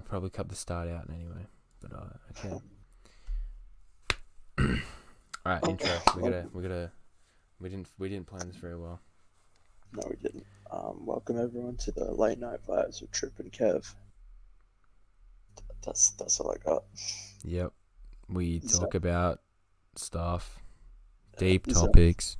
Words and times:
gonna 0.00 0.08
probably 0.08 0.30
cut 0.30 0.48
the 0.48 0.56
start 0.56 0.88
out 0.88 1.08
anyway, 1.10 1.46
but 1.80 1.92
uh, 1.92 2.06
okay. 2.46 2.60
All 5.46 5.52
right, 5.52 5.68
intro. 5.68 5.90
We 6.16 6.22
gotta, 6.22 6.46
we 6.52 6.62
gotta, 6.62 6.90
we 7.60 7.68
didn't, 7.68 7.88
we 7.98 8.08
didn't 8.08 8.26
plan 8.26 8.46
this 8.48 8.56
very 8.56 8.78
well. 8.78 9.00
No, 9.92 10.02
we 10.08 10.16
didn't. 10.16 10.46
Um, 10.70 11.04
welcome 11.04 11.38
everyone 11.38 11.76
to 11.78 11.92
the 11.92 12.12
late 12.12 12.38
night 12.38 12.60
vibes 12.66 13.00
with 13.00 13.10
Trip 13.10 13.32
and 13.38 13.52
Kev. 13.52 13.92
That's 15.84 16.10
that's 16.12 16.38
all 16.40 16.52
I 16.52 16.56
got. 16.64 16.84
Yep, 17.44 17.72
we 18.28 18.60
talk 18.60 18.94
about 18.94 19.40
stuff, 19.96 20.60
deep 21.38 21.68
Is 21.68 21.74
topics. 21.74 22.36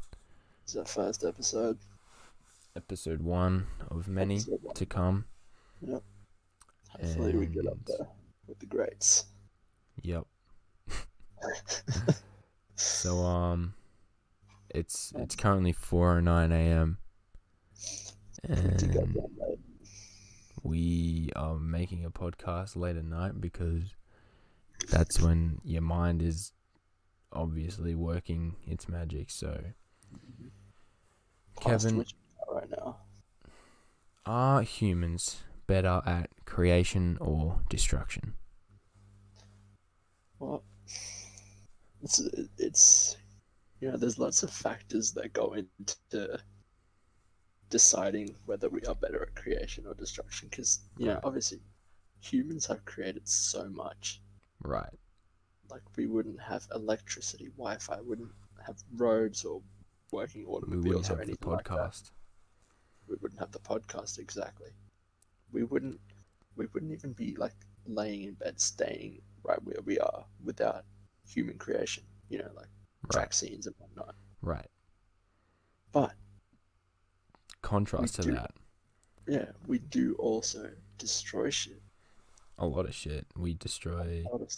It's 0.64 0.76
our 0.76 0.84
first 0.84 1.24
episode. 1.24 1.78
Episode 2.76 3.20
one 3.20 3.66
of 3.90 4.06
many 4.08 4.36
Episode 4.36 4.60
one. 4.62 4.74
to 4.74 4.86
come. 4.86 5.24
Hopefully, 6.92 7.34
we 7.36 7.46
get 7.46 7.66
up 7.66 7.78
there 7.86 8.06
with 8.46 8.58
the 8.58 8.66
greats. 8.66 9.24
Yep. 10.02 10.26
So 12.76 13.18
um, 13.18 13.74
it's 14.70 15.12
it's 15.16 15.36
currently 15.36 15.72
four 15.72 16.16
or 16.16 16.22
nine 16.22 16.50
a.m. 16.50 16.96
And 18.42 19.16
we 20.62 21.30
are 21.36 21.56
making 21.58 22.04
a 22.06 22.10
podcast 22.10 22.76
late 22.76 22.96
at 22.96 23.04
night 23.04 23.38
because 23.40 23.94
that's 24.90 25.20
when 25.20 25.60
your 25.62 25.82
mind 25.82 26.22
is 26.22 26.52
obviously 27.32 27.94
working 27.94 28.56
its 28.66 28.88
magic. 28.88 29.30
So, 29.30 29.60
Kevin- 31.60 31.98
which 31.98 32.14
we 32.14 32.54
are 32.54 32.60
right 32.60 32.70
now. 32.70 32.96
are 34.24 34.62
humans 34.62 35.42
better 35.66 36.00
at 36.06 36.30
creation 36.50 37.16
or 37.20 37.60
destruction? 37.68 38.34
Well, 40.38 40.62
it's 42.02 42.20
it's 42.58 43.16
you 43.80 43.90
know, 43.90 43.96
there's 43.96 44.18
lots 44.18 44.42
of 44.42 44.50
factors 44.50 45.12
that 45.12 45.32
go 45.32 45.54
into 45.54 46.38
deciding 47.70 48.34
whether 48.46 48.68
we 48.68 48.82
are 48.82 48.94
better 48.94 49.22
at 49.22 49.34
creation 49.34 49.86
or 49.86 49.94
destruction. 49.94 50.48
Because 50.50 50.80
you 50.98 51.06
know, 51.06 51.20
obviously, 51.24 51.60
humans 52.20 52.66
have 52.66 52.84
created 52.84 53.26
so 53.28 53.68
much. 53.70 54.20
Right. 54.62 54.98
Like 55.70 55.82
we 55.96 56.06
wouldn't 56.06 56.40
have 56.40 56.66
electricity, 56.74 57.48
Wi-Fi, 57.56 58.00
wouldn't 58.00 58.32
have 58.66 58.76
roads 58.96 59.44
or 59.44 59.62
working 60.12 60.42
We 60.42 60.48
wouldn't 60.48 60.72
automobiles 60.72 61.08
have 61.08 61.16
or 61.20 61.24
the 61.24 61.28
anything 61.28 61.50
like 61.52 61.68
that. 61.68 61.76
podcast. 61.76 62.10
we 63.08 63.16
wouldn't 63.22 63.40
have 63.40 63.52
the 63.52 63.60
podcast 63.60 64.18
exactly. 64.18 64.70
We 65.52 65.62
wouldn't 65.64 66.00
we 66.60 66.66
wouldn't 66.74 66.92
even 66.92 67.12
be 67.14 67.34
like 67.36 67.54
laying 67.86 68.24
in 68.24 68.34
bed 68.34 68.60
staying 68.60 69.22
right 69.42 69.62
where 69.64 69.80
we 69.86 69.98
are 69.98 70.26
without 70.44 70.84
human 71.26 71.56
creation, 71.56 72.04
you 72.28 72.36
know, 72.38 72.50
like 72.54 72.68
Right. 73.14 73.22
vaccines 73.22 73.66
and 73.66 73.74
whatnot. 73.78 74.14
Right. 74.42 74.68
But 75.90 76.14
Contrast 77.62 78.16
to 78.16 78.22
do- 78.22 78.32
that, 78.32 78.54
yeah, 79.26 79.52
we 79.66 79.78
do 79.78 80.14
also 80.18 80.70
destroy 80.98 81.48
shit. 81.48 81.82
a 82.58 82.66
lot 82.66 82.84
of 82.86 82.94
shit. 82.94 83.26
We 83.34 83.54
destroy 83.54 84.22
A 84.26 84.30
lot 84.30 84.42
of 84.42 84.50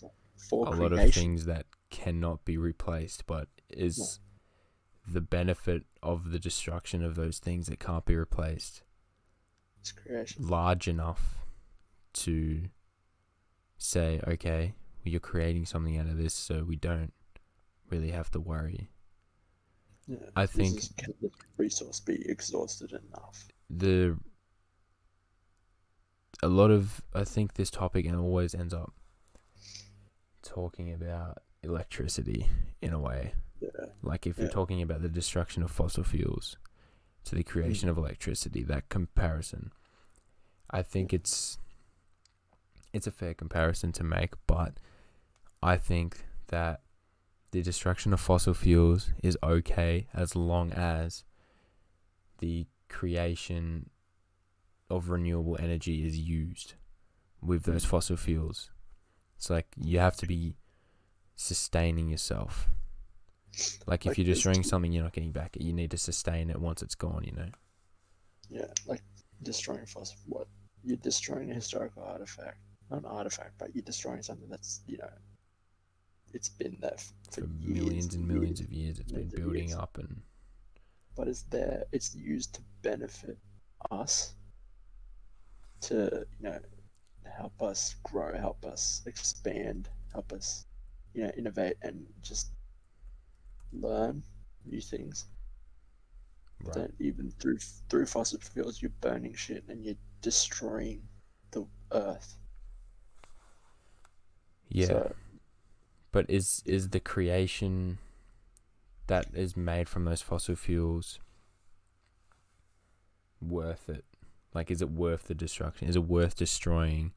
a 0.50 0.70
lot 0.82 0.92
of 0.92 1.14
things 1.14 1.44
that 1.44 1.66
cannot 1.90 2.44
be 2.44 2.56
replaced, 2.56 3.26
but 3.26 3.48
is 3.68 4.18
the 5.06 5.20
benefit 5.20 5.84
of 6.02 6.30
the 6.32 6.38
destruction 6.40 7.04
of 7.04 7.14
those 7.14 7.38
things 7.38 7.68
that 7.68 7.78
can't 7.78 8.04
be 8.04 8.16
replaced 8.16 8.82
It's 9.80 9.92
creation. 9.92 10.46
large 10.48 10.88
enough 10.88 11.41
to 12.14 12.62
say, 13.78 14.20
okay, 14.26 14.74
you're 15.04 15.20
creating 15.20 15.66
something 15.66 15.98
out 15.98 16.06
of 16.06 16.16
this, 16.16 16.34
so 16.34 16.64
we 16.64 16.76
don't 16.76 17.12
really 17.90 18.10
have 18.10 18.30
to 18.32 18.40
worry. 18.40 18.90
Yeah. 20.06 20.18
I 20.36 20.46
think- 20.46 20.78
is- 20.78 20.92
can 20.96 21.14
this 21.20 21.32
resource 21.56 22.00
be 22.00 22.28
exhausted 22.28 22.92
enough? 22.92 23.46
The 23.70 24.18
a 26.42 26.48
lot 26.48 26.70
of 26.70 27.00
I 27.14 27.24
think 27.24 27.54
this 27.54 27.70
topic 27.70 28.04
and 28.04 28.16
always 28.16 28.54
ends 28.54 28.74
up 28.74 28.92
talking 30.42 30.92
about 30.92 31.38
electricity 31.62 32.48
in 32.80 32.92
a 32.92 32.98
way. 32.98 33.34
Yeah. 33.60 33.86
Like 34.02 34.26
if 34.26 34.38
you're 34.38 34.48
talking 34.48 34.82
about 34.82 35.02
the 35.02 35.08
destruction 35.08 35.62
of 35.62 35.70
fossil 35.70 36.02
fuels 36.02 36.56
to 37.24 37.36
the 37.36 37.44
creation 37.44 37.88
mm. 37.88 37.92
of 37.92 37.98
electricity, 37.98 38.64
that 38.64 38.88
comparison, 38.88 39.72
I 40.68 40.82
think 40.82 41.12
it's 41.12 41.58
it's 42.92 43.06
a 43.06 43.10
fair 43.12 43.34
comparison 43.34 43.92
to 43.92 44.04
make, 44.04 44.34
but 44.46 44.78
I 45.62 45.76
think 45.76 46.24
that 46.48 46.82
the 47.52 47.62
destruction 47.62 48.12
of 48.12 48.20
fossil 48.20 48.54
fuels 48.54 49.10
is 49.22 49.38
okay 49.42 50.08
as 50.14 50.34
long 50.36 50.72
as 50.72 51.24
the 52.38 52.66
creation 52.88 53.90
of 54.90 55.08
renewable 55.10 55.56
energy 55.60 56.06
is 56.06 56.18
used 56.18 56.74
with 57.40 57.64
those 57.64 57.84
fossil 57.84 58.16
fuels. 58.16 58.70
It's 59.36 59.50
like 59.50 59.66
you 59.76 59.98
have 59.98 60.16
to 60.18 60.26
be 60.26 60.56
sustaining 61.36 62.08
yourself. 62.10 62.70
Like 63.86 64.06
if 64.06 64.12
Like 64.12 64.18
you're 64.18 64.24
destroying 64.24 64.62
something 64.64 64.92
you're 64.92 65.04
not 65.04 65.12
getting 65.12 65.32
back, 65.32 65.56
it. 65.56 65.62
you 65.62 65.72
need 65.72 65.90
to 65.92 65.98
sustain 65.98 66.50
it 66.50 66.60
once 66.60 66.82
it's 66.82 66.94
gone, 66.94 67.24
you 67.24 67.32
know. 67.32 67.50
Yeah, 68.48 68.66
like 68.86 69.02
destroying 69.42 69.86
fossil 69.86 70.16
what? 70.26 70.46
You're 70.84 70.96
destroying 70.98 71.50
a 71.50 71.54
historical 71.54 72.02
artifact. 72.02 72.58
Not 72.92 73.00
an 73.04 73.06
artifact, 73.06 73.58
but 73.58 73.74
you're 73.74 73.82
destroying 73.84 74.22
something 74.22 74.48
that's, 74.50 74.82
you 74.86 74.98
know, 74.98 75.10
it's 76.34 76.48
been 76.50 76.78
there 76.80 76.96
for, 77.30 77.42
For 77.42 77.46
years 77.60 78.10
millions 78.10 78.14
and 78.14 78.28
millions 78.28 78.60
years, 78.60 78.60
of 78.60 78.72
years 78.72 78.98
it's 79.00 79.12
been 79.12 79.30
building 79.30 79.72
years. 79.72 79.74
up 79.74 79.98
and 79.98 80.22
But 81.16 81.28
it's 81.28 81.42
there, 81.44 81.86
it's 81.92 82.14
used 82.14 82.54
to 82.56 82.62
benefit 82.82 83.38
us, 83.90 84.34
to, 85.82 86.26
you 86.38 86.44
know, 86.50 86.60
help 87.24 87.62
us 87.62 87.96
grow, 88.04 88.36
help 88.38 88.64
us 88.66 89.02
expand, 89.06 89.88
help 90.12 90.32
us, 90.32 90.66
you 91.14 91.24
know, 91.24 91.32
innovate 91.36 91.76
and 91.82 92.06
just 92.22 92.52
learn 93.72 94.22
new 94.64 94.80
things. 94.80 95.26
right. 96.64 96.74
Then 96.74 96.92
even 97.00 97.30
through 97.30 97.58
through 97.88 98.06
fossil 98.06 98.40
fuels, 98.40 98.82
you're 98.82 98.90
burning 99.00 99.34
shit 99.34 99.64
and 99.68 99.84
you're 99.84 99.96
destroying 100.22 101.08
the 101.52 101.66
earth. 101.92 102.38
Yeah. 104.72 104.86
So, 104.86 105.14
But 106.12 106.26
is 106.28 106.62
is 106.64 106.90
the 106.90 107.00
creation 107.00 107.98
that 109.06 109.26
is 109.34 109.56
made 109.56 109.88
from 109.88 110.04
those 110.04 110.22
fossil 110.22 110.56
fuels 110.56 111.20
worth 113.40 113.88
it? 113.88 114.04
Like, 114.54 114.70
is 114.70 114.82
it 114.82 114.90
worth 114.90 115.24
the 115.24 115.34
destruction? 115.34 115.88
Is 115.88 115.96
it 115.96 116.04
worth 116.04 116.36
destroying 116.36 117.12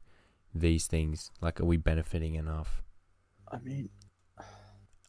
these 0.54 0.86
things? 0.86 1.30
Like, 1.40 1.60
are 1.60 1.64
we 1.66 1.76
benefiting 1.76 2.34
enough? 2.34 2.82
I 3.50 3.58
mean, 3.58 3.90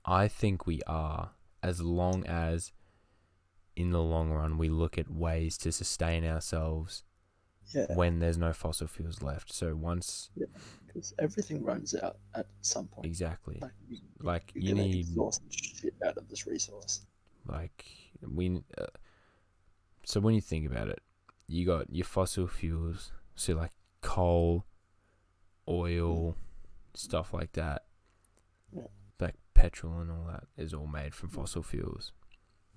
I 0.06 0.28
think 0.28 0.66
we 0.66 0.82
are, 0.88 1.32
as 1.64 1.82
long 1.82 2.26
as 2.26 2.72
in 3.76 3.92
the 3.92 4.02
long 4.02 4.32
run 4.32 4.58
we 4.58 4.70
look 4.70 4.98
at 4.98 5.10
ways 5.10 5.58
to 5.60 5.72
sustain 5.72 6.26
ourselves 6.26 7.04
yeah, 7.74 7.94
when 7.96 8.20
there's 8.20 8.38
no 8.38 8.54
fossil 8.54 8.88
fuels 8.88 9.22
left. 9.22 9.52
So 9.54 9.76
once 9.76 10.30
because 10.86 11.14
everything 11.20 11.64
runs 11.64 11.94
out 11.96 12.18
at 12.36 12.48
some 12.62 12.88
point. 12.88 13.06
exactly, 13.06 13.60
Like, 13.62 13.72
you, 13.90 13.98
like 14.20 14.52
you 14.56 14.74
need 14.74 14.96
exhaust 14.96 15.42
shit 15.52 15.94
out 16.06 16.18
of 16.18 16.28
this 16.30 16.48
resource. 16.48 17.02
like 17.46 17.86
we 18.34 18.62
uh, 18.78 18.86
so 20.04 20.20
when 20.20 20.34
you 20.34 20.42
think 20.42 20.66
about 20.66 20.88
it 20.88 21.02
you 21.48 21.66
got 21.66 21.94
your 21.94 22.06
fossil 22.06 22.48
fuels 22.48 23.12
so 23.36 23.54
like 23.54 23.72
coal 24.02 24.66
oil 25.70 26.36
stuff 26.96 27.34
like 27.34 27.52
that 27.54 27.84
Yeah. 28.76 28.88
like 29.20 29.36
petrol 29.54 30.00
and 30.00 30.10
all 30.12 30.26
that 30.32 30.46
is 30.58 30.74
all 30.74 30.88
made 30.88 31.14
from 31.14 31.30
fossil 31.30 31.62
fuels 31.62 32.12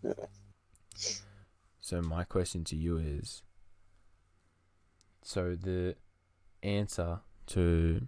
Yeah. 0.02 0.12
so 1.80 2.02
my 2.02 2.24
question 2.24 2.64
to 2.64 2.76
you 2.76 2.98
is 2.98 3.42
so 5.22 5.54
the 5.54 5.96
answer 6.62 7.20
to 7.48 8.06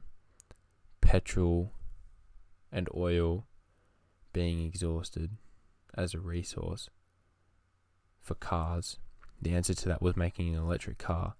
petrol 1.00 1.72
and 2.70 2.88
oil 2.94 3.46
being 4.32 4.64
exhausted 4.64 5.30
as 5.94 6.14
a 6.14 6.20
resource 6.20 6.88
for 8.20 8.34
cars. 8.34 8.98
The 9.40 9.54
answer 9.54 9.74
to 9.74 9.88
that 9.88 10.00
was 10.00 10.16
making 10.16 10.54
an 10.54 10.62
electric 10.62 10.98
car. 10.98 11.34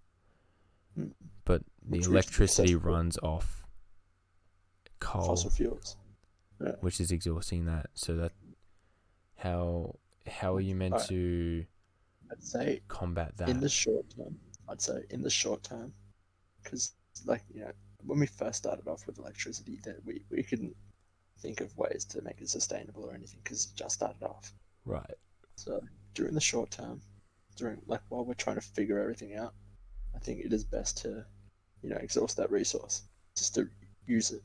Mm. 0.98 1.12
But 1.44 1.62
the 1.82 1.98
Which 1.98 2.06
electricity 2.06 2.74
runs 2.74 3.16
off 3.22 3.64
coal, 5.00 5.26
Fossil 5.26 5.50
fuels. 5.50 5.96
Yeah. 6.60 6.72
which 6.80 7.00
is 7.00 7.10
exhausting 7.10 7.64
that. 7.66 7.86
So 7.94 8.14
that 8.16 8.32
how 9.36 9.96
how 10.26 10.54
are 10.54 10.60
you 10.60 10.74
meant 10.74 10.94
Alright. 10.94 11.08
to 11.08 11.64
I'd 12.30 12.42
say 12.42 12.80
combat 12.88 13.36
that? 13.38 13.48
in 13.48 13.60
the 13.60 13.69
short 13.69 14.04
term, 14.16 14.36
I'd 14.72 14.82
say 14.82 15.04
in 15.10 15.22
the 15.22 15.30
short 15.30 15.64
term, 15.64 15.94
because 16.62 16.92
like 17.26 17.44
you 17.54 17.60
know, 17.62 17.72
when 18.04 18.19
we 18.20 18.26
first 18.26 18.58
started 18.58 18.88
off 18.88 19.06
with 19.06 19.19
electricity, 19.19 19.80
that 19.84 20.04
we 20.04 20.24
we 20.30 20.42
couldn't 20.42 20.76
think 21.40 21.60
of 21.60 21.76
ways 21.78 22.04
to 22.06 22.22
make 22.22 22.40
it 22.40 22.48
sustainable 22.50 23.04
or 23.04 23.14
anything 23.14 23.40
because 23.44 23.66
it 23.66 23.76
just 23.76 23.94
started 23.96 24.22
off. 24.24 24.54
Right. 24.84 25.16
So 25.56 25.82
during 26.14 26.34
the 26.34 26.40
short 26.40 26.70
term, 26.70 27.02
during 27.56 27.82
like 27.86 28.02
while 28.08 28.24
we're 28.24 28.34
trying 28.34 28.56
to 28.56 28.62
figure 28.62 28.98
everything 29.00 29.36
out, 29.36 29.54
I 30.14 30.19
think 30.20 30.40
it 30.44 30.52
is 30.52 30.64
best 30.64 30.98
to, 31.02 31.26
you 31.82 31.90
know, 31.90 31.96
exhaust 31.96 32.36
that 32.38 32.50
resource 32.50 33.02
just 33.36 33.54
to 33.56 33.69
use 34.06 34.30
it. 34.30 34.42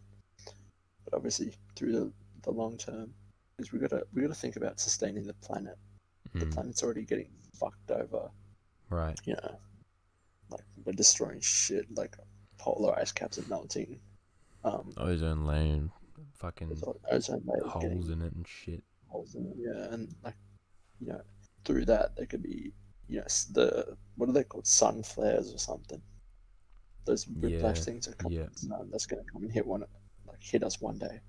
But 1.05 1.13
obviously, 1.15 1.53
through 1.75 1.93
the, 1.93 2.13
the 2.43 2.51
long 2.51 2.77
term, 2.77 3.15
is 3.59 3.71
we 3.71 3.79
gotta 3.79 4.05
we 4.13 4.21
gotta 4.21 4.35
think 4.35 4.57
about 4.57 4.79
sustaining 4.79 5.25
the 5.25 5.33
planet. 5.35 5.77
The 6.39 6.45
Mm, 6.45 6.51
planet's 6.53 6.83
already 6.83 7.05
getting 7.05 7.31
fucked 7.59 7.91
over. 7.91 8.31
right. 8.89 9.19
You 9.25 9.33
know, 9.33 9.59
like 10.49 10.63
we're 10.85 10.93
destroying 10.93 11.39
shit. 11.41 11.85
Like 11.95 12.15
polar 12.57 12.97
ice 12.97 13.11
caps 13.11 13.37
are 13.37 13.47
melting. 13.49 13.99
Um, 14.63 14.91
Ozone 14.97 15.45
layer, 15.45 15.87
fucking 16.35 16.71
ozone 17.11 17.41
layers 17.45 17.71
holes 17.71 18.09
in 18.09 18.21
it 18.21 18.33
and 18.33 18.45
shit. 18.47 18.83
holes 19.07 19.35
in 19.35 19.45
it. 19.45 19.53
Yeah, 19.57 19.93
and 19.93 20.13
like, 20.23 20.35
you 20.99 21.07
know, 21.07 21.21
through 21.63 21.85
that 21.85 22.15
there 22.17 22.25
could 22.25 22.41
be, 22.43 22.73
you 23.07 23.19
know, 23.19 23.25
the 23.53 23.95
what 24.15 24.27
are 24.29 24.33
they 24.33 24.43
called, 24.43 24.67
sun 24.67 25.03
flares 25.03 25.53
or 25.53 25.57
something. 25.57 26.01
Those 27.05 27.25
whiplash 27.27 27.77
Yeah, 27.77 27.83
things 27.83 28.07
are 28.07 28.13
coming. 28.15 28.39
yeah. 28.39 28.47
sun 28.55 28.89
that's 28.91 29.05
gonna 29.05 29.23
come 29.31 29.43
and 29.43 29.51
hit 29.51 29.65
one, 29.65 29.83
like 30.27 30.41
hit 30.43 30.63
us 30.63 30.81
one 30.81 30.97
day, 30.97 31.21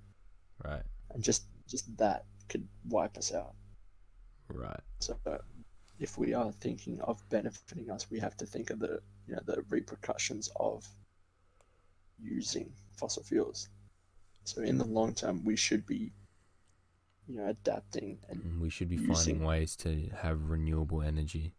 Right. 0.64 0.82
and 1.10 1.22
just 1.22 1.44
just 1.68 1.94
that 1.98 2.24
could 2.48 2.66
wipe 2.88 3.16
us 3.18 3.32
out. 3.32 3.54
Right. 4.48 4.80
So, 5.00 5.16
if 5.98 6.16
we 6.18 6.32
are 6.34 6.52
thinking 6.52 7.00
of 7.02 7.22
benefiting 7.28 7.90
us, 7.90 8.10
we 8.10 8.18
have 8.20 8.36
to 8.38 8.46
think 8.46 8.70
of 8.70 8.78
the 8.78 9.00
you 9.26 9.34
know 9.34 9.42
the 9.46 9.62
repercussions 9.68 10.50
of 10.56 10.86
using 12.20 12.72
fossil 12.96 13.22
fuels. 13.22 13.68
So 14.44 14.62
in 14.62 14.78
the 14.78 14.84
long 14.86 15.14
term, 15.14 15.44
we 15.44 15.56
should 15.56 15.84
be, 15.86 16.12
you 17.28 17.36
know, 17.36 17.46
adapting 17.48 18.18
and 18.28 18.40
Mm, 18.42 18.60
We 18.60 18.70
should 18.70 18.88
be 18.88 18.96
using- 18.96 19.14
finding 19.14 19.42
ways 19.44 19.76
to 19.76 20.08
have 20.22 20.48
renewable 20.50 21.02
energy. 21.02 21.54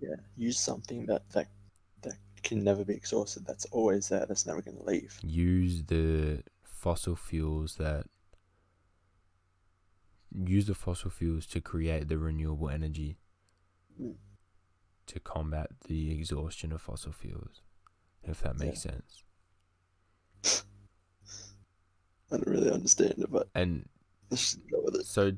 yeah, 0.00 0.16
use 0.36 0.58
something 0.58 1.06
that 1.06 1.28
that 1.30 1.48
that 2.02 2.16
can 2.42 2.62
never 2.64 2.84
be 2.84 2.94
exhausted. 2.94 3.46
That's 3.46 3.64
always 3.66 4.08
there. 4.08 4.26
That's 4.26 4.46
never 4.46 4.60
going 4.62 4.76
to 4.78 4.82
leave. 4.84 5.18
Use 5.22 5.84
the 5.84 6.42
fossil 6.62 7.16
fuels 7.16 7.76
that 7.76 8.06
use 10.32 10.66
the 10.66 10.74
fossil 10.74 11.10
fuels 11.10 11.46
to 11.46 11.60
create 11.60 12.08
the 12.08 12.18
renewable 12.18 12.68
energy 12.68 13.16
Mm. 14.00 14.14
to 15.06 15.20
combat 15.20 15.68
the 15.86 16.10
exhaustion 16.12 16.72
of 16.72 16.82
fossil 16.82 17.12
fuels. 17.12 17.60
If 18.22 18.42
that 18.42 18.58
makes 18.58 18.82
sense. 18.82 19.22
I 22.32 22.36
don't 22.36 22.46
really 22.46 22.70
understand 22.70 23.14
it, 23.18 23.30
but 23.30 23.48
And 23.54 23.88
let's 24.30 24.54
go 24.54 24.80
with 24.84 24.96
it. 24.96 25.06
So, 25.06 25.32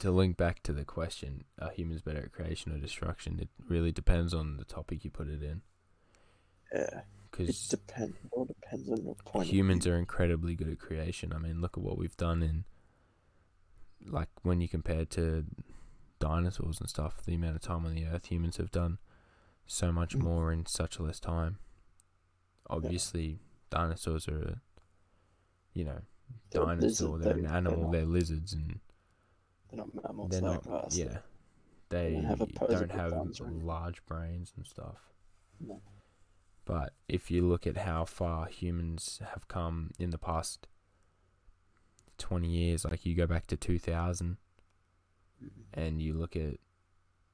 to 0.00 0.10
link 0.10 0.36
back 0.36 0.62
to 0.64 0.72
the 0.72 0.84
question, 0.84 1.44
are 1.60 1.70
humans 1.70 2.02
better 2.02 2.24
at 2.24 2.32
creation 2.32 2.72
or 2.72 2.78
destruction? 2.78 3.38
It 3.40 3.48
really 3.68 3.92
depends 3.92 4.34
on 4.34 4.56
the 4.56 4.64
topic 4.64 5.04
you 5.04 5.10
put 5.10 5.28
it 5.28 5.42
in. 5.42 5.62
Yeah, 6.72 7.02
because 7.30 7.48
it 7.48 7.70
depends. 7.70 8.16
It 8.24 8.30
all 8.32 8.44
depends 8.44 8.88
on 8.90 9.04
your 9.04 9.14
point. 9.24 9.48
humans 9.48 9.86
are 9.86 9.96
incredibly 9.96 10.54
good 10.54 10.68
at 10.68 10.78
creation. 10.78 11.32
I 11.32 11.38
mean, 11.38 11.60
look 11.60 11.78
at 11.78 11.84
what 11.84 11.96
we've 11.96 12.16
done 12.16 12.42
in, 12.42 12.64
like, 14.06 14.28
when 14.42 14.60
you 14.60 14.68
compare 14.68 15.04
to 15.06 15.44
dinosaurs 16.18 16.80
and 16.80 16.88
stuff, 16.88 17.22
the 17.24 17.34
amount 17.34 17.56
of 17.56 17.62
time 17.62 17.84
on 17.86 17.94
the 17.94 18.06
earth 18.06 18.26
humans 18.26 18.56
have 18.56 18.70
done 18.70 18.98
so 19.66 19.92
much 19.92 20.16
Mm. 20.16 20.22
more 20.22 20.52
in 20.52 20.66
such 20.66 20.98
less 21.00 21.20
time. 21.20 21.58
Obviously, 22.70 23.40
dinosaurs 23.70 24.28
are, 24.28 24.40
a, 24.42 24.60
you 25.72 25.84
know, 25.84 26.00
They're 26.50 26.64
dinosaur, 26.64 27.18
they're 27.18 27.32
they- 27.34 27.38
an 27.40 27.44
they're 27.46 27.54
animal, 27.54 27.82
not- 27.82 27.92
they're 27.92 28.06
lizards, 28.06 28.52
and 28.52 28.80
They're 29.68 29.78
not 29.78 29.94
mammals 29.94 30.30
they're 30.30 30.40
like 30.42 30.66
not, 30.66 30.84
us. 30.86 30.96
yeah. 30.96 31.18
They 31.90 32.12
don't 32.14 32.24
have 32.24 32.38
don't 32.38 32.90
have 32.90 33.10
thumbs 33.12 33.40
anything. 33.40 33.66
large 33.66 34.04
brains 34.06 34.52
and 34.56 34.66
stuff. 34.66 35.12
No. 35.60 35.80
But 36.64 36.94
if 37.08 37.30
you 37.30 37.46
look 37.46 37.66
at 37.66 37.76
how 37.76 38.04
far 38.06 38.46
humans 38.46 39.20
have 39.32 39.46
come 39.48 39.90
in 39.98 40.10
the 40.10 40.18
past 40.18 40.66
20 42.18 42.48
years, 42.48 42.84
like 42.84 43.04
you 43.04 43.14
go 43.14 43.26
back 43.26 43.46
to 43.48 43.56
2000 43.56 44.36
Mhm. 44.36 44.36
And 45.72 46.00
you 46.00 46.14
look 46.14 46.36
at 46.36 46.58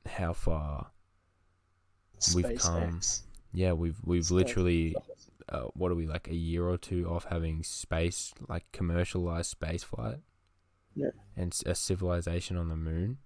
how 0.06 0.32
far, 0.32 0.88
We've 2.34 2.58
come- 2.58 3.00
yeah, 3.52 3.72
we've 3.72 3.96
we've 4.04 4.24
SpaceX, 4.24 4.30
literally 4.30 4.96
uh, 5.48 5.62
what 5.74 5.90
are 5.90 5.94
we 5.94 6.06
like 6.06 6.28
a 6.28 6.34
year 6.34 6.68
or 6.68 6.76
two 6.78 7.08
off 7.08 7.24
having 7.24 7.62
space 7.64 8.32
like 8.48 8.70
commercialized 8.72 9.50
space 9.50 9.82
flight? 9.82 10.18
Yeah. 10.94 11.10
And 11.36 11.56
a 11.66 11.74
civilization 11.74 12.56
on 12.56 12.68
the 12.68 12.76
moon. 12.76 13.18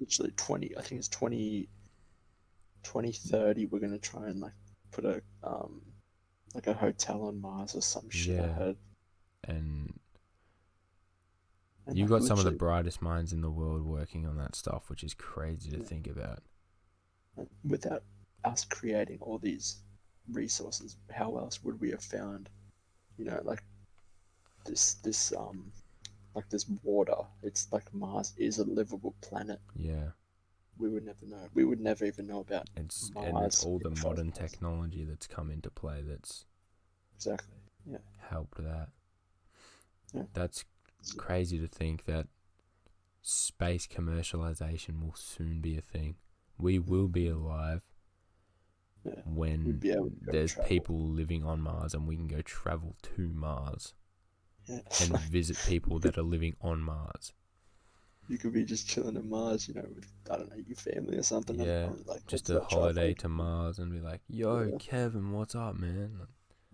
literally 0.00 0.32
20 0.36 0.76
i 0.76 0.82
think 0.82 0.98
it's 0.98 1.08
20 1.08 1.68
2030 2.82 3.66
we're 3.66 3.78
going 3.78 3.92
to 3.92 3.98
try 3.98 4.26
and 4.26 4.40
like 4.40 4.52
put 4.90 5.04
a 5.04 5.22
um 5.44 5.80
like 6.54 6.66
a 6.66 6.74
hotel 6.74 7.22
on 7.24 7.40
mars 7.40 7.74
or 7.74 7.80
some 7.80 8.08
shit 8.10 8.36
Yeah. 8.36 8.72
And 9.46 9.98
You've 11.92 12.08
got 12.08 12.22
some 12.24 12.38
of 12.38 12.44
the 12.44 12.50
brightest 12.52 13.02
minds 13.02 13.32
in 13.32 13.40
the 13.42 13.50
world 13.50 13.82
working 13.82 14.26
on 14.26 14.36
that 14.38 14.54
stuff, 14.56 14.88
which 14.88 15.04
is 15.04 15.14
crazy 15.14 15.70
to 15.70 15.78
think 15.82 16.06
about. 16.06 16.40
without 17.68 18.02
us 18.44 18.64
creating 18.64 19.18
all 19.20 19.38
these 19.38 19.78
resources 20.32 20.96
how 21.10 21.36
else 21.36 21.62
would 21.64 21.80
we 21.80 21.90
have 21.90 22.02
found 22.02 22.48
you 23.18 23.24
know 23.24 23.40
like 23.44 23.62
this 24.64 24.94
this 25.02 25.32
um 25.36 25.70
like 26.34 26.48
this 26.50 26.66
water 26.82 27.16
it's 27.42 27.68
like 27.72 27.92
mars 27.92 28.32
is 28.36 28.58
a 28.58 28.64
livable 28.64 29.14
planet 29.20 29.60
Yeah, 29.74 30.10
we 30.78 30.88
would 30.88 31.04
never 31.04 31.26
know 31.26 31.48
we 31.54 31.64
would 31.64 31.80
never 31.80 32.04
even 32.04 32.26
know 32.26 32.40
about 32.40 32.68
it's 32.76 33.10
and 33.16 33.36
it's 33.44 33.64
all 33.64 33.78
the 33.78 33.90
modern 34.02 34.30
place. 34.32 34.50
technology 34.52 35.04
that's 35.04 35.26
come 35.26 35.50
into 35.50 35.70
play 35.70 36.02
that's 36.06 36.44
exactly 37.16 37.56
yeah 37.86 37.98
helped 38.30 38.58
that. 38.62 38.88
Yeah. 40.14 40.22
That's 40.32 40.64
crazy 41.12 41.58
to 41.58 41.66
think 41.68 42.04
that 42.06 42.26
space 43.22 43.86
commercialization 43.86 45.00
will 45.02 45.14
soon 45.14 45.60
be 45.60 45.76
a 45.76 45.80
thing. 45.80 46.16
We 46.58 46.78
will 46.78 47.08
be 47.08 47.26
alive 47.28 47.82
Yeah, 49.04 49.12
when 49.24 49.64
we'd 49.64 49.80
be 49.80 49.90
able 49.92 50.10
to 50.10 50.16
go 50.24 50.32
there's 50.32 50.56
people 50.66 50.98
living 51.08 51.42
on 51.44 51.60
Mars 51.60 51.94
and 51.94 52.06
we 52.06 52.16
can 52.16 52.28
go 52.28 52.42
travel 52.42 52.96
to 53.02 53.28
Mars 53.28 53.94
yeah. 54.68 54.80
and 55.00 55.18
visit 55.30 55.58
people 55.66 55.98
that 56.00 56.16
are 56.16 56.22
living 56.22 56.54
on 56.60 56.80
Mars. 56.80 57.32
you 58.28 58.38
could 58.38 58.52
be 58.52 58.64
just 58.64 58.88
chilling 58.88 59.16
on 59.16 59.28
Mars, 59.28 59.68
you 59.68 59.74
know, 59.74 59.86
with 59.94 60.06
I 60.30 60.36
don't 60.36 60.48
know 60.50 60.62
your 60.66 60.76
family 60.76 61.16
or 61.18 61.22
something. 61.22 61.58
Yeah, 61.60 61.90
like 62.06 62.26
Just 62.26 62.48
a 62.50 62.60
holiday 62.60 63.14
to- 63.14 63.28
Mars 63.28 63.78
and 63.78 63.92
be 63.92 64.00
like, 64.00 64.20
"Yo, 64.28 64.62
Yeah. 64.62 64.76
Kevin, 64.78 65.32
what's 65.32 65.54
up, 65.54 65.76
man? 65.76 66.20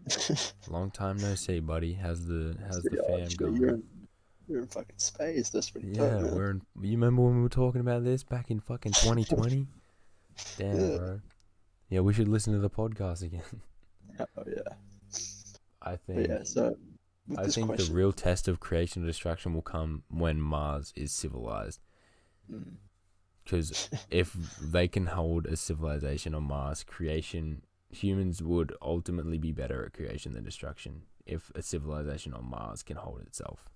Long 0.69 0.90
time 0.90 1.16
no 1.19 1.35
see, 1.35 1.61
buddy. 1.61 1.95
How's 1.95 2.26
the 2.26 2.57
how's 2.66 2.83
the 2.83 2.97
Yeah, 3.09 3.26
fam 3.26 3.37
going?" 3.37 3.83
You're 4.50 4.62
in, 4.62 4.66
fucking 4.66 4.99
space. 4.99 5.50
That's 5.50 5.71
pretty 5.71 5.92
cool. 5.95 6.04
Yeah, 6.04 6.19
man. 6.21 6.35
we're 6.35 6.50
in. 6.50 6.62
You 6.83 6.90
remember 6.92 7.23
when 7.23 7.37
we 7.37 7.42
were 7.42 7.49
talking 7.49 7.80
about 7.80 8.02
this 8.04 8.25
back 8.25 8.50
in 8.50 8.59
fucking 8.61 8.92
2020? 9.00 9.66
Damn, 10.59 10.76
Yeah. 10.80 10.97
bro. 10.99 11.21
Yeah, 11.88 12.00
we 12.00 12.12
should 12.12 12.28
listen 12.28 12.52
to 12.52 12.59
the 12.59 12.71
podcast 12.71 13.23
again. 13.23 13.42
Oh 14.37 14.42
yeah. 14.47 14.75
I 15.80 15.92
But 15.92 16.00
think. 16.00 16.28
yeah. 16.28 16.42
So 16.42 16.76
I 17.38 17.47
think 17.47 17.69
question, 17.69 17.87
the 17.87 17.95
real 17.97 18.12
test 18.12 18.49
of 18.49 18.61
creation 18.61 19.00
and 19.02 19.09
destruction 19.09 19.54
will 19.54 19.62
come 19.62 20.02
when 20.11 20.40
Mars 20.42 20.92
is 20.95 21.11
civilized. 21.12 21.80
Mm, 22.52 22.75
Because 23.45 23.88
if 24.11 24.35
they 24.61 24.88
can 24.88 25.07
hold 25.07 25.47
a 25.47 25.57
civilization 25.57 26.35
on 26.35 26.42
Mars, 26.42 26.85
creation, 26.85 27.62
humans 27.88 28.42
would 28.42 28.75
ultimately 28.83 29.38
be 29.38 29.52
better 29.52 29.87
at 29.87 29.95
creation 29.95 30.35
than 30.35 30.45
destruction. 30.45 31.02
If 31.25 31.50
a 31.54 31.62
civilization 31.62 32.35
on 32.35 32.45
Mars 32.50 32.83
can 32.83 32.97
hold 32.99 33.21
itself. 33.23 33.71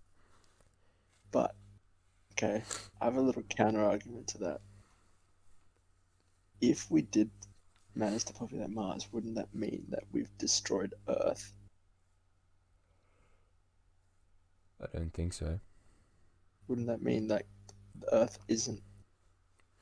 But 1.35 1.53
okay, 2.33 2.63
I 3.01 3.05
have 3.07 3.17
a 3.17 3.21
little 3.21 3.43
counter 3.43 3.83
argument 3.85 4.29
to 4.29 4.39
that. 4.39 4.61
If 6.61 6.89
we 6.91 7.03
did 7.03 7.29
manage 7.97 8.25
to 8.27 8.33
populate 8.33 8.71
Mars, 8.71 9.09
wouldn't 9.13 9.35
that 9.35 9.53
mean 9.53 9.85
that 9.91 10.05
we've 10.13 10.31
destroyed 10.39 10.95
Earth? 11.09 11.53
I 14.81 14.87
don't 14.97 15.13
think 15.13 15.33
so. 15.33 15.59
Wouldn't 16.69 16.87
that 16.87 17.03
mean 17.03 17.27
that 17.29 17.47
the 18.01 18.15
Earth 18.15 18.39
isn't 18.47 18.81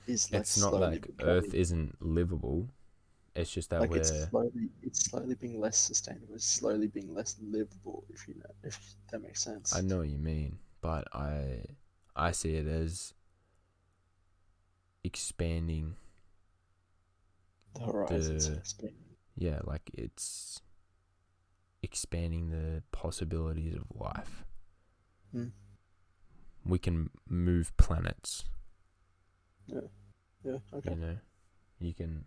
is 0.07 0.33
like 0.33 0.41
it's 0.41 0.59
not 0.59 0.73
like 0.73 1.03
becoming- 1.03 1.37
Earth 1.37 1.55
isn't 1.55 2.01
livable. 2.01 2.67
It's 3.35 3.51
just 3.51 3.71
that 3.71 3.81
like 3.81 3.91
we're 3.91 3.99
it's 3.99 4.29
slowly 4.29 4.69
it's 4.83 5.05
slowly 5.05 5.35
being 5.35 5.59
less 5.61 5.79
sustainable 5.79 6.35
it's 6.35 6.45
slowly 6.45 6.87
being 6.87 7.15
less 7.15 7.37
livable 7.41 8.05
if 8.11 8.29
you 8.29 8.35
know 8.35 8.51
if 8.63 8.79
that 9.11 9.23
makes 9.23 9.43
sense 9.43 9.75
I 9.75 9.81
know 9.81 9.99
what 9.99 10.09
you 10.09 10.19
mean, 10.19 10.59
but 10.83 11.09
I 11.15 11.65
I 12.15 12.33
see 12.33 12.57
it 12.57 12.67
as 12.67 13.15
expanding. 15.05 15.97
the 17.75 17.81
horizons 17.81 18.49
the- 18.49 18.57
expanding 18.57 18.99
Yeah, 19.37 19.61
like 19.65 19.91
it's 19.95 20.61
expanding 21.83 22.51
the 22.51 22.83
possibilities 22.93 23.75
of 23.75 23.85
life. 23.95 24.45
Hmm. 25.33 25.49
We 26.65 26.79
can 26.79 27.11
move 27.29 27.75
planets. 27.77 28.45
Yeah, 29.67 30.59
okay. 30.75 30.91
You 30.91 30.97
know, 30.97 31.19
you 31.81 31.95
can. 31.95 32.27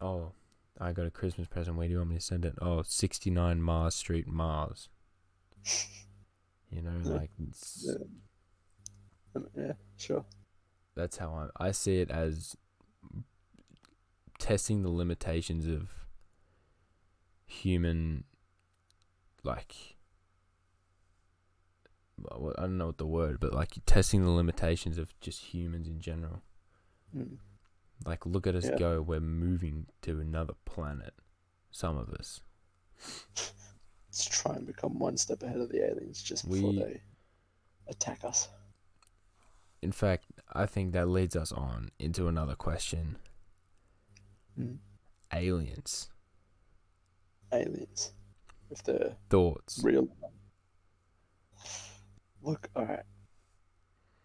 Oh, 0.00 0.32
I 0.78 0.92
got 0.92 1.06
a 1.06 1.10
Christmas 1.10 1.48
present. 1.48 1.76
Where 1.76 1.86
do 1.86 1.92
you 1.92 1.98
want 1.98 2.10
me 2.10 2.16
to 2.16 2.22
send 2.22 2.44
it? 2.44 2.54
Oh, 2.60 2.82
69 2.82 3.62
Mars 3.62 3.94
Street, 3.94 4.26
Mars. 4.28 4.88
You 6.72 6.82
know, 6.82 7.00
Yeah. 7.04 7.12
like 7.12 7.30
Yeah. 7.38 7.94
Yeah, 9.56 9.72
sure. 9.96 10.24
that's 10.94 11.16
how 11.18 11.50
I 11.58 11.68
I 11.68 11.70
see 11.72 11.98
it 12.00 12.10
as 12.10 12.56
testing 14.38 14.82
the 14.82 14.90
limitations 14.90 15.66
of 15.66 16.06
human, 17.46 18.24
like. 19.44 19.96
I 22.30 22.36
don't 22.62 22.78
know 22.78 22.86
what 22.86 22.98
the 22.98 23.06
word, 23.06 23.40
but 23.40 23.52
like 23.52 23.70
testing 23.84 24.22
the 24.22 24.30
limitations 24.30 24.96
of 24.96 25.18
just 25.20 25.40
humans 25.54 25.88
in 25.88 25.98
general. 26.00 26.42
Mm. 27.16 27.38
Like, 28.06 28.24
look 28.26 28.46
at 28.46 28.54
us 28.54 28.66
Yeah. 28.66 28.76
go. 28.78 29.02
We're 29.02 29.18
moving 29.20 29.86
to 30.02 30.20
another 30.20 30.54
planet. 30.64 31.14
Some 31.72 31.96
of 31.96 32.10
us. 32.10 32.40
Let's 34.12 34.26
try 34.26 34.54
and 34.56 34.66
become 34.66 34.98
one 34.98 35.16
step 35.16 35.42
ahead 35.42 35.56
of 35.58 35.70
the 35.70 35.82
aliens 35.86 36.22
just 36.22 36.46
before 36.46 36.68
We- 36.72 36.78
they 36.78 37.02
attack 37.86 38.22
us. 38.24 38.46
In 39.80 39.90
fact, 39.90 40.26
I 40.52 40.66
think 40.66 40.92
that 40.92 41.08
leads 41.08 41.34
us 41.34 41.50
on 41.50 41.90
into 41.98 42.28
another 42.28 42.54
question. 42.54 43.16
Mm. 44.58 44.80
Aliens. 45.32 46.10
Aliens. 47.54 48.12
If 48.68 48.82
they're 48.82 49.16
Thoughts. 49.30 49.80
real. 49.82 50.06
Look, 52.42 52.68
alright. 52.76 53.06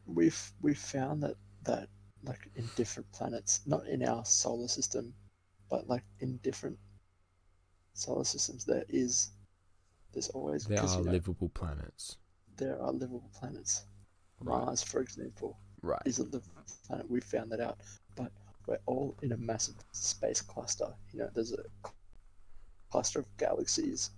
We've 0.06 0.52
we've 0.62 0.78
found 0.78 1.24
that 1.24 1.38
that 1.64 1.88
like 2.24 2.50
in 2.56 2.70
different 2.76 3.10
planets, 3.14 3.62
not 3.66 3.88
in 3.88 4.04
our 4.04 4.26
solar 4.26 4.68
system, 4.68 5.16
but 5.70 5.88
like 5.88 6.04
in 6.20 6.38
different 6.40 6.78
solar 7.94 8.26
systems, 8.26 8.66
there 8.66 8.84
is 8.90 9.32
there's 10.18 10.30
always 10.30 10.66
There 10.66 10.80
are 10.82 10.98
you 10.98 11.06
know, 11.06 11.12
livable 11.12 11.50
planets. 11.50 12.18
there 12.58 12.82
are 12.82 12.92
livable 12.92 13.30
planets. 13.40 13.84
Right. 14.40 14.66
Mars, 14.66 14.82
for 14.82 15.00
example, 15.00 15.60
Right. 15.84 16.02
is 16.08 16.18
a 16.18 16.24
livable 16.24 16.64
planet. 16.88 17.08
We 17.08 17.22
found 17.22 17.52
that 17.52 17.60
out, 17.60 17.78
but 18.16 18.32
we're 18.66 18.80
all 18.88 19.16
in 19.22 19.32
a 19.34 19.38
massive 19.38 19.76
space 19.92 20.42
cluster. 20.42 20.92
You 21.14 21.20
know, 21.20 21.30
there's 21.36 21.54
a 21.54 21.64
cluster 22.90 23.20
of 23.20 23.28
galaxies 23.38 24.10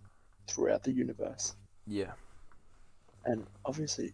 throughout 0.47 0.83
the 0.83 0.93
universe, 0.93 1.55
Yeah. 1.85 2.13
and 3.25 3.45
obviously, 3.65 4.13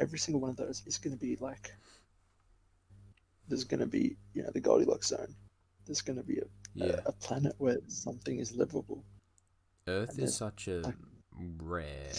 every 0.00 0.18
single 0.18 0.40
one 0.40 0.50
of 0.50 0.56
those 0.56 0.82
is 0.84 0.98
going 0.98 1.16
to 1.16 1.20
be 1.20 1.36
like. 1.36 1.72
There's 3.46 3.64
going 3.64 3.80
to 3.80 3.86
be, 3.86 4.16
you 4.34 4.42
know, 4.42 4.50
the 4.50 4.60
Goldilocks 4.60 5.06
zone. 5.08 5.34
There's 5.86 6.02
going 6.02 6.18
to 6.18 6.24
be 6.24 6.38
a, 6.38 6.44
Yeah. 6.74 6.86
a, 7.06 7.10
a 7.10 7.12
planet 7.12 7.54
where 7.58 7.78
something 7.86 8.38
is 8.40 8.52
livable. 8.56 9.04
Earth 9.88 10.18
is 10.18 10.36
such 10.36 10.68
a 10.68 10.80
like- 10.80 10.94
rare, 11.60 12.12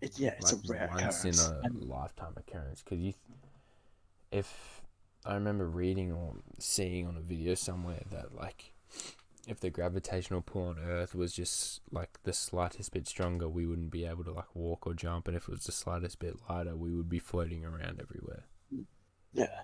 It, 0.00 0.18
yeah, 0.18 0.34
it's 0.38 0.52
like 0.52 0.64
a 0.64 0.72
rare 0.72 0.90
once 0.92 1.24
in 1.24 1.34
a 1.38 1.60
and- 1.64 1.82
lifetime 1.88 2.34
occurrence. 2.36 2.82
Because 2.82 2.98
you, 3.00 3.14
if 4.30 4.82
I 5.24 5.34
remember 5.34 5.68
reading 5.68 6.12
or 6.12 6.34
seeing 6.58 7.06
on 7.06 7.16
a 7.16 7.20
video 7.20 7.54
somewhere 7.54 8.02
that 8.10 8.34
like, 8.34 8.72
if 9.48 9.60
the 9.60 9.70
gravitational 9.70 10.42
pull 10.42 10.66
on 10.68 10.78
Earth 10.78 11.14
was 11.14 11.32
just 11.32 11.80
like 11.90 12.18
the 12.24 12.32
slightest 12.32 12.92
bit 12.92 13.06
stronger, 13.08 13.48
we 13.48 13.64
wouldn't 13.66 13.90
be 13.90 14.04
able 14.04 14.24
to 14.24 14.32
like 14.32 14.54
walk 14.54 14.86
or 14.86 14.94
jump, 14.94 15.28
and 15.28 15.36
if 15.36 15.44
it 15.44 15.50
was 15.52 15.64
the 15.64 15.72
slightest 15.72 16.18
bit 16.18 16.36
lighter, 16.50 16.76
we 16.76 16.92
would 16.94 17.08
be 17.08 17.18
floating 17.20 17.64
around 17.64 18.00
everywhere. 18.00 18.44
Yeah. 19.32 19.60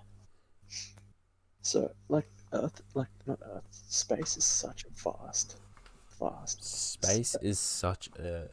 So, 1.61 1.91
like 2.09 2.27
Earth, 2.53 2.81
like 2.93 3.09
not 3.25 3.39
Earth, 3.45 3.63
space 3.71 4.35
is 4.37 4.43
such 4.45 4.85
a 4.85 4.89
vast, 4.91 5.57
vast. 6.19 6.63
Space 6.63 7.35
is 7.41 7.59
such 7.59 8.09
a 8.19 8.49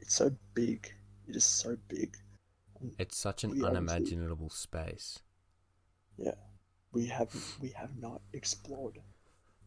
It's 0.00 0.14
so 0.14 0.30
big. 0.54 0.92
It 1.26 1.36
is 1.36 1.44
so 1.44 1.76
big. 1.88 2.16
it's 2.98 3.16
such 3.16 3.44
an 3.44 3.50
We 3.50 3.64
unimaginable 3.64 4.50
space. 4.50 5.20
Yeah, 6.16 6.34
we 6.92 7.06
have 7.06 7.32
we 7.60 7.70
have 7.70 7.96
not 7.96 8.20
explored, 8.32 8.98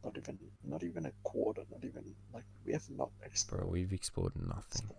not 0.03 0.17
even 0.17 0.37
not 0.63 0.83
even 0.83 1.05
a 1.05 1.11
quarter, 1.23 1.63
not 1.71 1.83
even 1.83 2.15
like 2.33 2.45
we 2.65 2.73
have 2.73 2.89
not 2.89 3.11
Bro, 3.19 3.27
explored. 3.27 3.69
we've 3.69 3.93
explored 3.93 4.33
nothing. 4.35 4.89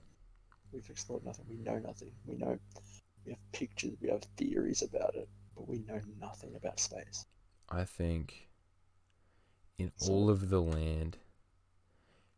We've 0.72 0.90
explored 0.90 1.24
nothing. 1.24 1.46
We 1.48 1.56
know 1.56 1.78
nothing. 1.78 2.12
We 2.26 2.36
know 2.36 2.58
we 3.24 3.32
have 3.32 3.52
pictures. 3.52 3.94
We 4.00 4.08
have 4.10 4.22
theories 4.36 4.82
about 4.82 5.14
it, 5.14 5.28
but 5.54 5.68
we 5.68 5.78
know 5.78 6.00
nothing 6.20 6.54
about 6.56 6.80
space. 6.80 7.24
I 7.70 7.84
think 7.84 8.48
in 9.78 9.92
all 10.00 10.28
of 10.28 10.50
the 10.50 10.60
land 10.60 11.18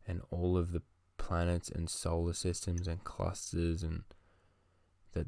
and 0.07 0.21
all 0.31 0.57
of 0.57 0.71
the 0.71 0.81
planets 1.17 1.69
and 1.69 1.89
solar 1.89 2.33
systems 2.33 2.87
and 2.87 3.03
clusters 3.03 3.83
and 3.83 4.03
that 5.13 5.27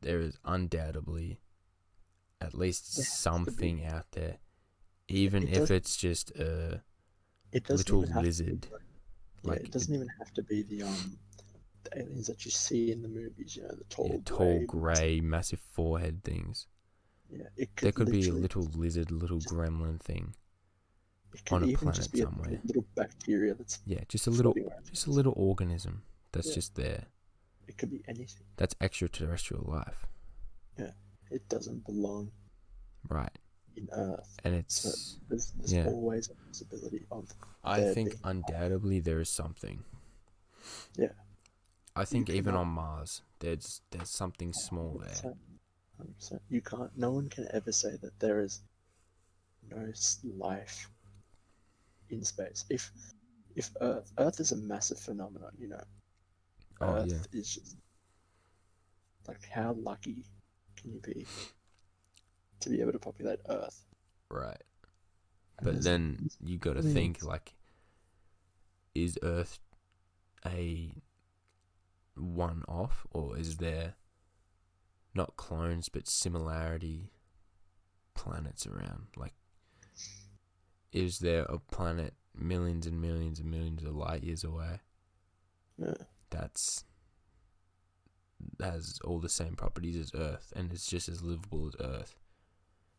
there 0.00 0.20
is 0.20 0.38
undoubtedly 0.44 1.40
at 2.40 2.54
least 2.54 2.94
There 2.96 3.04
has 3.04 3.10
to 3.10 3.18
be. 3.18 3.20
something 3.22 3.84
out 3.84 4.06
there 4.12 4.38
even 5.08 5.46
It 5.48 5.56
if 5.56 5.70
it's 5.70 5.96
just 5.96 6.30
a 6.32 6.82
It 7.52 7.68
Little 7.70 8.00
lizard. 8.22 8.68
like- 8.72 8.82
yeah, 9.42 9.50
Like, 9.50 9.60
it 9.60 9.70
doesn't 9.70 9.94
even 9.94 10.08
have 10.18 10.32
to 10.34 10.42
be 10.42 10.62
the 10.62 10.82
um 10.82 11.18
the 11.84 11.98
aliens 12.00 12.26
that 12.26 12.44
you 12.44 12.50
see 12.50 12.90
in 12.90 13.02
the 13.02 13.08
movies. 13.08 13.54
You 13.56 13.62
know, 13.62 13.74
the 13.76 13.84
tall, 13.84 14.08
yeah, 14.10 14.18
tall 14.24 14.60
grey, 14.66 15.20
massive 15.20 15.60
forehead 15.60 16.24
things 16.24 16.66
Yeah, 17.30 17.48
it 17.56 17.74
could 17.76 17.84
there 17.84 17.92
could 17.92 18.10
be 18.10 18.28
a 18.28 18.32
little 18.32 18.62
lizard 18.74 19.10
little 19.10 19.40
gremlin 19.40 20.00
thing 20.00 20.34
It 21.34 21.44
could 21.44 21.54
on 21.56 21.62
a 21.64 21.66
even 21.66 21.78
planet 21.78 21.96
just 21.96 22.12
be 22.12 22.20
a 22.20 22.24
somewhere. 22.24 22.60
little 22.64 22.84
bacteria 22.94 23.54
that's 23.54 23.80
yeah 23.86 24.00
just 24.08 24.26
a 24.26 24.30
little 24.30 24.54
just 24.90 25.06
a 25.06 25.10
little 25.10 25.34
organism 25.36 26.02
that's 26.32 26.48
Yeah. 26.48 26.54
just 26.54 26.74
there 26.74 27.04
It 27.68 27.76
could 27.78 27.90
be 27.90 28.02
anything. 28.08 28.46
that's 28.56 28.74
extraterrestrial 28.80 29.64
life 29.66 30.06
Yeah, 30.78 30.92
It 31.30 31.48
doesn't 31.48 31.84
belong 31.86 32.30
right 33.08 33.36
in 33.76 33.88
Earth. 33.92 34.36
and 34.44 34.54
it's 34.54 35.18
there's, 35.28 35.52
there's 35.58 35.72
yeah. 35.72 35.86
always 35.86 36.30
a 36.30 36.34
possibility 36.46 37.04
of 37.10 37.28
I 37.64 37.92
think 37.92 38.14
undoubtedly 38.24 39.00
there 39.00 39.20
is 39.20 39.28
something. 39.28 39.82
Yeah. 40.96 41.12
I 41.96 42.04
think 42.04 42.30
even 42.30 42.54
on 42.54 42.68
Mars, 42.68 43.22
there's 43.40 43.80
there's 43.90 44.10
something 44.10 44.52
small 44.52 44.98
there. 45.04 45.32
100%, 45.32 45.34
100%. 46.20 46.40
You 46.48 46.60
can't. 46.60 46.96
No 46.96 47.10
one 47.10 47.28
can 47.28 47.48
ever 47.52 47.72
say 47.72 47.96
that 48.02 48.18
there 48.20 48.40
is 48.40 48.60
no 49.70 49.92
life 50.36 50.88
in 52.10 52.24
space. 52.24 52.64
If 52.70 52.90
if 53.54 53.70
Earth 53.80 54.12
Earth 54.18 54.40
is 54.40 54.52
a 54.52 54.56
massive 54.56 54.98
phenomenon, 54.98 55.52
you 55.58 55.68
know. 55.68 55.82
Oh 56.80 57.00
Earth 57.00 57.08
yeah, 57.08 57.18
is 57.32 57.54
just 57.54 57.76
like 59.28 59.44
how 59.48 59.72
lucky 59.72 60.24
can 60.76 60.92
you 60.92 61.00
be 61.00 61.26
to 62.60 62.70
be 62.70 62.80
able 62.80 62.92
to 62.92 62.98
populate 62.98 63.40
Earth? 63.48 63.84
right. 64.30 64.62
But 65.62 65.82
then 65.82 66.28
you 66.44 66.58
got 66.58 66.74
to 66.74 66.82
think 66.82 67.22
like, 67.22 67.54
is 68.94 69.18
Earth 69.22 69.58
a 70.44 70.92
one 72.14 72.62
off, 72.68 73.06
or 73.10 73.36
is 73.38 73.56
there 73.56 73.94
not 75.14 75.36
clones 75.36 75.88
but 75.88 76.08
similarity 76.08 77.10
planets 78.14 78.66
around? 78.66 79.08
Like, 79.16 79.34
is 80.96 81.18
there 81.18 81.42
a 81.44 81.58
planet 81.58 82.14
millions 82.34 82.86
and 82.86 83.00
millions 83.00 83.38
and 83.38 83.50
millions 83.50 83.84
of 83.84 83.94
light 83.94 84.24
years 84.24 84.42
away? 84.44 84.80
Yeah. 85.78 85.92
that's 86.30 86.84
has 88.60 88.98
all 89.04 89.18
the 89.20 89.28
same 89.28 89.54
properties 89.56 89.96
as 89.96 90.10
Earth 90.14 90.52
and 90.56 90.72
it's 90.72 90.86
just 90.88 91.08
as 91.08 91.22
livable 91.22 91.68
as 91.68 91.74
Earth 91.80 92.14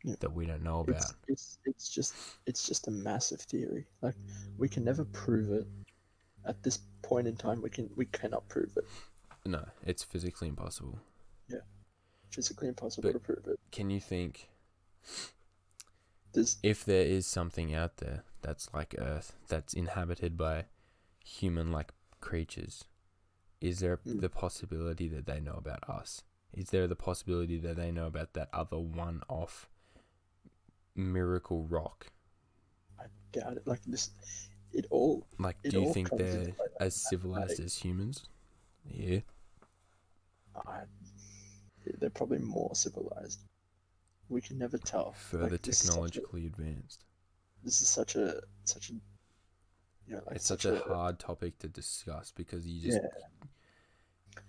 Yeah. 0.04 0.16
that 0.20 0.32
we 0.34 0.46
don't 0.46 0.64
know 0.64 0.82
about. 0.82 0.96
It's, 0.98 1.14
it's 1.28 1.58
it's 1.66 1.90
just 1.90 2.14
it's 2.46 2.64
just 2.68 2.88
a 2.88 2.92
massive 2.92 3.42
theory. 3.42 3.86
Like 4.02 4.16
we 4.58 4.70
can 4.70 4.84
never 4.84 5.06
prove 5.06 5.52
it. 5.52 5.68
At 6.46 6.62
this 6.64 6.80
point 7.02 7.28
in 7.28 7.36
time, 7.36 7.62
we 7.62 7.70
can 7.70 7.90
we 7.96 8.06
cannot 8.06 8.48
prove 8.48 8.78
it. 8.78 8.86
No, 9.46 9.64
it's 9.86 10.04
physically 10.04 10.48
impossible. 10.50 11.00
Yeah, 11.50 11.66
physically 12.32 12.68
impossible 12.68 13.10
But- 13.10 13.14
to 13.14 13.20
prove 13.20 13.48
it. 13.48 13.60
Can 13.72 13.90
you 13.90 14.00
think 14.00 14.50
There's 16.38 16.58
if 16.62 16.86
there 16.86 17.02
is 17.02 17.26
something 17.26 17.74
out 17.74 17.98
there 17.98 18.24
that's 18.44 18.72
like 18.72 18.94
Earth 19.00 19.36
that's 19.48 19.74
inhabited 19.74 20.38
by 20.38 20.66
human-like 21.26 21.94
creatures? 22.22 22.84
Is 23.60 23.80
there 23.80 23.98
Mm. 23.98 24.22
the 24.22 24.30
possibility 24.30 25.08
that 25.08 25.26
they 25.26 25.40
know 25.40 25.56
about 25.56 25.90
us? 25.90 26.22
Is 26.54 26.70
there 26.70 26.86
the 26.86 26.96
possibility 26.96 27.58
that 27.58 27.76
they 27.76 27.92
know 27.92 28.06
about 28.06 28.34
that 28.34 28.50
other 28.54 28.78
one-off 28.78 29.68
miracle 30.94 31.64
rock? 31.64 32.12
I 33.00 33.06
doubt 33.32 33.58
it. 33.58 33.66
Like 33.66 33.84
this, 33.86 34.12
it 34.72 34.86
all 34.92 35.26
Like, 35.40 35.58
It 35.64 35.72
do 35.72 35.82
you 35.82 35.92
think 35.92 36.12
they're 36.12 36.54
like, 36.60 36.74
as 36.80 36.94
civilized 36.96 37.60
as 37.60 37.76
humans? 37.78 38.26
Yeah. 38.86 39.22
I, 40.56 40.84
they're 41.98 42.12
probably 42.12 42.40
more 42.40 42.76
civilized. 42.76 43.40
We 44.30 44.42
can 44.42 44.58
never 44.58 44.78
tell. 44.78 45.14
Further 45.14 45.52
Like, 45.52 45.62
this 45.62 45.84
a- 45.84 45.88
technologically 45.88 46.46
advanced. 46.48 47.06
This 47.64 47.82
is 47.82 47.88
such 47.88 48.16
a 48.16 48.42
such 48.66 48.90
a 48.90 48.94
you 48.94 49.02
know 50.16 50.22
like 50.26 50.36
it's 50.38 50.46
such 50.46 50.66
a 50.66 50.80
hard 50.80 51.20
topic 51.20 51.58
to 51.60 51.68
discuss 51.68 52.32
because 52.32 52.66
you 52.68 52.82
just 52.82 53.00
yeah. 53.02 53.48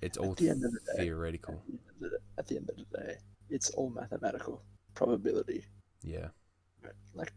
it's 0.03 0.19
all 0.19 0.35
the 0.35 0.51
end 0.51 0.65
of 0.65 0.73
the 0.73 0.81
day- 0.81 1.05
theoretical. 1.05 1.55
At 1.55 1.67
the, 1.67 1.73
end 1.73 1.81
of 1.91 2.11
the, 2.11 2.19
at 2.39 2.47
the 2.47 2.57
end 2.57 2.71
of 2.71 2.77
the 2.77 2.99
day, 2.99 3.17
it's 3.51 3.71
all 3.71 3.91
mathematical 3.91 4.63
probability. 4.95 5.65
Yeah. 6.03 6.29
Like, 7.15 7.33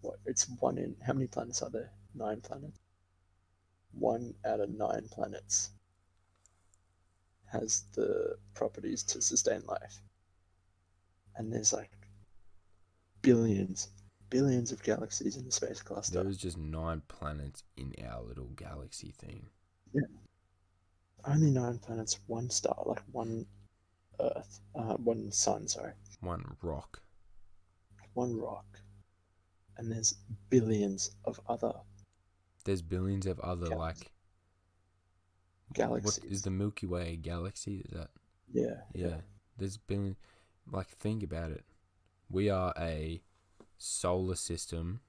what? 0.00 0.18
It's 0.26 0.48
one 0.58 0.78
in 0.78 0.96
how 1.06 1.12
many 1.12 1.26
planets 1.26 1.62
are 1.62 1.70
there? 1.70 1.90
Nine 2.14 2.40
planets. 2.40 2.80
One 3.92 4.34
out 4.44 4.60
of 4.60 4.70
nine 4.70 5.06
planets 5.10 5.70
has 7.52 7.84
the 7.94 8.36
properties 8.54 9.04
to 9.04 9.22
sustain 9.22 9.62
life, 9.66 10.00
and 11.36 11.52
there's 11.52 11.72
like 11.72 11.90
billions, 13.22 13.88
billions 14.30 14.72
of 14.72 14.82
galaxies 14.82 15.36
in 15.36 15.44
the 15.44 15.52
space 15.52 15.82
cluster. 15.82 16.14
There 16.18 16.24
was 16.24 16.36
just 16.36 16.58
nine 16.58 17.02
planets 17.08 17.62
in 17.76 17.92
our 18.06 18.22
little 18.22 18.50
galaxy 18.56 19.12
thing. 19.18 19.46
Yeah. 19.92 20.02
Only 21.26 21.50
nine 21.50 21.78
planets, 21.78 22.18
one 22.26 22.50
star, 22.50 22.76
like 22.86 23.02
one 23.12 23.46
Earth, 24.20 24.60
uh, 24.76 24.94
one 24.94 25.32
sun. 25.32 25.66
Sorry. 25.66 25.92
One 26.20 26.56
rock. 26.62 27.00
one 28.14 28.36
rock, 28.38 28.80
and 29.76 29.90
there's 29.90 30.14
billions 30.50 31.10
of 31.24 31.40
other 31.48 31.72
There's 32.64 32.80
billions 32.82 33.26
of 33.26 33.40
other 33.40 33.68
Galaxies. 33.68 34.04
like 34.04 34.12
What 35.68 35.74
galaxies. 35.74 36.24
is 36.30 36.42
the 36.42 36.50
Milky 36.50 36.86
Way 36.86 37.12
a 37.14 37.16
galaxy? 37.16 37.78
Is 37.78 37.90
that 37.98 38.10
yeah, 38.52 38.82
yeah? 38.94 39.20
There's 39.58 39.76
billion. 39.78 40.16
Like 40.70 40.88
think 40.88 41.22
about 41.22 41.50
it. 41.50 41.64
We 42.30 42.48
are 42.50 42.72
a 42.78 43.22
solar 43.78 44.34
system 44.34 45.00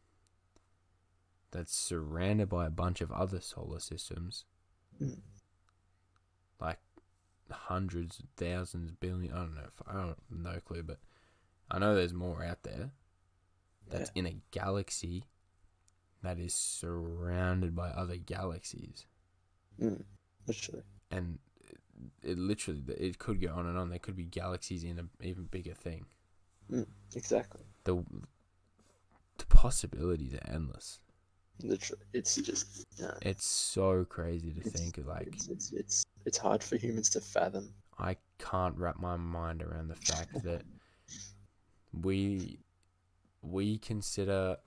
that's 1.51 1.73
surrounded 1.75 2.49
by 2.49 2.65
a 2.65 2.69
bunch 2.71 3.01
of 3.01 3.11
other 3.11 3.39
solar 3.39 3.79
systems. 3.79 4.43
Mm. 5.01 5.19
Like 6.59 6.79
hundreds, 7.49 8.21
thousands, 8.37 8.91
billion. 8.91 9.33
I 9.33 9.37
don't 9.37 9.55
know. 9.55 9.61
If, 9.67 9.81
I 9.87 9.93
don't 9.93 10.17
no 10.29 10.59
clue, 10.59 10.83
but 10.83 10.99
I 11.71 11.79
know 11.79 11.95
there's 11.95 12.13
more 12.13 12.43
out 12.43 12.63
there. 12.63 12.91
That's 13.89 14.11
in 14.15 14.25
a 14.25 14.37
galaxy 14.51 15.25
that 16.23 16.39
is 16.39 16.55
surrounded 16.55 17.75
by 17.75 17.89
other 17.89 18.17
galaxies, 18.17 19.05
Mm, 19.79 20.03
literally. 20.47 20.81
and 21.11 21.37
it, 22.23 22.31
it 22.31 22.37
literally 22.37 22.81
it 22.97 23.19
could 23.19 23.41
go 23.41 23.53
on 23.53 23.65
and 23.67 23.77
on. 23.77 23.89
There 23.89 23.99
could 23.99 24.15
be 24.15 24.25
galaxies 24.25 24.83
in 24.83 24.99
an 24.99 25.09
even 25.21 25.45
bigger 25.45 25.73
thing. 25.73 26.05
Hmm, 26.69 26.83
exactly. 27.15 27.61
The 27.83 28.03
the 29.37 29.45
possibilities 29.47 30.33
are 30.33 30.53
endless. 30.53 30.99
Literally. 31.61 32.03
It's 32.13 32.35
just. 32.35 32.85
It's 33.21 33.45
so 33.45 34.05
crazy 34.05 34.51
to 34.53 34.59
It's- 34.59 34.73
think 34.73 34.97
of 34.97 35.07
like 35.07 35.27
It's, 35.27 35.47
it's 35.47 35.71
it's 35.73 36.05
it's 36.25 36.37
hard 36.37 36.63
for 36.63 36.75
humans 36.77 37.09
to 37.11 37.21
fathom. 37.21 37.73
I 37.97 38.17
can't 38.39 38.75
wrap 38.77 38.97
my 38.99 39.15
mind 39.15 39.61
around 39.63 39.87
the 39.87 39.95
fact 39.95 40.43
that 40.43 40.63
we 41.93 42.59
we 43.41 43.77
consider 43.77 44.57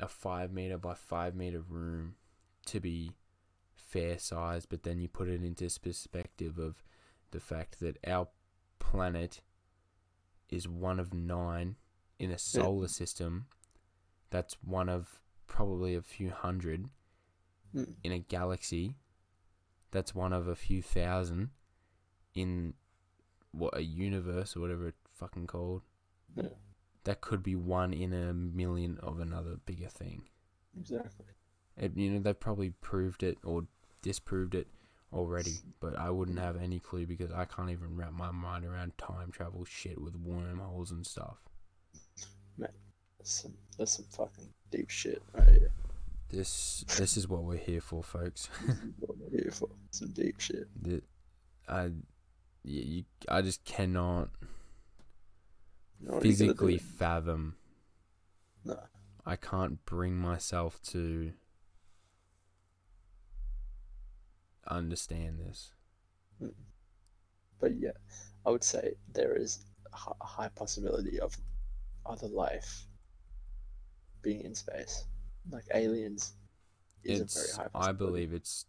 a 0.00 0.08
five 0.08 0.52
meter 0.52 0.78
by 0.78 0.94
five 0.94 1.34
meter 1.34 1.60
room 1.68 2.14
to 2.66 2.80
be 2.80 3.12
fair 3.88 4.18
size, 4.18 4.66
but 4.66 4.82
then 4.82 5.00
you 5.00 5.08
put 5.08 5.28
it 5.28 5.42
into 5.42 5.68
perspective 5.80 6.58
of 6.58 6.82
the 7.30 7.40
fact 7.40 7.80
that 7.80 7.98
our 8.06 8.28
planet 8.78 9.40
is 10.48 10.68
one 10.68 10.98
of 11.00 11.12
nine 11.12 11.76
in 12.18 12.30
a 12.30 12.38
solar 12.38 12.88
system 12.88 13.46
that's 14.30 14.56
one 14.62 14.88
of 14.88 15.20
probably 15.46 15.94
a 15.94 16.02
few 16.02 16.30
hundred 16.30 16.88
Mm. 17.74 17.96
in 18.02 18.12
a 18.12 18.18
galaxy 18.18 18.94
that's 19.90 20.14
one 20.14 20.32
of 20.32 20.48
a 20.48 20.56
few 20.56 20.80
thousand 20.80 21.50
in 22.34 22.72
what 23.52 23.76
a 23.76 23.82
universe 23.82 24.56
or 24.56 24.60
whatever 24.60 24.88
it's 24.88 24.98
fucking 25.14 25.46
called. 25.46 25.82
Yeah. 26.34 26.48
That 27.04 27.20
could 27.20 27.42
be 27.42 27.56
one 27.56 27.92
in 27.92 28.14
a 28.14 28.32
million 28.32 28.96
of 29.02 29.20
another 29.20 29.56
bigger 29.66 29.88
thing. 29.88 30.22
Exactly. 30.78 31.26
It, 31.76 31.94
you 31.94 32.10
know, 32.10 32.20
they've 32.20 32.40
probably 32.40 32.70
proved 32.70 33.22
it 33.22 33.36
or 33.44 33.66
disproved 34.08 34.54
it 34.54 34.66
already, 35.12 35.52
but 35.80 35.98
I 35.98 36.08
wouldn't 36.08 36.38
have 36.38 36.56
any 36.56 36.78
clue 36.78 37.06
because 37.06 37.30
I 37.30 37.44
can't 37.44 37.68
even 37.70 37.94
wrap 37.94 38.12
my 38.12 38.30
mind 38.30 38.64
around 38.64 38.96
time 38.96 39.30
travel 39.30 39.66
shit 39.66 40.00
with 40.00 40.16
wormholes 40.16 40.90
and 40.90 41.06
stuff. 41.06 41.36
Man, 42.56 42.70
That's 43.18 43.42
some 43.42 43.52
that's 43.76 43.96
some 43.96 44.06
fucking 44.06 44.48
deep 44.70 44.88
shit 44.88 45.22
right 45.34 45.48
here. 45.50 45.72
This 46.30 46.84
this 46.96 47.18
is 47.18 47.28
what 47.28 47.42
we're 47.42 47.56
here 47.58 47.82
for, 47.82 48.02
folks. 48.02 48.48
This 48.66 48.76
is 48.76 48.92
what 48.98 49.16
we're 49.18 49.42
here 49.42 49.50
for. 49.52 49.68
Some 49.90 50.08
deep 50.12 50.40
shit. 50.40 50.66
that 50.84 51.02
I, 51.68 51.84
you, 52.64 52.82
you, 52.82 53.04
I 53.28 53.42
just 53.42 53.62
cannot 53.66 54.30
You 56.00 56.08
know 56.08 56.14
what 56.14 56.24
you 56.24 56.30
gotta 56.32 56.38
physically 56.38 56.78
fathom. 56.78 57.56
No. 58.64 58.78
I 59.26 59.36
can't 59.36 59.84
bring 59.84 60.16
myself 60.16 60.80
to 60.92 61.32
understand 64.68 65.38
this. 65.40 65.72
But 67.60 67.72
yeah, 67.78 67.92
I 68.46 68.50
would 68.50 68.62
say 68.64 68.94
there 69.12 69.34
is 69.34 69.64
a 69.92 70.24
high 70.24 70.48
possibility 70.48 71.18
of 71.18 71.36
other 72.06 72.28
life 72.28 72.86
being 74.22 74.42
in 74.42 74.54
space, 74.54 75.04
like 75.50 75.64
aliens. 75.74 76.34
Is 77.04 77.20
a 77.20 77.22
It's 77.24 77.34
very 77.56 77.68
high 77.72 77.88
I 77.88 77.92
believe 77.92 78.32
it's 78.32 78.64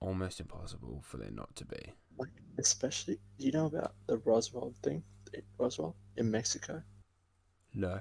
almost 0.00 0.40
impossible 0.40 1.02
for 1.06 1.16
there 1.18 1.30
not 1.30 1.54
to 1.56 1.64
be. 1.64 1.92
like 2.18 2.30
especially. 2.58 3.18
Do 3.38 3.46
you 3.46 3.52
know 3.52 3.66
about 3.66 3.94
the 4.06 4.18
Roswell 4.18 4.72
thing? 4.82 5.02
in 5.34 5.42
Roswell 5.58 5.96
in 6.16 6.30
Mexico, 6.30 6.82
No. 7.74 8.00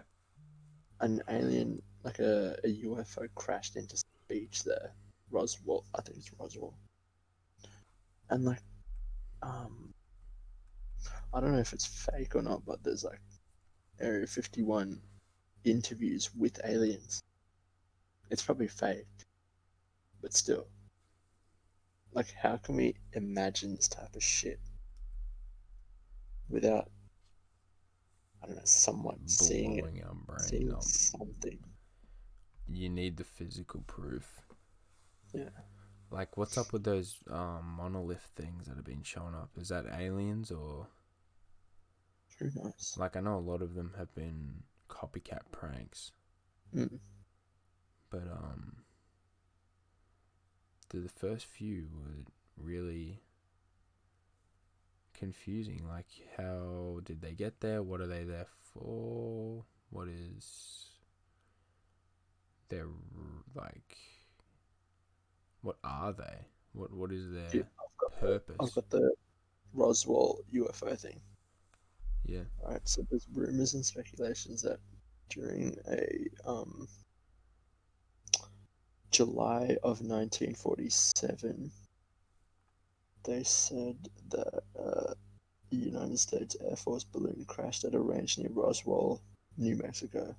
an 1.01 1.21
alien 1.27 1.81
like 2.03 2.19
a, 2.19 2.55
a 2.63 2.67
UFO 2.85 3.27
crashed 3.35 3.75
into 3.75 4.01
beach 4.27 4.63
there. 4.63 4.93
Roswell, 5.35 5.83
I 5.93 6.01
think 6.01 6.17
it's 6.17 6.31
Roswell. 6.39 6.73
And 8.29 8.45
like, 8.45 8.61
um, 9.43 9.93
I 11.33 11.41
don't 11.41 11.51
know 11.51 11.59
if 11.59 11.73
it's 11.73 11.85
fake 11.85 12.35
or 12.35 12.41
not, 12.41 12.65
but 12.65 12.83
there's 12.83 13.03
like 13.03 13.19
Area 13.99 14.25
51 14.25 14.99
interviews 15.65 16.29
with 16.35 16.59
aliens. 16.63 17.21
It's 18.31 18.41
probably 18.41 18.67
fake, 18.67 19.05
but 20.21 20.33
still. 20.33 20.67
Like, 22.13 22.33
how 22.41 22.55
can 22.57 22.77
we 22.77 22.95
imagine 23.13 23.75
this 23.75 23.89
type 23.89 24.15
of 24.15 24.23
shit 24.23 24.59
without, 26.49 26.89
I 28.41 28.47
don't 28.47 28.55
know, 28.55 28.61
someone 28.63 29.19
seeing 29.27 29.77
it, 29.77 29.81
Blowing 29.81 30.03
our 30.03 30.13
brain 30.13 30.39
seeing 30.47 30.73
up. 30.73 30.81
something? 30.83 31.59
You 32.69 32.89
need 32.89 33.17
the 33.17 33.25
physical 33.25 33.83
proof. 33.85 34.44
Yeah. 35.35 35.49
Like, 36.11 36.37
what's 36.37 36.57
up 36.57 36.71
with 36.71 36.83
those 36.83 37.17
um, 37.29 37.75
monolith 37.77 38.31
things 38.35 38.67
that 38.67 38.75
have 38.75 38.85
been 38.85 39.03
showing 39.03 39.35
up? 39.35 39.49
Is 39.59 39.69
that 39.69 39.85
aliens 39.97 40.51
or 40.51 40.87
Who 42.39 42.45
knows? 42.55 42.95
like 42.97 43.15
I 43.15 43.19
know 43.21 43.37
a 43.37 43.39
lot 43.51 43.61
of 43.61 43.73
them 43.75 43.93
have 43.97 44.13
been 44.15 44.63
copycat 44.89 45.41
pranks, 45.51 46.11
Mm. 46.75 46.99
but 48.09 48.23
um, 48.31 48.77
the, 50.89 50.99
the 50.99 51.09
first 51.09 51.45
few 51.45 51.87
were 51.93 52.25
really 52.57 53.21
confusing. 55.13 55.85
Like, 55.87 56.07
how 56.37 56.99
did 57.03 57.21
they 57.21 57.33
get 57.33 57.61
there? 57.61 57.81
What 57.81 58.01
are 58.01 58.07
they 58.07 58.23
there 58.23 58.47
for? 58.73 59.63
What 59.89 60.07
is 60.07 60.87
their 62.69 62.87
like? 63.53 63.97
What 65.65 65.77
are 65.83 66.13
they? 66.13 66.45
What 66.73 66.93
what 66.93 67.11
is 67.11 67.31
their 67.31 67.49
Dude, 67.49 67.65
I've 67.79 67.97
got 67.97 68.21
the, 68.21 68.27
purpose? 68.27 68.55
I've 68.59 68.75
got 68.75 68.89
the 68.91 69.11
Roswell 69.73 70.37
UFO 70.53 70.95
thing. 70.95 71.19
Yeah. 72.23 72.43
Right, 72.63 72.81
so 72.83 73.03
there's 73.09 73.25
rumors 73.33 73.73
and 73.73 73.83
speculations 73.83 74.61
that 74.61 74.77
during 75.29 75.75
a 75.89 76.29
um, 76.47 76.87
July 79.09 79.75
of 79.81 80.01
1947, 80.01 81.71
they 83.23 83.43
said 83.43 83.97
that 84.29 84.63
uh, 84.79 85.13
the 85.71 85.77
United 85.77 86.19
States 86.19 86.55
Air 86.61 86.75
Force 86.75 87.05
balloon 87.05 87.43
crashed 87.47 87.85
at 87.85 87.95
a 87.95 87.99
ranch 87.99 88.37
near 88.37 88.51
Roswell, 88.51 89.19
New 89.57 89.75
Mexico. 89.77 90.35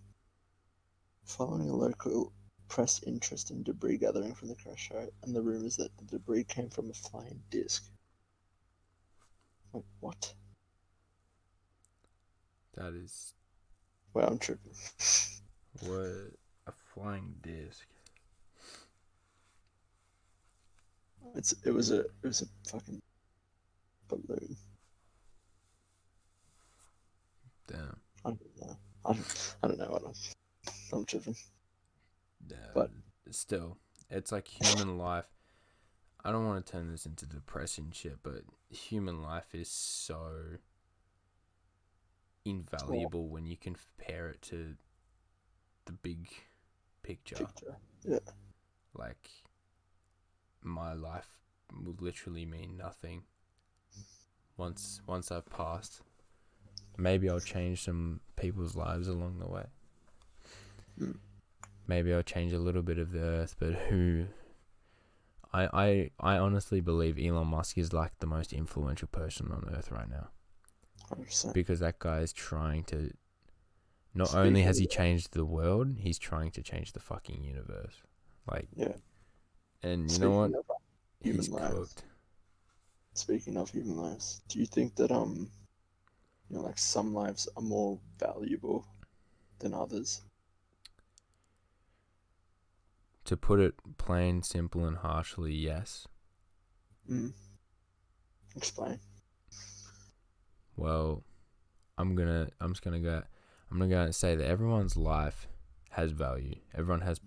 Following 1.25 1.69
a 1.69 1.75
local 1.75 2.33
press 2.69 3.01
interest 3.07 3.51
in 3.51 3.63
debris 3.63 3.99
gathering 3.99 4.35
from 4.35 4.49
the 4.49 4.55
crash 4.57 4.89
site, 4.89 5.13
and 5.23 5.35
the 5.35 5.43
rumors 5.43 5.77
that 5.77 5.97
the 5.99 6.05
debris 6.05 6.45
came 6.45 6.69
from 6.69 6.91
a 6.91 6.95
flying 6.95 7.43
disc. 7.51 7.85
Like, 9.73 9.85
what? 10.01 10.35
That 12.75 12.95
is 12.95 13.35
Well, 14.15 14.29
I'm 14.29 14.39
tripping. 14.39 14.73
what 15.81 15.91
a 16.67 16.73
flying 16.95 17.35
disc. 17.43 17.87
It's 21.35 21.55
it 21.65 21.71
was 21.71 21.91
a 21.91 22.01
it 22.01 22.23
was 22.23 22.43
a 22.43 22.71
fucking 22.71 23.01
balloon. 24.09 24.57
Damn. 27.67 27.97
I 28.25 28.31
don't 28.31 28.61
know. 28.61 28.77
I 29.05 29.13
don't, 29.13 29.57
I 29.63 29.69
don't 29.69 29.79
know 29.79 29.91
what 29.91 30.03
I'm. 30.05 30.13
I'm 30.93 31.05
tripping. 31.05 31.37
Yeah, 32.49 32.57
But- 32.75 32.91
still, 33.31 33.79
it's 34.11 34.33
like 34.33 34.47
human 34.49 34.99
life. 34.99 35.27
I 36.25 36.33
don't 36.33 36.47
want 36.47 36.65
to 36.67 36.73
turn 36.73 36.91
this 36.91 37.07
into 37.07 37.25
depressing 37.27 37.91
shit, 37.93 38.19
but 38.23 38.43
human 38.69 39.23
life 39.23 39.55
is 39.55 39.69
so 39.69 40.59
invaluable 42.45 43.29
when 43.29 43.47
you 43.47 43.57
compare 43.57 44.29
it 44.29 44.43
to 44.43 44.77
the 45.85 45.93
big 45.93 46.29
picture. 47.03 47.37
Picture. 47.37 47.77
Yeah. 48.05 48.19
Like, 48.95 49.29
my 50.63 50.95
life 50.95 51.29
will 51.85 51.97
literally 52.01 52.45
mean 52.47 52.77
nothing 52.77 53.23
once 54.57 55.01
once 55.07 55.31
I've 55.31 55.49
passed. 55.51 56.03
Maybe 56.99 57.29
I'll 57.29 57.41
change 57.41 57.83
some 57.85 58.21
people's 58.37 58.75
lives 58.75 59.07
along 59.07 59.39
the 59.39 59.47
way. 59.47 59.67
Mm. 60.99 61.19
Maybe 61.87 62.13
I'll 62.13 62.23
change 62.23 62.53
a 62.53 62.59
little 62.59 62.83
bit 62.83 62.99
of 62.99 63.13
the 63.13 63.21
earth, 63.21 63.57
but 63.59 63.73
who? 63.89 64.27
I 65.53 65.69
I 66.21 66.35
I 66.35 66.39
honestly 66.39 66.81
believe 66.81 67.19
Elon 67.19 67.49
Musk 67.49 67.79
is 67.79 67.93
like 67.93 68.19
the 68.19 68.27
most 68.27 68.53
influential 68.53 69.09
person 69.09 69.51
on 69.53 69.73
earth 69.75 69.91
right 69.91 70.09
now 70.09 70.29
Hundred 71.09 71.27
percent. 71.27 71.55
because 71.55 71.81
that 71.81 71.99
guy 71.99 72.21
is 72.21 72.33
trying 72.33 72.85
to. 72.85 73.13
Not 74.15 74.29
Speaking 74.29 74.47
only 74.47 74.63
has 74.63 74.79
he 74.79 74.87
changed 74.87 75.33
the 75.33 75.45
world, 75.45 75.95
he's 75.99 76.19
trying 76.19 76.51
to 76.53 76.63
change 76.63 76.93
the 76.93 77.01
fucking 77.01 77.43
universe. 77.45 78.03
Like, 78.51 78.69
Yeah. 78.75 78.95
and 79.83 80.11
you 80.11 80.19
know 80.19 80.31
what? 80.31 80.53
Human 81.23 81.43
He's 81.43 81.49
lives. 81.51 81.75
cooked. 81.75 82.05
Speaking 83.15 83.57
of 83.57 83.71
human 83.71 83.97
lives, 83.97 84.41
do 84.49 84.59
you 84.59 84.67
think 84.67 84.95
that 84.97 85.11
um, 85.11 85.51
you 86.49 86.57
know, 86.57 86.63
like 86.63 86.79
some 86.79 87.13
lives 87.15 87.49
are 87.57 87.63
more 87.63 87.99
valuable 88.19 88.87
than 89.59 89.75
others? 89.75 90.23
To 93.27 93.37
put 93.37 93.61
it 93.61 93.75
plain, 93.99 94.43
simple, 94.43 94.85
and 94.85 94.97
harshly, 94.97 95.53
yes. 95.53 96.07
Mm. 97.11 97.33
Explain. 98.57 99.01
Well, 100.77 101.25
I'm 101.99 102.15
gonna, 102.15 102.49
I'm 102.61 102.71
just 102.71 102.83
gonna 102.83 103.01
go, 103.01 103.23
I'm 103.71 103.79
gonna 103.79 103.91
go 103.91 104.01
and 104.03 104.15
say 104.15 104.37
that 104.37 104.47
everyone's 104.47 104.97
life 104.97 105.49
has 105.91 106.13
value. 106.13 106.57
Everyone 106.73 107.01
has 107.01 107.21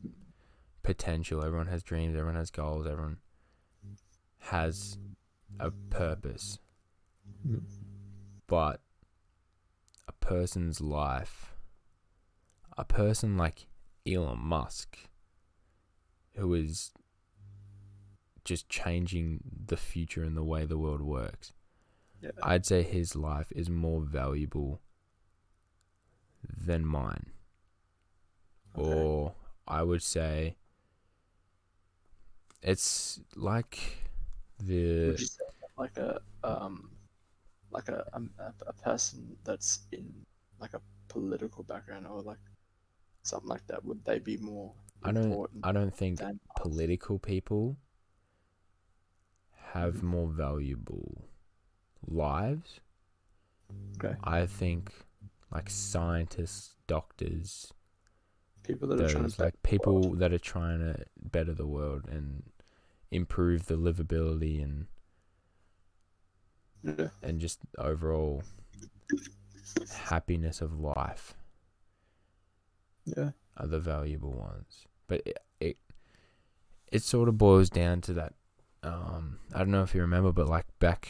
potential. 0.84 1.44
Everyone 1.44 1.68
has 1.68 1.84
dreams. 1.84 2.16
Everyone 2.16 2.36
has 2.36 2.50
goals. 2.50 2.88
Everyone 2.88 3.18
has 4.38 4.98
a 5.60 5.72
purpose. 5.90 6.60
Mm. 7.46 7.64
But 8.48 8.82
a 10.08 10.14
person's 10.14 10.80
life, 10.80 11.54
a 12.78 12.86
person 12.86 13.38
like 13.38 13.68
Elon 14.08 14.40
Musk, 14.40 14.98
who 16.40 16.54
is 16.54 16.92
just 18.44 18.70
changing 18.70 19.42
the 19.68 19.78
future 19.78 20.24
and 20.24 20.36
the 20.36 20.44
way 20.44 20.66
the 20.66 20.78
world 20.78 21.02
works, 21.02 21.54
Yeah. 22.22 22.32
I'd 22.44 22.66
say 22.66 22.84
his 22.84 23.16
life 23.16 23.52
is 23.54 23.70
more 23.70 24.02
valuable 24.02 24.82
than 26.44 26.86
mine. 26.86 27.32
Okay. 28.76 29.10
Or 29.26 29.36
I 29.68 29.84
would 29.84 30.02
say 30.02 30.58
it's 32.62 33.20
like 33.36 33.80
the 34.60 35.12
Would 35.12 35.20
you 35.20 35.26
say 35.28 35.44
that 35.62 35.70
like 35.78 35.98
a 35.98 36.22
um, 36.44 36.92
like 37.72 37.90
a, 37.90 38.06
a 38.14 38.54
a 38.68 38.74
person 38.74 39.38
that's 39.44 39.88
in 39.92 40.26
like 40.60 40.74
a 40.74 40.82
political 41.08 41.64
background 41.64 42.08
or 42.08 42.22
like 42.22 42.40
something 43.24 43.50
like 43.50 43.66
that? 43.68 43.86
Would 43.86 44.06
they 44.06 44.20
be 44.20 44.38
more 44.38 44.74
I 45.04 45.12
don't 45.12 45.50
I 45.64 45.72
don't 45.72 45.96
think 45.96 46.20
political 46.58 47.20
people 47.20 47.78
have 49.74 50.04
more 50.04 50.28
valuable 50.28 51.26
lives. 52.06 52.80
Okay. 53.98 54.16
I 54.24 54.46
think 54.46 54.92
like 55.52 55.70
scientists, 55.70 56.76
doctors, 56.88 57.74
people 58.64 58.88
that 58.90 59.02
are 59.02 59.10
trying 59.10 59.30
to 59.30 59.42
like 59.42 59.64
people 59.64 60.16
that 60.16 60.34
are 60.34 60.40
trying 60.40 60.80
to 60.80 61.06
better 61.22 61.54
the 61.54 61.68
world 61.68 62.06
and 62.12 62.44
improve 63.12 63.66
the 63.68 63.76
livability 63.76 64.62
and 64.62 64.88
yeah, 66.84 67.08
and 67.24 67.40
just 67.40 67.60
overall 67.78 68.44
happiness 69.92 70.62
of 70.62 70.80
life 70.80 71.36
yeah, 73.06 73.32
are 73.58 73.68
the 73.68 73.80
valuable 73.80 74.34
ones. 74.34 74.86
But 75.10 75.24
it 75.26 75.38
it, 75.60 75.78
it 76.92 77.04
sort 77.04 77.28
of 77.28 77.38
boils 77.38 77.70
down 77.70 78.00
to 78.02 78.14
that. 78.14 78.34
Um, 78.82 79.40
I 79.54 79.60
don't 79.60 79.72
know 79.72 79.84
if 79.84 79.94
you 79.94 80.00
remember, 80.00 80.32
but 80.32 80.48
like 80.48 80.66
back 80.80 81.10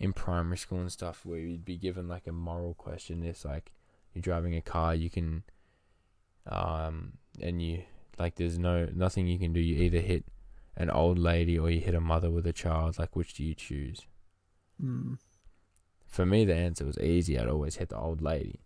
in 0.00 0.12
primary 0.12 0.58
school 0.58 0.80
and 0.80 0.90
stuff, 0.90 1.24
where 1.24 1.38
you'd 1.38 1.64
be 1.64 1.76
given 1.76 2.08
like 2.08 2.26
a 2.26 2.32
moral 2.32 2.74
question. 2.74 3.22
It's 3.22 3.44
like 3.44 3.70
you're 4.12 4.22
driving 4.22 4.56
a 4.56 4.60
car, 4.60 4.96
you 4.96 5.08
can, 5.08 5.44
um, 6.50 7.12
and 7.40 7.62
you 7.62 7.84
like 8.18 8.34
there's 8.34 8.58
no 8.58 8.88
nothing 8.92 9.28
you 9.28 9.38
can 9.38 9.52
do. 9.52 9.60
You 9.60 9.76
either 9.84 10.00
hit 10.00 10.24
an 10.76 10.90
old 10.90 11.18
lady 11.18 11.56
or 11.56 11.70
you 11.70 11.80
hit 11.80 11.94
a 11.94 12.00
mother 12.00 12.30
with 12.30 12.46
a 12.48 12.52
child. 12.52 12.98
Like 12.98 13.14
which 13.14 13.34
do 13.34 13.44
you 13.44 13.54
choose? 13.54 14.02
mm. 14.82 15.18
For 16.08 16.26
me, 16.26 16.44
the 16.44 16.54
answer 16.54 16.84
was 16.84 16.98
easy. 16.98 17.38
I'd 17.38 17.48
always 17.48 17.76
hit 17.76 17.88
the 17.88 17.96
old 17.96 18.20
lady. 18.20 18.60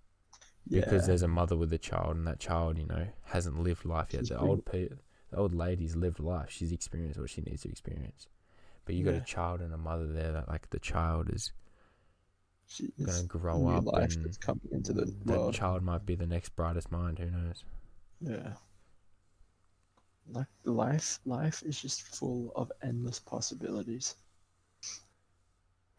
Because 0.68 1.02
yeah. 1.02 1.06
there's 1.06 1.22
a 1.22 1.28
mother 1.28 1.56
with 1.56 1.72
a 1.72 1.78
child 1.78 2.16
and 2.16 2.26
that 2.26 2.38
child 2.40 2.78
you 2.78 2.86
know 2.86 3.06
hasn't 3.24 3.58
lived 3.62 3.84
life 3.84 4.12
yet 4.12 4.22
She's 4.22 4.28
the 4.30 4.34
pretty- 4.36 4.48
old 4.50 4.64
pe- 4.64 4.88
the 5.30 5.36
old 5.36 5.54
lady's 5.54 5.94
lived 5.96 6.20
life 6.20 6.50
she's 6.50 6.72
experienced 6.72 7.18
what 7.20 7.30
she 7.30 7.40
needs 7.42 7.62
to 7.62 7.68
experience 7.68 8.26
but 8.84 8.94
you 8.94 9.04
got 9.04 9.14
Yeah. 9.14 9.20
a 9.22 9.24
child 9.24 9.60
and 9.60 9.72
a 9.74 9.78
mother 9.78 10.06
there 10.12 10.32
that 10.32 10.48
like 10.48 10.70
the 10.70 10.78
child 10.78 11.28
is 11.30 11.52
gonna 13.04 13.22
grow 13.24 13.68
up 13.68 13.84
life 13.84 14.14
and 14.16 14.24
that's 14.24 14.36
coming 14.38 14.68
into 14.72 14.92
the 14.92 15.04
that 15.24 15.38
world. 15.38 15.54
child 15.54 15.82
might 15.82 16.04
be 16.04 16.14
the 16.16 16.26
next 16.26 16.56
brightest 16.56 16.90
mind 16.90 17.18
who 17.18 17.30
knows 17.30 17.64
Yeah. 18.20 18.54
Like 20.28 20.48
life, 20.64 21.20
life 21.24 21.62
is 21.64 21.80
just 21.80 22.02
full 22.02 22.50
of 22.56 22.72
endless 22.82 23.20
possibilities. 23.20 24.16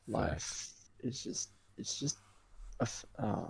Life 0.08 0.70
is 1.00 1.24
just, 1.24 1.50
it's 1.78 1.98
just, 2.00 2.18
a, 2.82 2.88
uh, 3.20 3.50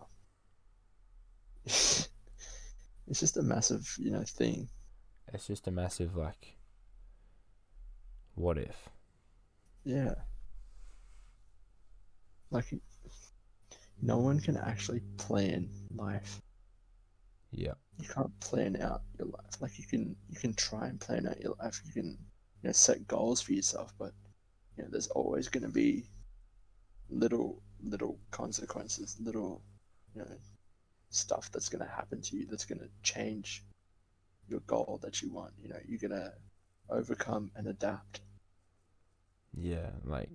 it's 3.08 3.19
just 3.19 3.38
a 3.38 3.41
massive, 3.41 3.95
you 3.99 4.12
know, 4.12 4.23
thing. 4.23 4.69
it's 5.34 5.47
just 5.47 5.67
a 5.67 5.71
massive 5.71 6.15
like 6.15 6.58
what 8.36 8.58
if 8.58 8.89
Yeah. 9.84 10.13
Like, 12.49 12.73
no 14.01 14.19
one 14.19 14.39
can 14.39 14.56
actually 14.58 15.01
plan 15.17 15.69
life. 15.93 16.41
yeah 17.51 17.73
you 17.99 18.08
can't 18.08 18.39
plan 18.39 18.80
out 18.82 19.01
your 19.17 19.27
life. 19.27 19.60
Like 19.60 19.80
you 19.80 19.86
can 19.86 20.15
you 20.30 20.38
can 20.38 20.53
try 20.53 20.88
and 20.88 20.99
plan 20.99 21.27
out 21.27 21.41
your 21.41 21.56
life. 21.60 21.82
You 21.86 21.93
can 21.93 22.17
you 22.62 22.69
know 22.69 22.71
set 22.71 23.08
goals 23.08 23.41
for 23.41 23.53
yourself, 23.53 23.93
but 23.97 24.13
you 24.77 24.84
know 24.84 24.89
there's 24.91 25.08
always 25.08 25.47
going 25.47 25.63
to 25.63 25.69
be 25.69 26.06
little 27.10 27.62
little 27.84 28.19
consequences, 28.32 29.17
little 29.19 29.62
you 30.13 30.21
know 30.21 30.27
stuff 31.09 31.51
that's 31.51 31.69
going 31.69 31.83
to 31.83 31.91
happen 31.91 32.21
to 32.21 32.35
you 32.35 32.45
that's 32.49 32.65
going 32.65 32.79
to 32.79 32.89
change 33.03 33.63
your 34.49 34.59
goal 34.61 34.99
that 35.01 35.21
you 35.21 35.31
want. 35.31 35.51
You 35.61 35.69
know 35.69 35.79
you're 35.87 35.99
going 35.99 36.11
to 36.21 36.33
overcome 36.89 37.51
and 37.55 37.67
adapt. 37.67 38.21
yeah 39.57 39.89
like 40.05 40.29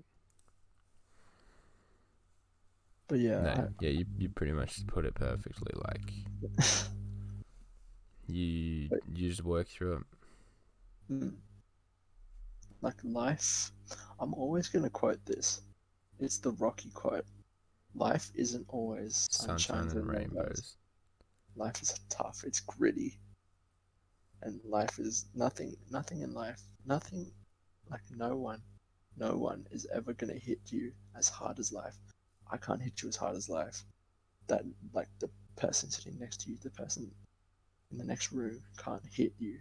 But 3.08 3.20
yeah, 3.20 3.40
no, 3.42 3.68
yeah 3.80 3.90
you, 3.90 4.06
you 4.18 4.28
pretty 4.28 4.52
much 4.52 4.86
put 4.86 5.04
it 5.04 5.14
perfectly 5.14 5.72
like 5.88 6.12
you 8.26 8.88
you 9.12 9.28
just 9.28 9.44
work 9.44 9.68
through 9.68 9.96
it 9.96 10.02
Mm. 11.12 11.34
Like 12.80 12.96
life, 13.04 13.70
I'm 14.18 14.34
always 14.34 14.68
going 14.68 14.84
to 14.84 14.90
quote 14.90 15.24
this. 15.26 15.60
It's 16.18 16.38
the 16.38 16.52
Rocky 16.52 16.90
quote. 16.90 17.24
Life 17.94 18.30
isn't 18.34 18.66
always 18.68 19.28
sunshine 19.30 19.88
and 19.88 20.06
rainbows 20.06 20.76
Life 21.56 21.82
is 21.82 21.94
tough. 22.08 22.44
It's 22.46 22.60
gritty. 22.60 23.18
and 24.42 24.60
life 24.64 24.98
is 24.98 25.26
nothing. 25.34 25.76
Nothing 25.90 26.22
in 26.22 26.32
life. 26.32 26.60
Nothing. 26.86 27.30
Like 27.90 28.02
no 28.16 28.36
one. 28.36 28.62
No 29.16 29.36
one 29.36 29.66
is 29.70 29.86
ever 29.92 30.14
gonna 30.14 30.34
hit 30.34 30.60
you 30.70 30.92
as 31.14 31.28
hard 31.28 31.58
as 31.58 31.72
life. 31.72 31.96
I 32.50 32.56
can't 32.56 32.82
hit 32.82 33.02
you 33.02 33.08
as 33.08 33.16
hard 33.16 33.36
as 33.36 33.48
life. 33.48 33.84
That 34.48 34.64
like 34.92 35.08
the 35.20 35.28
person 35.56 35.90
sitting 35.90 36.18
next 36.18 36.40
to 36.42 36.50
you, 36.50 36.56
the 36.62 36.70
person 36.70 37.10
in 37.90 37.98
the 37.98 38.04
next 38.04 38.32
room 38.32 38.62
can't 38.78 39.04
hit 39.12 39.34
you 39.38 39.60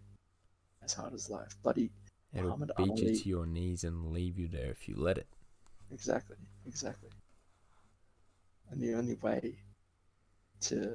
as 0.83 0.93
hard 0.93 1.13
as 1.13 1.29
life. 1.29 1.55
Bloody 1.61 1.91
It'll 2.33 2.57
Muhammad 2.57 2.71
beat 2.77 2.97
you 2.97 3.15
to 3.15 3.29
your 3.29 3.45
knees 3.45 3.83
and 3.83 4.11
leave 4.11 4.39
you 4.39 4.47
there 4.47 4.71
if 4.71 4.87
you 4.87 4.95
let 4.95 5.17
it. 5.17 5.27
Exactly, 5.91 6.37
exactly. 6.65 7.09
And 8.71 8.81
the 8.81 8.93
only 8.93 9.15
way 9.15 9.55
to 10.61 10.93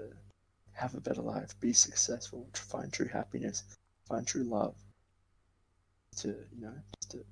have 0.73 0.95
a 0.95 1.01
better 1.01 1.23
life, 1.23 1.59
be 1.61 1.73
successful, 1.73 2.49
to 2.53 2.63
find 2.63 2.93
true 2.93 3.09
happiness, 3.09 3.65
find 4.09 4.27
true 4.27 4.45
love, 4.45 4.75
to 6.17 6.29
you 6.29 6.63
know, 6.63 6.75
just 7.01 7.11
to 7.13 7.25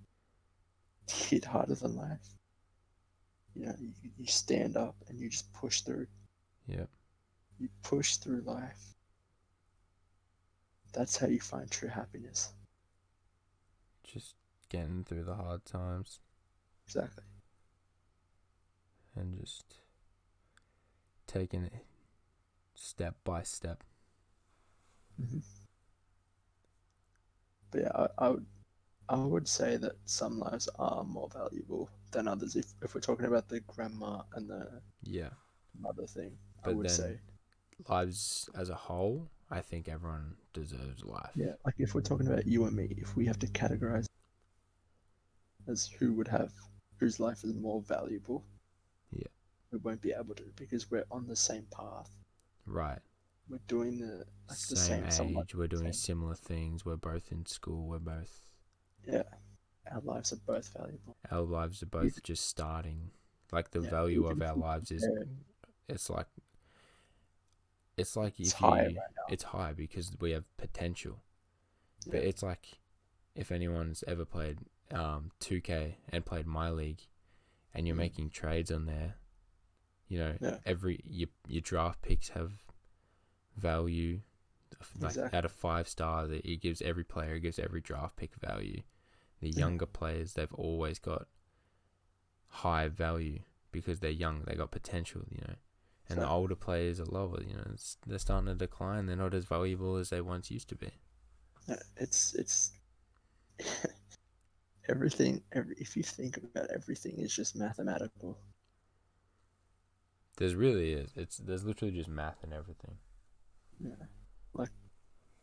hit 1.14 1.44
harder 1.44 1.74
than 1.74 1.96
life. 1.96 2.28
You 3.54 3.66
know, 3.66 3.74
you, 3.78 4.11
you 4.18 4.26
stand 4.26 4.76
up 4.76 4.96
and 5.09 5.20
you 5.20 5.30
just 5.30 5.52
push 5.52 5.80
through. 5.83 6.07
Yep. 6.66 6.88
You 7.59 7.68
push 7.83 8.16
through 8.16 8.42
life. 8.42 8.94
That's 10.92 11.16
how 11.16 11.26
you 11.26 11.40
find 11.40 11.70
true 11.70 11.88
happiness. 11.88 12.52
Just 14.02 14.35
getting 14.68 15.04
through 15.04 15.24
the 15.24 15.35
hard 15.35 15.64
times 15.64 16.20
Exactly. 16.87 17.24
and 19.16 19.38
just 19.38 19.76
taking 21.34 21.64
it 21.64 21.74
step 22.74 23.16
by 23.24 23.42
step. 23.42 23.82
hmm 25.18 25.40
But 27.70 27.80
yeah, 27.82 27.90
I, 27.94 28.08
I 28.26 28.28
would 28.30 28.46
I 29.08 29.16
would 29.16 29.48
say 29.48 29.76
that 29.78 29.96
some 30.06 30.38
lives 30.40 30.68
are 30.78 31.04
more 31.04 31.28
valuable 31.28 31.90
than 32.12 32.28
others. 32.28 32.56
If 32.56 32.66
if 32.82 32.94
we're 32.94 33.02
talking 33.02 33.26
about 33.26 33.48
the 33.48 33.60
grandma 33.60 34.22
and 34.34 34.48
the 34.50 34.82
Yeah. 35.02 35.30
mother 35.80 36.06
thing, 36.06 36.38
I 36.64 36.70
would 36.70 36.90
say 36.90 37.20
Lives 37.88 38.50
as 38.54 38.68
a 38.68 38.74
whole, 38.74 39.30
I 39.50 39.60
think 39.62 39.88
everyone 39.88 40.36
deserves 40.52 41.04
life. 41.04 41.36
yeah. 41.36 41.52
Like 41.64 41.74
if 41.78 41.94
we're 41.94 42.00
talking 42.02 42.26
about 42.26 42.46
you 42.46 42.64
and 42.64 42.76
me, 42.76 42.94
if 42.98 43.16
we 43.16 43.26
have 43.26 43.38
to 43.40 43.46
categorize 43.48 44.06
as 45.68 45.86
who 45.88 46.14
would 46.14 46.28
have 46.28 46.54
whose 46.98 47.20
life 47.20 47.44
is 47.44 47.52
more 47.54 47.82
valuable. 47.82 48.46
We 49.74 49.80
won't 49.80 50.00
be 50.00 50.12
able 50.12 50.34
to 50.37 50.44
because 50.56 50.90
we're 50.90 51.04
on 51.10 51.26
the 51.26 51.37
same 51.37 51.66
path. 51.76 52.10
Right. 52.66 53.00
We're 53.48 53.58
doing 53.68 53.98
the 53.98 54.24
like 54.48 54.58
the 54.68 54.76
same 54.76 55.02
same, 55.02 55.10
somewhat 55.10 55.46
age, 55.46 55.54
we're 55.54 55.66
doing 55.66 55.92
same- 55.92 55.92
similar 55.92 56.34
things, 56.34 56.84
we're 56.84 56.96
both 56.96 57.30
in 57.32 57.44
school, 57.46 57.87
we're 57.88 57.98
both 57.98 58.40
Yeah, 59.06 59.22
our 59.92 60.00
lives 60.00 60.32
are 60.32 60.37
both 60.46 60.72
valuable. 60.72 61.16
our 61.30 61.42
lives 61.42 61.82
are 61.82 61.87
both 61.87 62.22
just 62.22 62.46
starting. 62.46 63.10
Like 63.52 63.70
the 63.70 63.80
Yeah, 63.80 63.90
value 63.90 64.26
of 64.26 64.40
our 64.40 64.56
lives 64.56 64.90
is 64.90 65.06
it's 65.88 66.08
like 66.08 66.26
it's 67.96 68.16
like 68.16 68.40
It's 68.40 68.52
if 68.52 68.58
high 68.58 68.87
you 68.88 68.96
right 68.96 69.10
it's 69.28 69.44
high 69.44 69.72
because 69.72 70.12
we 70.20 70.30
have 70.32 70.44
potential. 70.56 71.22
But 72.06 72.16
it's 72.24 72.42
like 72.42 72.78
if 73.34 73.50
anyone's 73.52 74.04
ever 74.06 74.24
played 74.24 74.58
um 74.90 75.30
2K 75.40 75.96
and 76.10 76.24
played 76.24 76.46
my 76.46 76.70
league 76.70 77.02
and 77.74 77.87
you're 77.87 77.96
Mm. 77.96 78.00
making 78.00 78.30
trades 78.30 78.70
on 78.70 78.87
there, 78.87 79.16
you 80.08 80.18
know, 80.18 80.38
Yeah. 80.40 80.58
every 80.66 81.00
your 81.04 81.28
your 81.48 81.60
draft 81.62 82.02
picks 82.02 82.30
have 82.30 82.52
value 83.56 84.20
like 85.00 85.16
Exactly. 85.16 85.30
out 85.32 85.44
of 85.44 85.52
5 85.52 85.88
stars 85.88 86.30
it, 86.30 86.44
it 86.44 86.60
gives 86.60 86.82
every 86.82 87.04
player 87.04 87.36
it 87.36 87.40
gives 87.40 87.58
every 87.58 87.80
draft 87.80 88.16
pick 88.16 88.34
value. 88.36 88.82
The 89.40 89.50
Yeah. 89.54 89.62
younger 89.62 89.86
players 89.86 90.34
they've 90.34 90.52
always 90.54 90.98
got 91.00 91.26
high 92.48 92.88
value 92.88 93.40
because 93.70 94.00
they're 94.00 94.10
young, 94.10 94.42
they 94.46 94.54
got 94.54 94.70
potential, 94.70 95.22
you 95.30 95.40
know. 95.46 95.54
And 96.08 96.20
the 96.20 96.28
older 96.28 96.54
players 96.54 97.00
are 97.00 97.04
lower, 97.06 97.42
you 97.42 97.54
know, 97.54 97.66
it's, 97.72 97.96
they're 98.06 98.18
starting 98.18 98.46
to 98.48 98.54
decline. 98.54 99.06
They're 99.06 99.16
not 99.16 99.34
as 99.34 99.44
valuable 99.46 99.96
as 99.96 100.10
they 100.10 100.20
once 100.20 100.50
used 100.50 100.68
to 100.68 100.74
be. 100.76 100.90
It's 101.96 102.34
it's 102.34 102.72
everything. 104.88 105.42
Every 105.52 105.74
if 105.78 105.96
you 105.96 106.02
think 106.02 106.36
about 106.38 106.70
everything, 106.70 107.18
is 107.18 107.34
just 107.34 107.56
mathematical. 107.56 108.38
There's 110.36 110.54
really 110.54 110.92
is. 110.92 111.10
It's 111.16 111.36
there's 111.38 111.64
literally 111.64 111.94
just 111.94 112.08
math 112.08 112.42
and 112.42 112.52
everything. 112.52 112.96
Yeah, 113.80 114.06
like 114.54 114.70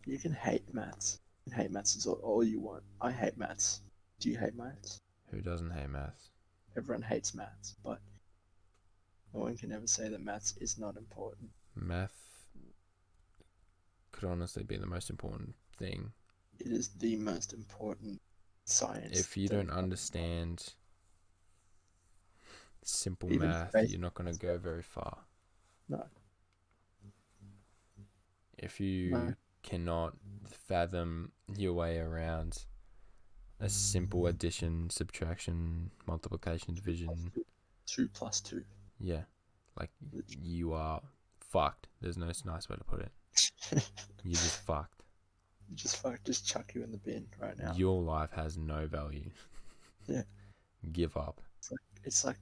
you 0.06 0.18
can 0.18 0.34
hate 0.34 0.74
maths. 0.74 1.20
You 1.46 1.54
can 1.54 1.62
hate 1.62 1.72
maths 1.72 1.96
is 1.96 2.06
all, 2.06 2.20
all 2.24 2.44
you 2.44 2.60
want. 2.60 2.84
I 3.00 3.12
hate 3.12 3.38
maths. 3.38 3.82
Do 4.20 4.30
you 4.30 4.38
hate 4.38 4.56
maths? 4.56 5.00
Who 5.32 5.42
doesn't 5.42 5.72
hate 5.72 5.90
maths? 5.90 6.30
Everyone 6.78 7.02
hates 7.02 7.34
maths, 7.34 7.76
but 7.84 8.00
no 9.34 9.42
one 9.42 9.58
can 9.58 9.72
ever 9.72 9.88
say 9.88 10.10
that 10.10 10.22
maths 10.22 10.56
is 10.58 10.78
not 10.78 10.98
important. 10.98 11.50
Math 11.76 12.14
could 14.12 14.28
honestly 14.28 14.64
be 14.64 14.78
the 14.78 14.86
most 14.86 15.10
important 15.10 15.56
thing. 15.78 16.12
It 16.60 16.68
is 16.72 16.90
the 16.90 17.16
most 17.16 17.54
important 17.54 18.22
science. 18.66 19.20
If 19.20 19.36
you 19.38 19.48
don't 19.48 19.72
understand 19.72 20.74
simple 22.84 23.32
Even 23.32 23.50
math, 23.50 23.76
you're 23.90 24.00
not 24.00 24.14
going 24.14 24.32
to 24.32 24.38
go 24.40 24.58
very 24.58 24.82
far. 24.84 25.18
No. 25.90 26.06
If 28.58 28.80
you 28.80 29.12
No. 29.12 29.34
cannot 29.64 30.16
fathom 30.48 31.32
your 31.56 31.74
way 31.74 31.98
around 32.00 32.66
a 33.60 33.70
simple 33.70 34.28
addition, 34.28 34.90
subtraction, 34.90 35.92
multiplication, 36.08 36.74
division, 36.74 37.32
two 37.86 38.08
plus 38.10 38.40
two. 38.42 38.64
yeah, 39.00 39.24
like 39.80 39.92
you 40.42 40.74
are 40.74 41.02
fucked. 41.40 41.88
There's 42.02 42.18
no 42.18 42.26
nice 42.46 42.70
way 42.70 42.76
to 42.76 42.84
put 42.84 43.02
it. 43.02 43.12
You're 44.24 44.34
just 44.34 44.62
fucked. 44.64 45.04
just 45.76 45.98
fuck, 45.98 46.24
just 46.24 46.46
chuck 46.46 46.74
you 46.76 46.84
in 46.84 46.92
the 46.92 46.98
bin 46.98 47.28
right 47.40 47.58
now. 47.58 47.74
Your 47.76 48.02
life 48.02 48.32
has 48.32 48.58
no 48.58 48.88
value. 48.88 49.30
Yeah. 50.08 50.24
Give 50.92 51.16
up. 51.18 51.42
It's 52.04 52.26
like 52.26 52.40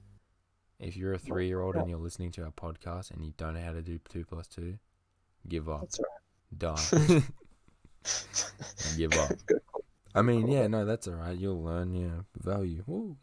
If 0.80 0.96
you're 0.96 1.12
a 1.12 1.18
three 1.18 1.46
year 1.46 1.60
old 1.60 1.76
and 1.76 1.88
you're 1.88 1.98
listening 1.98 2.32
to 2.32 2.44
our 2.44 2.50
podcast 2.50 3.10
and 3.10 3.22
you 3.24 3.32
don't 3.36 3.54
know 3.54 3.60
how 3.60 3.72
to 3.72 3.82
do 3.82 3.98
two 4.08 4.24
plus 4.24 4.46
two, 4.48 4.78
give 5.48 5.68
up. 5.68 5.82
that's 5.82 5.98
all 5.98 6.06
Die. 6.56 7.22
Give 8.96 9.12
up. 9.12 9.32
I 10.14 10.22
mean, 10.22 10.48
yeah, 10.48 10.66
no, 10.66 10.84
that's 10.86 11.06
alright. 11.06 11.36
You'll 11.36 11.62
learn, 11.62 11.94
yeah, 11.94 12.22
value. 12.42 12.82
Woo. 12.86 13.16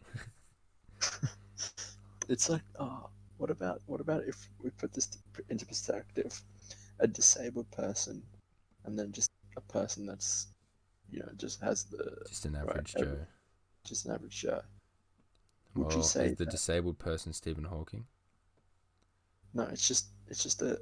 It's 2.30 2.50
like, 2.50 2.62
oh, 2.78 3.10
what 3.38 3.50
about 3.50 3.82
what 3.86 4.02
about 4.02 4.24
if 4.28 4.50
we 4.62 4.70
put 4.72 4.94
this 4.94 5.08
into 5.50 5.66
perspective? 5.66 6.42
A 7.00 7.08
disabled 7.08 7.72
person, 7.72 8.22
and 8.84 9.00
then 9.00 9.14
just 9.14 9.32
a 9.56 9.62
person 9.62 10.06
that's, 10.06 10.48
you 11.10 11.20
know, 11.20 11.30
just 11.38 11.62
has 11.62 11.86
the 11.86 12.18
Just 12.28 12.46
an 12.46 12.54
Right, 12.54 12.70
average 12.70 12.96
every- 13.00 13.16
Joe. 13.16 13.26
just 13.86 14.06
an 14.06 14.12
average 14.12 14.42
Joe. 14.42 14.62
Would 15.78 15.92
you 15.92 15.98
Well, 16.00 16.04
say 16.08 16.26
is 16.28 16.38
the 16.38 16.46
that- 16.46 16.52
disabled 16.52 16.98
person 17.00 17.34
Stephen 17.34 17.64
Hawking? 17.66 18.08
No, 19.54 19.64
it's 19.64 19.88
just 19.88 20.08
it's 20.28 20.44
just 20.44 20.62
a 20.62 20.82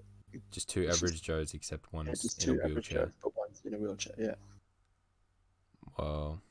Just 0.52 0.68
two 0.70 0.82
It's 0.82 0.92
just- 1.00 1.04
average 1.04 1.22
Joes, 1.22 1.54
except 1.54 1.86
yeah, 1.92 1.98
one's 1.98 2.22
just 2.22 2.44
in 2.44 2.50
a 2.50 2.54
two 2.54 2.60
average 2.62 2.74
wheelchair. 2.90 3.06
Joes, 3.06 3.14
but 3.24 3.38
one's 3.38 3.62
in 3.66 3.74
a 3.74 3.78
wheelchair. 3.78 4.16
Yeah, 4.18 4.36
Well, 5.98 6.42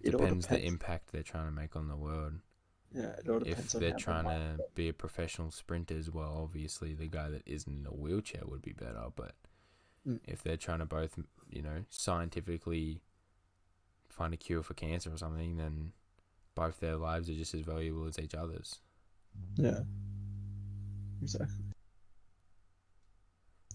it 0.00 0.14
all 0.14 0.20
depends 0.20 0.46
the 0.46 0.64
impact 0.64 1.12
they're 1.12 1.22
trying 1.22 1.46
to 1.46 1.50
make 1.52 1.76
on 1.76 1.88
the 1.88 1.96
world. 1.96 2.34
Yeah, 2.92 3.10
it 3.18 3.28
all 3.28 3.40
depends 3.40 3.74
If 3.74 3.80
they're 3.80 3.96
trying 3.96 4.24
to 4.24 4.64
be 4.74 4.88
a 4.88 4.92
professional 4.94 5.50
sprinter 5.50 5.96
as 5.96 6.10
well, 6.10 6.38
obviously 6.42 6.94
the 6.94 7.06
guy 7.08 7.28
that 7.30 7.42
isn't 7.46 7.80
in 7.80 7.86
a 7.86 7.92
wheelchair 7.92 8.42
would 8.46 8.62
be 8.62 8.72
better. 8.72 9.06
But 9.14 9.34
Mm. 10.06 10.20
if 10.24 10.42
they're 10.42 10.56
trying 10.56 10.78
to 10.80 10.86
both, 10.86 11.18
you 11.50 11.62
know, 11.62 11.84
scientifically 11.90 13.02
find 14.08 14.32
a 14.34 14.36
cure 14.36 14.62
for 14.62 14.74
cancer 14.74 15.12
or 15.12 15.16
something, 15.18 15.56
then 15.56 15.92
both 16.54 16.80
their 16.80 16.96
lives 16.96 17.28
are 17.28 17.34
just 17.34 17.54
as 17.54 17.60
valuable 17.62 18.06
as 18.06 18.18
each 18.18 18.34
other's. 18.34 18.78
Yeah, 19.56 19.80
exactly. 21.22 21.64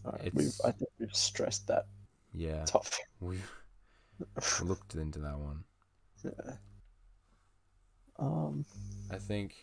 Right, 0.04 0.34
we've 0.34 0.54
I 0.63 0.72
think 0.72 0.90
we've 1.00 1.16
stressed 1.16 1.68
that 1.68 1.88
Yeah, 2.34 2.63
Tough. 2.66 2.98
we've 3.20 3.50
looked 4.63 4.96
into 4.96 5.20
that 5.20 5.38
one. 5.38 5.63
yeah. 6.24 6.54
Um. 8.20 8.66
I 9.12 9.18
think 9.18 9.56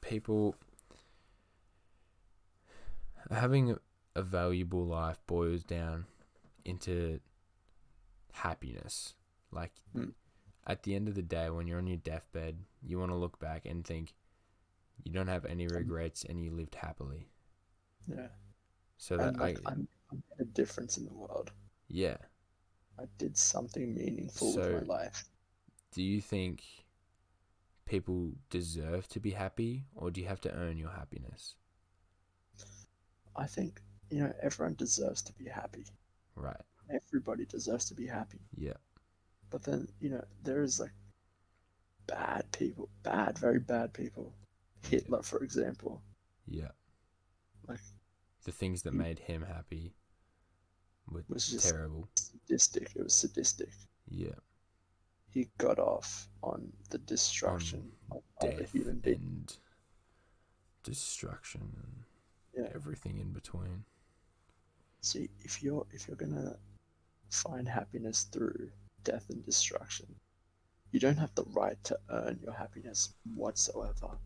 people 0.00 0.56
having 3.30 3.76
a 4.14 4.22
valuable 4.22 4.84
life 4.86 5.18
boils 5.26 5.62
down 5.64 6.06
into 6.64 7.20
happiness. 8.32 9.14
Like 9.52 9.72
Mm. 9.94 10.12
At 10.66 10.82
the 10.82 10.94
end 10.94 11.08
of 11.08 11.14
the 11.14 11.22
day, 11.22 11.48
when 11.50 11.66
you're 11.66 11.78
on 11.78 11.86
your 11.86 11.96
deathbed, 11.98 12.58
you 12.82 12.98
want 12.98 13.10
to 13.12 13.16
look 13.16 13.38
back 13.38 13.66
and 13.66 13.84
think 13.84 14.14
you 15.04 15.12
don't 15.12 15.28
have 15.28 15.44
any 15.44 15.66
regrets 15.68 16.24
and 16.24 16.42
you 16.42 16.50
lived 16.50 16.74
happily. 16.74 17.28
Yeah. 18.06 18.28
So 18.98 19.16
that 19.16 19.34
and 19.34 19.42
I, 19.42 19.54
I'm, 19.66 19.86
I'm 20.10 20.22
a 20.40 20.44
difference 20.44 20.96
in 20.96 21.04
the 21.04 21.12
world. 21.14 21.50
yeah, 21.88 22.16
I 22.98 23.04
did 23.18 23.36
something 23.36 23.94
meaningful 23.94 24.52
So- 24.52 24.74
with 24.74 24.86
my 24.88 24.94
life. 24.94 25.24
Do 25.92 26.02
you 26.02 26.20
think 26.20 26.62
people 27.86 28.32
deserve 28.50 29.08
to 29.08 29.20
be 29.20 29.30
happy, 29.30 29.84
or 29.94 30.10
do 30.10 30.20
you 30.20 30.26
have 30.26 30.40
to 30.42 30.52
earn 30.52 30.76
your 30.76 30.90
happiness? 30.90 31.54
I 33.36 33.46
think 33.46 33.80
you 34.10 34.20
know 34.20 34.32
everyone 34.42 34.74
deserves 34.74 35.22
to 35.22 35.32
be 35.34 35.46
happy. 35.46 35.86
Right. 36.34 36.60
Everybody 36.90 37.44
deserves 37.46 37.86
to 37.86 37.94
be 37.94 38.06
happy. 38.06 38.40
Yeah. 38.56 38.74
But 39.50 39.62
then 39.62 39.88
you 40.00 40.10
know 40.10 40.24
there 40.42 40.62
is 40.62 40.80
like 40.80 40.92
bad 42.06 42.50
people, 42.52 42.88
bad, 43.02 43.38
very 43.38 43.58
bad 43.60 43.92
people. 43.92 44.32
Hitler, 44.82 45.22
for 45.22 45.42
example. 45.42 46.02
Yeah. 46.46 46.70
Like, 47.66 47.80
the 48.44 48.52
things 48.52 48.82
that 48.82 48.94
made 48.94 49.18
him 49.18 49.42
happy 49.42 49.92
were 51.10 51.24
Was 51.28 51.48
just- 51.50 51.68
terrible. 51.68 52.08
Sadistic. 52.16 52.92
It 52.94 53.02
was 53.02 53.14
sadistic. 53.14 53.70
Yeah. 54.08 54.36
He 55.28 55.48
got 55.58 55.80
off 55.80 56.28
on 56.42 56.72
the 56.90 56.98
destruction 56.98 57.92
of 58.12 58.22
other 58.40 58.60
Death 58.60 58.72
human 58.72 59.00
beings. 59.00 59.18
and 59.18 59.58
destruction 60.84 61.72
and 61.82 62.04
Yeah. 62.64 62.70
everything 62.74 63.18
in 63.18 63.32
between. 63.32 63.84
See, 65.00 65.28
if 65.40 65.62
you're 65.62 65.86
if 65.92 66.06
you're 66.06 66.16
gonna 66.16 66.58
find 67.30 67.68
happiness 67.68 68.24
through 68.24 68.70
death 69.06 69.26
and 69.30 69.44
destruction, 69.44 70.06
you 70.92 71.00
don't 71.00 71.16
have 71.16 71.34
the 71.34 71.44
right 71.44 71.82
to 71.84 71.98
earn 72.10 72.38
your 72.42 72.52
happiness 72.54 73.14
whatsoever. 73.34 74.18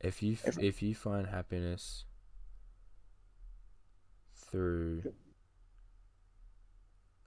If 0.00 0.22
you 0.22 0.36
Every- 0.44 0.66
if 0.66 0.82
you 0.82 0.94
find 0.94 1.26
happiness 1.28 2.04
through 4.34 5.02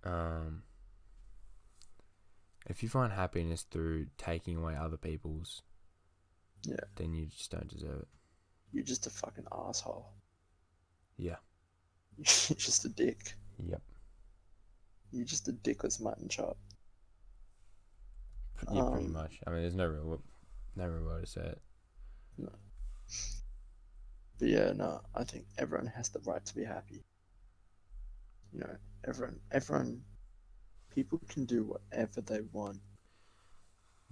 um 0.03 0.63
if 2.67 2.83
you 2.83 2.89
find 2.89 3.11
happiness 3.13 3.63
through 3.63 4.07
taking 4.17 4.57
away 4.57 4.75
other 4.75 4.97
people's 4.97 5.63
Yeah. 6.63 6.83
then 6.95 7.13
you 7.13 7.27
just 7.27 7.49
don't 7.51 7.67
deserve 7.67 8.01
it. 8.01 8.07
You're 8.71 8.83
just 8.83 9.07
a 9.07 9.09
fucking 9.09 9.45
asshole. 9.51 10.11
Yeah. 11.17 11.37
You're 12.17 12.25
just 12.57 12.85
a 12.85 12.89
dick. 12.89 13.33
Yep. 13.63 13.81
You're 15.15 15.25
just 15.25 15.47
a 15.47 15.53
dickless 15.53 15.99
mutton 15.99 16.29
chop. 16.29 16.57
Yeah, 18.69 18.83
pretty 18.83 19.07
Um, 19.07 19.11
much. 19.11 19.39
I 19.47 19.51
mean, 19.51 19.61
there's 19.61 19.75
no 19.75 19.87
real 19.87 20.21
no 20.75 20.87
real 20.87 21.13
way 21.15 21.21
to 21.21 21.25
say 21.27 21.41
it. 21.41 21.61
No. 22.37 22.49
But 24.39 24.47
yeah, 24.49 24.71
no, 24.71 25.01
I 25.13 25.25
think 25.25 25.47
everyone 25.57 25.87
has 25.87 26.09
the 26.09 26.19
right 26.21 26.45
to 26.45 26.55
be 26.55 26.63
happy. 26.63 27.03
You 28.51 28.59
know, 28.61 28.77
everyone, 29.03 29.39
everyone, 29.51 30.03
people 30.89 31.19
can 31.29 31.45
do 31.45 31.63
whatever 31.65 32.21
they 32.21 32.41
want. 32.41 32.81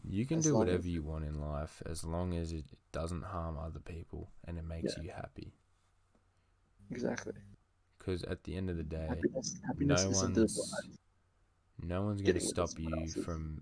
You 0.03 0.25
can 0.27 0.39
As 0.39 0.43
do 0.43 0.55
whatever 0.55 0.77
as- 0.79 0.87
you 0.87 1.01
want 1.01 1.25
in 1.25 1.39
life 1.41 1.81
as 1.85 2.03
long 2.03 2.35
as 2.35 2.51
it 2.51 2.65
doesn't 2.91 3.23
harm 3.23 3.57
other 3.57 3.79
people 3.79 4.31
and 4.45 4.59
it 4.59 4.63
makes 4.65 4.97
you 4.97 5.09
happy. 5.09 5.55
Exactly. 6.89 7.33
Because 8.03 8.23
at 8.23 8.43
the 8.43 8.55
end 8.57 8.69
of 8.69 8.75
the 8.75 8.83
day, 8.83 9.05
Happiness, 9.07 9.55
happiness 9.65 10.03
no 10.03 10.09
one's 10.09 10.73
no 11.81 12.01
one's 12.03 12.21
gonna 12.21 12.39
stop 12.41 12.69
you 12.77 12.93
else's. 12.99 13.23
from 13.23 13.61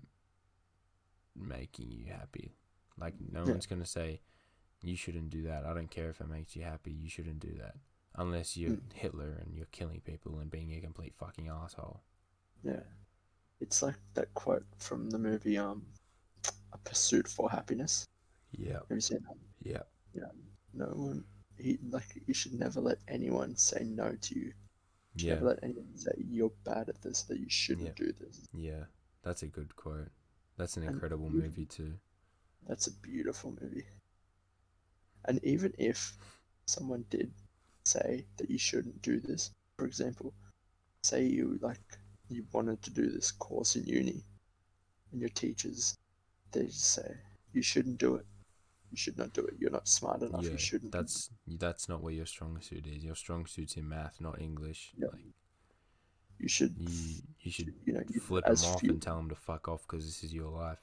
making 1.36 1.90
you 1.92 2.06
happy. 2.06 2.56
Like 2.98 3.14
no 3.30 3.44
Yeah. 3.44 3.52
one's 3.52 3.66
gonna 3.66 3.86
say 3.86 4.20
you 4.82 4.96
shouldn't 4.96 5.30
do 5.30 5.42
that. 5.44 5.64
I 5.64 5.72
don't 5.74 5.90
care 5.90 6.10
if 6.10 6.20
it 6.20 6.28
makes 6.28 6.56
you 6.56 6.62
happy. 6.64 6.90
You 6.90 7.08
shouldn't 7.08 7.38
do 7.38 7.54
that 7.58 7.76
unless 8.16 8.56
you're 8.56 8.72
Mm. 8.72 8.92
Hitler 8.92 9.30
and 9.40 9.54
you're 9.54 9.66
killing 9.66 10.00
people 10.00 10.38
and 10.40 10.50
being 10.50 10.72
a 10.74 10.80
complete 10.80 11.14
fucking 11.14 11.48
asshole. 11.48 12.02
Yeah. 12.64 12.82
It's 13.60 13.80
like 13.80 13.96
that 14.14 14.34
quote 14.34 14.66
from 14.76 15.08
the 15.10 15.18
movie 15.18 15.56
um 15.56 15.86
A 16.72 16.78
Pursuit 16.78 17.28
for 17.28 17.48
Happiness. 17.48 18.08
Yeah, 18.50 18.80
Have 18.80 18.90
you 18.90 19.00
seen 19.00 19.22
that? 19.22 19.86
yeah, 20.14 20.30
No 20.74 20.86
one 20.86 21.24
he 21.62 21.78
like 21.90 22.20
you 22.26 22.34
should 22.34 22.54
never 22.54 22.80
let 22.80 22.98
anyone 23.08 23.56
say 23.56 23.84
no 23.84 24.16
to 24.20 24.38
you. 24.38 24.52
You 25.14 25.26
yeah, 25.28 25.34
never 25.34 25.46
let 25.46 25.58
anyone 25.62 25.96
say 25.96 26.12
you're 26.18 26.52
bad 26.64 26.88
at 26.88 27.02
this, 27.02 27.22
that 27.24 27.38
you 27.38 27.48
shouldn't 27.48 27.88
Yeah. 27.98 28.04
do 28.06 28.12
this. 28.12 28.48
yeah. 28.52 28.84
That's 29.22 29.42
a 29.42 29.46
good 29.46 29.76
quote. 29.76 30.10
That's 30.56 30.76
an 30.76 30.82
incredible 30.84 31.28
even- 31.28 31.40
movie 31.42 31.66
too. 31.66 31.94
That's 32.66 32.86
a 32.86 32.92
beautiful 32.92 33.56
movie. 33.60 33.86
And 35.24 35.42
even 35.44 35.72
if 35.78 36.16
someone 36.66 37.04
did 37.10 37.32
say 37.84 38.26
that 38.36 38.50
you 38.50 38.58
shouldn't 38.58 39.02
do 39.02 39.20
this, 39.20 39.50
for 39.76 39.86
example, 39.86 40.32
say 41.02 41.24
you 41.24 41.58
like 41.62 41.80
you 42.28 42.44
wanted 42.52 42.82
to 42.82 42.90
do 42.90 43.10
this 43.10 43.30
course 43.30 43.76
in 43.76 43.84
uni, 43.84 44.24
and 45.12 45.20
your 45.20 45.30
teachers 45.30 45.96
they 46.52 46.66
just 46.66 46.84
say 46.84 47.16
you 47.52 47.62
shouldn't 47.62 47.98
do 47.98 48.16
it. 48.16 48.26
You 48.92 48.98
should 48.98 49.16
not 49.16 49.32
do 49.32 49.40
it. 49.46 49.54
You're 49.58 49.70
not 49.70 49.88
smart 49.88 50.20
enough. 50.20 50.44
Yeah, 50.44 50.50
you 50.50 50.58
shouldn't. 50.58 50.92
that's 50.92 51.30
that's 51.46 51.88
not 51.88 52.02
where 52.02 52.12
your 52.12 52.26
strong 52.26 52.60
suit 52.60 52.86
is. 52.86 53.02
Your 53.02 53.14
strong 53.14 53.46
suit's 53.46 53.76
in 53.76 53.88
math, 53.88 54.20
not 54.20 54.38
English. 54.40 54.92
Yeah. 54.98 55.06
Like 55.10 55.22
You 56.38 56.48
should. 56.48 56.74
you, 56.78 57.22
you 57.40 57.50
should 57.50 57.72
you 57.86 57.94
know, 57.94 58.02
you, 58.10 58.20
flip 58.20 58.44
them 58.44 58.56
off 58.66 58.80
few- 58.80 58.90
and 58.90 59.00
tell 59.00 59.16
them 59.16 59.30
to 59.30 59.34
fuck 59.34 59.66
off 59.66 59.82
because 59.88 60.04
this 60.04 60.22
is 60.22 60.34
your 60.34 60.50
life. 60.50 60.78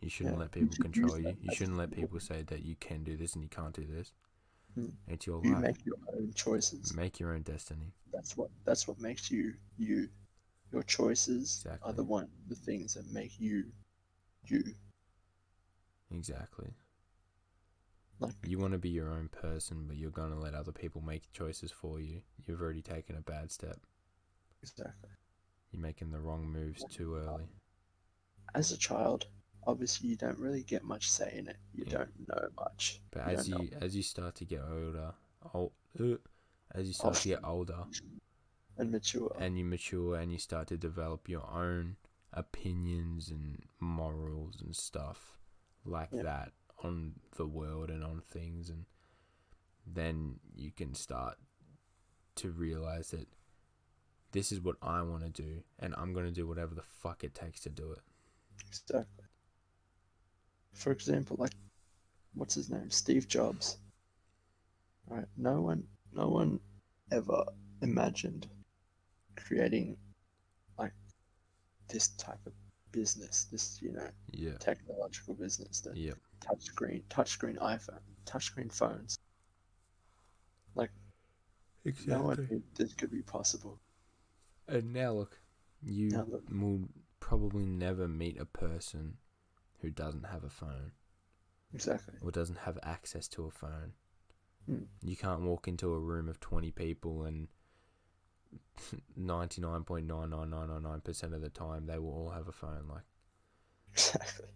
You 0.00 0.10
shouldn't 0.10 0.34
Yeah, 0.34 0.40
let 0.40 0.50
people 0.50 0.74
should 0.74 0.82
control 0.82 1.18
you. 1.20 1.36
You 1.40 1.54
shouldn't 1.54 1.76
let 1.78 1.92
people 1.92 2.18
say 2.18 2.42
that 2.42 2.64
you 2.64 2.74
can 2.80 3.04
do 3.04 3.16
this 3.16 3.34
and 3.34 3.44
you 3.44 3.48
can't 3.48 3.72
do 3.72 3.86
this. 3.86 4.12
Mm. 4.76 4.90
It's 5.06 5.26
your 5.28 5.40
you 5.44 5.52
life. 5.52 5.62
make 5.62 5.86
your 5.86 5.98
own 6.12 6.32
choices. 6.34 6.92
Make 6.96 7.20
your 7.20 7.32
own 7.34 7.42
destiny. 7.42 7.92
That's 8.12 8.36
what. 8.36 8.50
That's 8.64 8.88
what 8.88 8.98
makes 9.00 9.30
you 9.30 9.54
you. 9.78 10.08
Your 10.72 10.82
choices 10.82 11.64
are 11.82 11.92
the 11.92 12.02
one, 12.02 12.28
the 12.48 12.54
things 12.56 12.94
that 12.94 13.12
make 13.12 13.38
you, 13.38 13.66
you. 14.46 14.64
Exactly. 16.10 16.72
Like 18.20 18.34
You 18.46 18.58
want 18.58 18.72
to 18.72 18.78
be 18.78 18.90
your 18.90 19.10
own 19.10 19.28
person, 19.28 19.84
but 19.86 19.96
you're 19.96 20.10
gonna 20.10 20.38
let 20.38 20.54
other 20.54 20.72
people 20.72 21.00
make 21.00 21.30
choices 21.32 21.70
for 21.72 22.00
you. 22.00 22.22
You've 22.46 22.60
already 22.60 22.82
taken 22.82 23.16
a 23.16 23.20
bad 23.20 23.50
step. 23.50 23.78
exactly. 24.62 25.10
You're 25.72 25.82
making 25.82 26.10
the 26.10 26.20
wrong 26.20 26.46
moves 26.46 26.84
too 26.84 27.16
early. 27.16 27.48
as 28.54 28.70
a 28.70 28.76
child, 28.76 29.26
obviously 29.66 30.08
you 30.10 30.16
don't 30.16 30.38
really 30.38 30.62
get 30.62 30.84
much 30.84 31.10
say 31.10 31.34
in 31.38 31.48
it. 31.48 31.56
You 31.74 31.84
Yeah. 31.86 31.98
don't 31.98 32.28
know 32.28 32.48
much. 32.58 33.00
But 33.10 33.26
You 33.26 33.32
as 33.36 33.48
don't 33.48 33.58
know. 33.58 33.64
you 33.64 33.78
as 33.80 33.96
you 33.96 34.02
start 34.02 34.34
to 34.36 34.44
get 34.44 34.60
older, 34.62 35.14
old, 35.54 35.72
uh, 35.98 36.16
as 36.74 36.86
you 36.86 36.92
start 36.92 37.14
to 37.14 37.28
get 37.28 37.44
older, 37.44 37.84
and 38.78 38.90
mature. 38.90 39.34
and 39.40 39.58
you 39.58 39.64
mature 39.64 40.16
and 40.16 40.32
you 40.32 40.38
start 40.38 40.68
to 40.68 40.76
develop 40.76 41.28
your 41.28 41.48
own 41.50 41.96
opinions 42.32 43.30
and 43.30 43.62
morals 43.80 44.60
and 44.60 44.74
stuff 44.76 45.38
like 45.84 46.10
Yeah. 46.12 46.22
that 46.22 46.52
on 46.82 47.12
the 47.36 47.46
world 47.46 47.90
and 47.90 48.02
on 48.04 48.20
things 48.20 48.68
and 48.68 48.84
then 49.86 50.38
you 50.54 50.70
can 50.70 50.94
start 50.94 51.36
to 52.36 52.50
realize 52.50 53.10
that 53.10 53.28
this 54.32 54.52
is 54.52 54.60
what 54.60 54.76
I 54.82 55.02
want 55.02 55.22
to 55.24 55.42
do 55.42 55.62
and 55.78 55.94
I'm 55.96 56.12
going 56.12 56.26
to 56.26 56.32
do 56.32 56.46
whatever 56.46 56.74
the 56.74 56.82
fuck 56.82 57.24
it 57.24 57.34
takes 57.34 57.60
to 57.60 57.68
do 57.70 57.92
it. 57.92 58.00
Exactly. 58.68 59.24
For 60.72 60.92
example, 60.92 61.36
like 61.38 61.52
what's 62.34 62.54
his 62.54 62.70
name? 62.70 62.90
Steve 62.90 63.28
Jobs. 63.28 63.76
Right. 65.06 65.26
No 65.36 65.60
one 65.60 65.84
no 66.12 66.28
one 66.28 66.60
ever 67.10 67.44
imagined 67.82 68.48
creating 69.36 69.96
like 70.78 70.92
this 71.88 72.08
type 72.08 72.38
of 72.46 72.52
business, 72.92 73.44
this, 73.50 73.80
you 73.82 73.92
know, 73.92 74.08
Yeah. 74.32 74.56
technological 74.58 75.34
business, 75.34 75.80
that 75.80 75.96
Yep. 75.96 76.18
Touchscreen 76.44 77.02
touchscreen 77.08 77.56
iPhone, 77.58 78.00
touchscreen 78.26 78.72
phones. 78.72 79.16
Like, 80.74 80.90
no 82.06 82.22
one 82.22 82.46
knew 82.50 82.62
this 82.76 82.94
could 82.94 83.10
be 83.10 83.22
possible. 83.22 83.78
And 84.68 84.92
now 84.92 85.12
look, 85.12 85.38
you 85.82 86.08
Now 86.10 86.24
look. 86.28 86.44
will 86.50 86.88
probably 87.20 87.66
never 87.66 88.08
meet 88.08 88.38
a 88.40 88.44
person 88.46 89.16
who 89.80 89.90
doesn't 89.90 90.24
have 90.26 90.44
a 90.44 90.50
phone. 90.50 90.92
Exactly. 91.74 92.14
or 92.20 92.30
doesn't 92.30 92.58
have 92.58 92.78
access 92.82 93.26
to 93.28 93.46
a 93.46 93.50
phone. 93.50 93.94
Mm. 94.70 94.84
You 95.02 95.16
can't 95.16 95.40
walk 95.40 95.66
into 95.66 95.94
a 95.94 95.98
room 95.98 96.28
of 96.28 96.38
20 96.38 96.70
people 96.70 97.24
and 97.24 97.48
99.99999% 99.18 101.34
of 101.34 101.40
the 101.40 101.48
time 101.48 101.86
they 101.86 101.98
will 101.98 102.12
all 102.12 102.28
have 102.30 102.46
a 102.48 102.52
phone. 102.52 102.86
Like, 102.88 103.04
Exactly. 103.92 104.48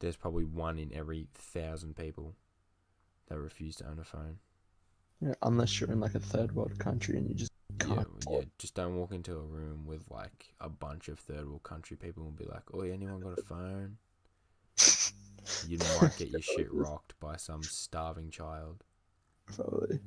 There's 0.00 0.16
probably 0.16 0.44
one 0.44 0.78
in 0.78 0.92
every 0.92 1.28
thousand 1.34 1.96
people 1.96 2.34
that 3.28 3.38
refuse 3.38 3.76
to 3.76 3.86
own 3.86 3.98
a 3.98 4.04
phone. 4.04 4.38
Yeah, 5.20 5.34
unless 5.42 5.80
you're 5.80 5.90
in 5.90 6.00
like 6.00 6.14
a 6.14 6.20
third 6.20 6.54
world 6.54 6.78
country 6.78 7.16
and 7.16 7.28
you 7.28 7.34
just 7.34 7.52
can't. 7.78 8.06
Yeah, 8.28 8.38
yeah, 8.38 8.44
just 8.58 8.74
don't 8.74 8.96
walk 8.96 9.12
into 9.12 9.32
a 9.32 9.42
room 9.42 9.86
with 9.86 10.04
like 10.10 10.52
a 10.60 10.68
bunch 10.68 11.08
of 11.08 11.18
third 11.18 11.48
world 11.48 11.62
country 11.62 11.96
people 11.96 12.26
and 12.26 12.36
be 12.36 12.44
like, 12.44 12.62
oh, 12.72 12.80
anyone 12.80 13.20
got 13.20 13.38
a 13.38 13.42
phone? 13.42 13.96
You 15.68 15.76
might 16.00 16.16
get 16.16 16.30
your 16.30 16.40
shit 16.40 16.72
rocked 16.72 17.20
by 17.20 17.36
some 17.36 17.62
starving 17.62 18.30
child 18.30 18.82
Probably. 19.54 20.00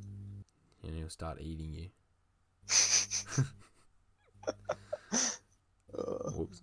and 0.83 0.95
he'll 0.95 1.09
start 1.09 1.37
eating 1.39 1.71
you. 1.73 1.89
Whoops. 6.35 6.61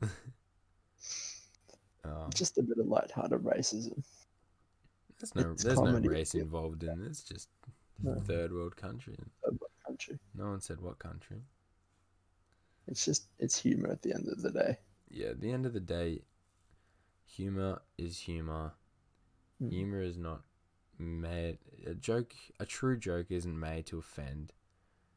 Um, 2.05 2.31
just 2.35 2.59
a 2.59 2.63
bit 2.63 2.79
of 2.79 2.87
light-hearted 2.87 3.41
racism. 3.43 4.03
there's 5.19 5.35
no 5.35 5.53
it's 5.53 5.65
there's 5.65 5.81
no 5.81 5.99
race 5.99 6.35
involved 6.35 6.83
in 6.85 7.03
this. 7.03 7.23
Just 7.23 7.49
No. 8.03 8.21
third 8.21 8.53
world 8.53 8.77
country. 8.77 9.17
of 9.45 9.55
our 9.63 9.69
country. 9.87 10.19
No 10.35 10.47
one 10.51 10.61
said 10.61 10.81
what 10.81 10.99
country. 10.99 11.43
It's 12.87 13.05
just 13.05 13.29
it's 13.39 13.59
humor 13.59 13.91
at 13.91 14.03
the 14.03 14.13
end 14.13 14.29
of 14.29 14.43
the 14.43 14.51
day. 14.51 14.79
Yeah, 15.11 15.29
at 15.29 15.41
the 15.41 15.51
end 15.51 15.65
of 15.65 15.73
the 15.73 15.81
day, 15.81 16.23
humor 17.27 17.81
is 17.97 18.19
humor. 18.19 18.73
Mm. 19.63 19.71
Humor 19.71 20.03
is 20.03 20.19
not 20.19 20.43
made. 20.99 21.59
A 21.87 21.95
joke, 21.95 22.35
a 22.61 22.67
true 22.67 22.99
joke, 22.99 23.27
isn't 23.31 23.59
made 23.59 23.87
to 23.87 23.99
offend. 23.99 24.53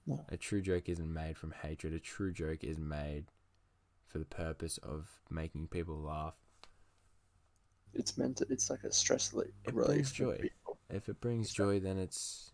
No. 0.06 0.24
A 0.30 0.38
true 0.38 0.62
joke 0.62 0.88
isn't 0.88 1.14
made 1.14 1.38
from 1.38 1.52
hatred. 1.64 1.94
A 1.94 2.00
true 2.00 2.32
joke 2.32 2.64
is 2.64 2.78
made 2.78 3.26
for 4.06 4.20
the 4.20 4.26
purpose 4.26 4.78
of 4.78 5.20
making 5.30 5.68
people 5.68 5.98
laugh. 5.98 6.36
It's 7.98 8.18
meant 8.18 8.38
to. 8.38 8.46
It's 8.50 8.70
like 8.70 8.84
a 8.84 8.92
stress 8.92 9.34
relief. 9.34 9.52
It 9.66 9.74
brings 9.74 10.12
joy. 10.12 10.38
people. 10.38 10.78
If 10.90 11.10
it 11.10 11.20
brings 11.20 11.52
joy, 11.52 11.80
then 11.80 11.98
it's 11.98 12.52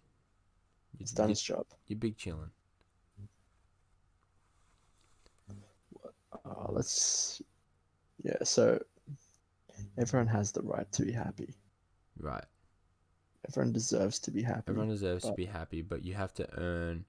It's 0.99 1.11
done 1.11 1.29
its 1.31 1.41
job. 1.41 1.65
you're 1.87 1.99
big 1.99 2.17
chilling. 2.17 2.49
Uh, 6.45 6.71
let's. 6.71 7.41
Yeah. 8.23 8.37
So 8.43 8.81
everyone 9.97 10.27
has 10.27 10.51
the 10.51 10.61
right 10.61 10.89
to 10.93 11.03
be 11.03 11.11
happy. 11.11 11.53
Right. 12.19 12.45
Everyone 13.49 13.73
deserves 13.73 14.19
to 14.19 14.31
be 14.31 14.41
happy. 14.41 14.63
Everyone 14.69 14.89
deserves 14.89 15.25
to 15.25 15.33
be 15.33 15.45
happy, 15.45 15.81
but 15.81 16.03
you 16.03 16.13
have 16.13 16.33
to 16.35 16.47
earn. 16.57 17.05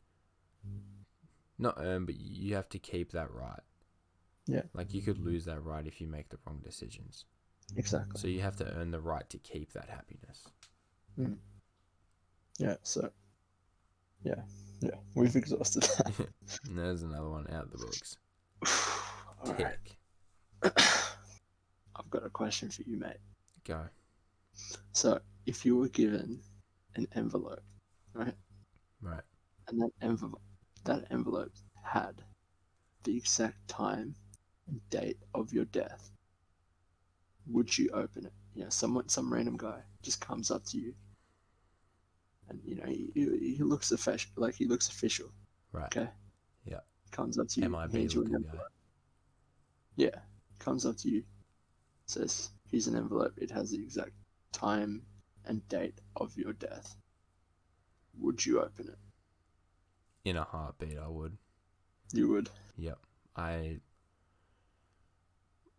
Not 1.59 1.77
earn, 1.79 2.05
but 2.05 2.17
you 2.17 2.57
have 2.57 2.69
to 2.71 2.79
keep 2.81 3.13
that 3.13 3.33
right. 3.33 3.61
Yeah. 4.47 4.63
Like 4.75 4.93
you 4.93 5.03
could 5.03 5.19
lose 5.19 5.45
that 5.45 5.63
right 5.63 5.87
if 5.87 6.01
you 6.01 6.09
make 6.09 6.29
the 6.29 6.39
wrong 6.45 6.61
decisions. 6.63 7.25
Exactly. 7.77 8.21
So 8.21 8.29
you 8.29 8.41
have 8.41 8.57
to 8.57 8.71
earn 8.75 8.91
the 8.91 9.01
right 9.01 9.29
to 9.31 9.39
keep 9.39 9.73
that 9.73 9.89
happiness. 9.89 10.45
Hmm. 11.17 11.35
Yeah. 12.59 12.77
So. 12.83 13.11
Yeah. 14.23 14.43
Yeah. 14.81 14.97
We've 15.15 15.35
exhausted 15.35 15.83
that. 15.83 16.29
and 16.69 16.79
there's 16.79 17.03
another 17.03 17.29
one 17.31 17.47
out 17.51 17.65
of 17.65 17.71
the 17.73 17.79
books. 17.79 18.17
All 19.45 19.55
right. 19.55 19.77
I've 21.97 22.11
got 22.11 22.25
a 22.25 22.31
question 22.31 22.71
for 22.71 22.83
you, 22.83 22.97
mate. 22.99 23.19
Go. 23.65 23.83
So, 24.93 25.21
if 25.47 25.65
you 25.65 25.77
were 25.77 25.89
given 25.89 26.41
an 26.97 27.07
envelope, 27.15 27.63
right, 28.15 28.35
Right. 29.01 29.23
and 29.69 29.81
that 29.81 29.91
envelope, 30.01 30.41
that 30.85 31.07
envelope 31.11 31.53
had 31.83 32.23
the 33.03 33.17
exact 33.17 33.67
time 33.69 34.15
and 34.69 34.81
date 34.91 35.19
of 35.35 35.53
your 35.53 35.65
death, 35.67 36.11
would 37.47 37.77
you 37.77 37.91
open 37.93 38.27
it? 38.27 38.33
You 38.55 38.65
know, 38.65 38.71
someone, 38.71 39.09
some 39.09 39.33
random 39.33 39.57
guy 39.57 39.81
just 40.03 40.21
comes 40.21 40.51
up 40.51 40.65
to 40.67 40.79
you, 40.79 40.95
and 42.49 42.61
you 42.65 42.77
know, 42.77 42.87
he, 42.87 43.11
he 43.15 43.55
he 43.57 43.63
looks 43.63 43.93
official, 43.93 44.31
like 44.37 44.55
he 44.55 44.67
looks 44.67 44.89
official. 44.89 45.29
Right. 45.73 45.87
Okay. 45.87 46.09
Yeah. 46.65 46.81
Comes 47.11 47.39
up 47.39 47.49
to 47.49 47.61
you, 47.61 47.69
MIB 47.69 48.13
you 48.13 48.23
an 48.25 48.35
envelope. 48.35 48.73
Yeah. 49.97 50.19
Comes 50.59 50.87
up 50.87 50.97
to 50.99 51.09
you, 51.11 51.25
says, 52.07 52.51
"Here's 52.71 52.87
an 52.87 52.97
envelope. 52.97 53.35
It 53.37 53.51
has 53.51 53.71
the 53.71 53.83
exact 53.83 54.13
time 54.53 55.03
and 55.45 55.67
date 55.69 56.01
of 56.17 56.37
your 56.37 56.53
death." 56.53 56.97
Would 58.21 58.47
you 58.47 58.61
open 58.61 58.89
it? 58.89 58.99
In 60.25 60.37
a 60.37 60.45
heartbeat, 60.45 60.99
I 60.99 61.09
would. 61.09 61.37
You 62.13 62.29
would. 62.29 62.49
Yep. 62.77 62.99
I. 63.37 63.81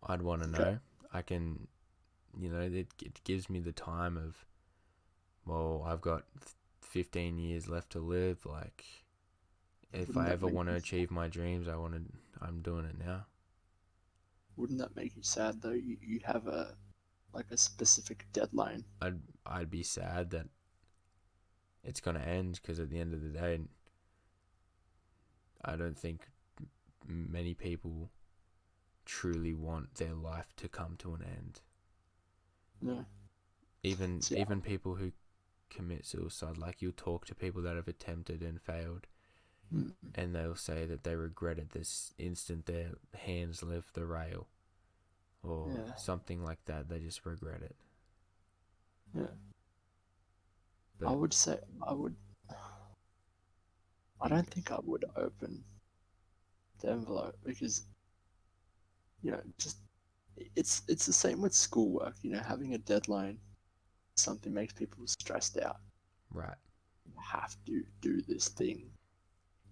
I'd 0.04 0.22
want 0.22 0.44
to 0.44 0.50
Okay. 0.50 0.72
know. 0.72 0.80
I 1.16 1.22
can, 1.22 1.68
you 2.38 2.50
know, 2.50 2.60
it, 2.60 2.88
it 3.02 3.24
gives 3.24 3.50
me 3.50 3.60
the 3.60 3.72
time 3.72 4.18
of, 4.18 4.46
well, 5.46 5.86
I've 5.88 6.02
got 6.02 6.24
15 6.82 7.40
years 7.40 7.70
left 7.70 7.92
to 7.92 8.00
live. 8.00 8.46
Like, 8.46 8.84
if 9.94 10.10
Wouldn't 10.10 10.28
I 10.28 10.32
ever 10.32 10.48
want 10.48 10.68
to 10.68 10.76
achieve 10.76 11.12
my 11.12 11.30
dreams, 11.30 11.70
I 11.70 11.78
want 11.78 11.94
to, 11.94 12.02
I'm 12.46 12.62
doing 12.62 12.84
it 12.84 12.98
now. 13.00 13.28
Wouldn't 14.58 14.80
that 14.80 14.96
make 14.96 15.16
you 15.16 15.24
sad 15.24 15.62
though? 15.62 15.72
You, 15.72 15.98
you 16.02 16.20
have 16.26 16.48
a 16.48 16.76
like 17.34 17.48
a 17.52 17.58
specific 17.58 18.26
deadline. 18.32 18.86
I'd, 19.02 19.20
I'd 19.46 19.70
be 19.70 19.84
sad 19.84 20.32
that 20.32 20.48
it's 21.84 22.00
going 22.00 22.16
to 22.16 22.26
end 22.26 22.60
because 22.62 22.80
at 22.80 22.90
the 22.90 23.00
end 23.00 23.14
of 23.14 23.22
the 23.22 23.30
day, 23.30 23.60
I 25.64 25.76
don't 25.76 25.98
think 25.98 26.28
many 27.08 27.54
people 27.54 28.10
truly 29.06 29.54
want 29.54 29.96
their 29.96 30.14
life 30.14 30.56
to 30.58 30.68
come 30.68 30.96
to 30.98 31.14
an 31.14 31.24
end. 31.24 31.62
No. 32.82 33.06
even 33.84 34.20
I- 34.32 34.36
even 34.36 34.62
people 34.62 34.96
who 34.96 35.12
commit 35.70 36.06
suicide 36.06 36.58
like 36.58 36.82
you'll 36.82 36.92
talk 36.92 37.26
to 37.26 37.36
people 37.36 37.62
that 37.64 37.76
have 37.76 37.88
attempted 37.88 38.42
and 38.42 38.62
failed 38.62 39.08
Mm. 39.74 39.94
and 40.14 40.36
they'll 40.36 40.56
say 40.56 40.86
that 40.86 41.04
they 41.04 41.16
regret 41.16 41.58
it 41.58 41.72
this 41.72 42.14
instant 42.20 42.66
their 42.68 42.92
hands 43.16 43.64
left 43.64 43.94
the 43.96 44.06
rail 44.06 44.48
or 45.42 45.72
Yeah. 45.72 45.96
something 45.96 46.44
like 46.44 46.64
that 46.66 46.88
they 46.90 47.00
just 47.00 47.26
regret 47.26 47.62
it 47.64 47.76
Yeah. 49.14 49.28
But- 51.00 51.08
I 51.10 51.12
would 51.12 51.34
say 51.34 51.60
I 51.82 51.94
would. 51.94 52.16
I 54.22 54.28
don't 54.30 54.48
think 54.50 54.72
I 54.72 54.80
would 54.82 55.06
open 55.16 55.64
the 56.80 56.90
envelope 56.92 57.38
because, 57.44 57.86
you 59.26 59.32
know, 59.32 59.42
just 59.58 59.78
it's 60.56 60.84
it's 60.88 61.06
the 61.08 61.14
same 61.14 61.42
with 61.42 61.54
schoolwork. 61.54 62.16
You 62.22 62.32
know, 62.34 62.44
having 62.48 62.76
a 62.76 62.78
deadline, 62.78 63.40
something 64.18 64.54
makes 64.54 64.74
people 64.74 65.04
stressed 65.08 65.58
out. 65.58 65.78
right 66.32 66.58
You 67.08 67.14
have 67.32 67.56
to 67.66 67.84
do 68.02 68.22
this 68.22 68.50
thing 68.50 68.92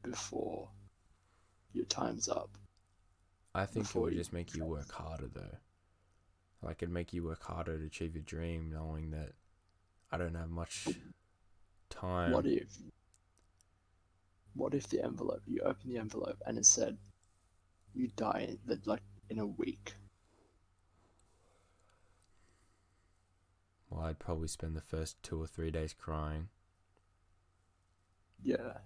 before 0.01 0.70
your 1.74 1.86
time's 1.86 2.28
up. 2.30 2.49
i 3.56 3.66
think 3.66 3.86
it 3.95 3.95
would 3.95 4.14
just 4.16 4.34
make 4.34 4.54
you 4.56 4.66
work 4.66 4.91
harder 4.91 5.30
though 5.34 5.58
like 6.62 6.82
it'd 6.82 6.93
make 6.93 7.14
you 7.14 7.24
work 7.24 7.43
harder 7.43 7.78
to 7.78 7.86
achieve 7.86 8.16
your 8.16 8.24
dream 8.24 8.70
knowing 8.74 9.12
that 9.12 9.32
i 10.12 10.18
don't 10.18 10.36
have 10.36 10.49
much 10.49 10.88
time 11.89 12.32
What 12.34 12.45
if? 12.45 12.78
What 14.56 14.74
if 14.74 14.88
the 14.88 15.04
envelope 15.04 15.41
you 15.47 15.62
open 15.62 15.89
the 15.89 15.97
envelope 15.99 16.41
and 16.45 16.58
it 16.58 16.66
said, 16.66 16.97
"You 17.93 18.08
die 18.16 18.45
in 18.49 18.60
the, 18.66 18.80
like 18.86 19.01
in 19.34 19.39
a 19.39 19.45
week." 19.45 19.95
well 23.89 24.05
i'd 24.05 24.17
probably 24.19 24.47
spend 24.47 24.75
the 24.75 24.81
first 24.81 25.21
two 25.21 25.39
or 25.39 25.45
three 25.45 25.69
days 25.69 25.93
crying 25.93 26.47
Yeah. 28.41 28.77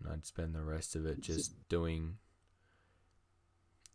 and 0.00 0.08
i'd 0.12 0.24
spend 0.24 0.54
the 0.54 0.62
rest 0.62 0.96
of 0.96 1.04
it 1.04 1.18
It's 1.18 1.26
just- 1.26 1.38
just 1.50 1.68
doing 1.68 2.16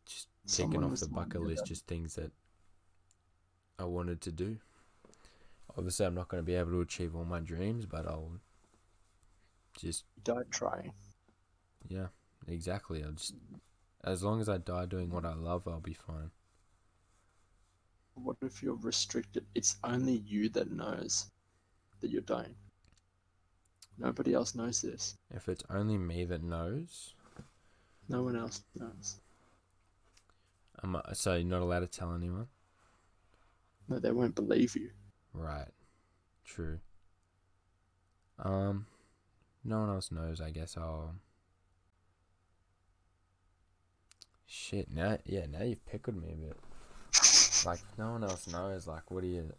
just 0.06 0.28
ticking 0.48 0.84
off 0.84 1.00
the 1.00 1.08
bucket 1.08 1.42
list 1.42 1.66
just 1.66 1.88
things 1.88 2.14
that 2.16 2.32
I 3.80 3.86
wanted 3.86 4.22
to 4.22 4.32
do. 4.32 4.60
Obviously, 5.76 6.06
I'm 6.06 6.14
not 6.14 6.28
going 6.28 6.44
to 6.44 6.46
be 6.46 6.54
able 6.54 6.70
to 6.70 6.82
achieve 6.82 7.16
all 7.16 7.26
my 7.26 7.40
dreams, 7.40 7.88
but 7.88 8.06
I'll 8.06 8.40
just 9.76 10.04
Don't 10.24 10.52
try. 10.52 10.92
yeah, 11.88 12.10
exactly. 12.48 13.04
I'll 13.04 13.14
just 13.14 13.34
as 14.04 14.24
long 14.24 14.42
as 14.42 14.50
I 14.50 14.58
die 14.58 14.86
doing 14.86 15.10
what 15.10 15.26
I 15.26 15.34
love, 15.34 15.68
I'll 15.68 15.80
be 15.80 15.94
fine. 15.94 16.32
What 18.16 18.38
if 18.42 18.62
you're 18.64 18.76
restricted? 18.76 19.46
It's 19.56 19.78
only 19.84 20.24
you 20.26 20.50
that 20.50 20.72
knows 20.72 21.32
that 22.02 22.10
you're 22.10 22.22
dying. 22.22 22.56
Nobody 23.98 24.34
else 24.34 24.56
knows 24.56 24.82
this. 24.82 25.16
If 25.34 25.48
it's 25.50 25.64
only 25.70 25.98
me 25.98 26.26
that 26.26 26.44
knows, 26.44 27.14
No 28.10 28.24
one 28.24 28.36
else 28.36 28.64
knows. 28.76 29.20
I'm 30.84 30.98
so 31.14 31.36
you're 31.36 31.46
not 31.48 31.62
allowed 31.62 31.82
to 31.82 31.88
tell 31.88 32.14
anyone. 32.14 32.48
No, 33.88 34.00
they 34.00 34.12
won't 34.12 34.36
believe 34.36 34.76
you. 34.76 34.90
Right. 35.34 35.70
True. 36.46 36.80
Um, 38.40 38.88
no 39.64 39.80
one 39.80 39.90
else 39.90 40.12
knows. 40.12 40.42
I 40.42 40.50
guess 40.52 40.76
I'll. 40.78 41.16
Shit. 44.54 44.92
Now, 44.92 45.18
yeah. 45.26 45.46
Now 45.50 45.64
you've 45.64 45.86
pickled 45.86 46.22
me 46.22 46.34
a 46.34 46.36
bit. 46.36 46.58
Like 47.64 47.80
no 47.98 48.14
one 48.14 48.24
else 48.24 48.48
knows. 48.48 48.88
Like, 48.88 49.12
what 49.12 49.24
are 49.24 49.28
you? 49.28 49.54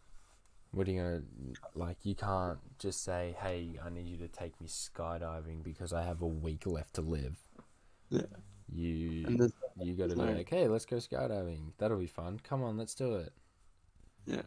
What 0.72 0.88
are 0.88 0.90
you 0.90 1.01
gonna 1.01 1.22
like? 1.76 1.99
You 2.03 2.14
can't 2.16 2.59
just 2.78 3.05
say, 3.05 3.36
"Hey, 3.40 3.78
I 3.84 3.90
need 3.90 4.07
you 4.07 4.16
to 4.18 4.28
take 4.28 4.61
me 4.61 4.66
skydiving 4.66 5.62
because 5.62 5.93
I 5.93 6.03
have 6.03 6.20
a 6.20 6.26
week 6.26 6.66
left 6.66 6.95
to 6.95 7.01
live." 7.01 7.38
Yeah. 8.11 8.22
You 8.74 9.24
there's, 9.36 9.53
you 9.80 9.95
got 9.95 10.09
to 10.11 10.16
be 10.16 10.20
no- 10.22 10.32
like, 10.32 10.51
"Hey, 10.51 10.66
let's 10.66 10.84
go 10.84 10.97
skydiving. 10.97 11.72
That'll 11.78 11.99
be 11.99 12.07
fun. 12.09 12.40
Come 12.43 12.62
on, 12.64 12.76
let's 12.76 12.95
do 12.95 13.14
it." 13.14 13.32
yeah, 14.26 14.43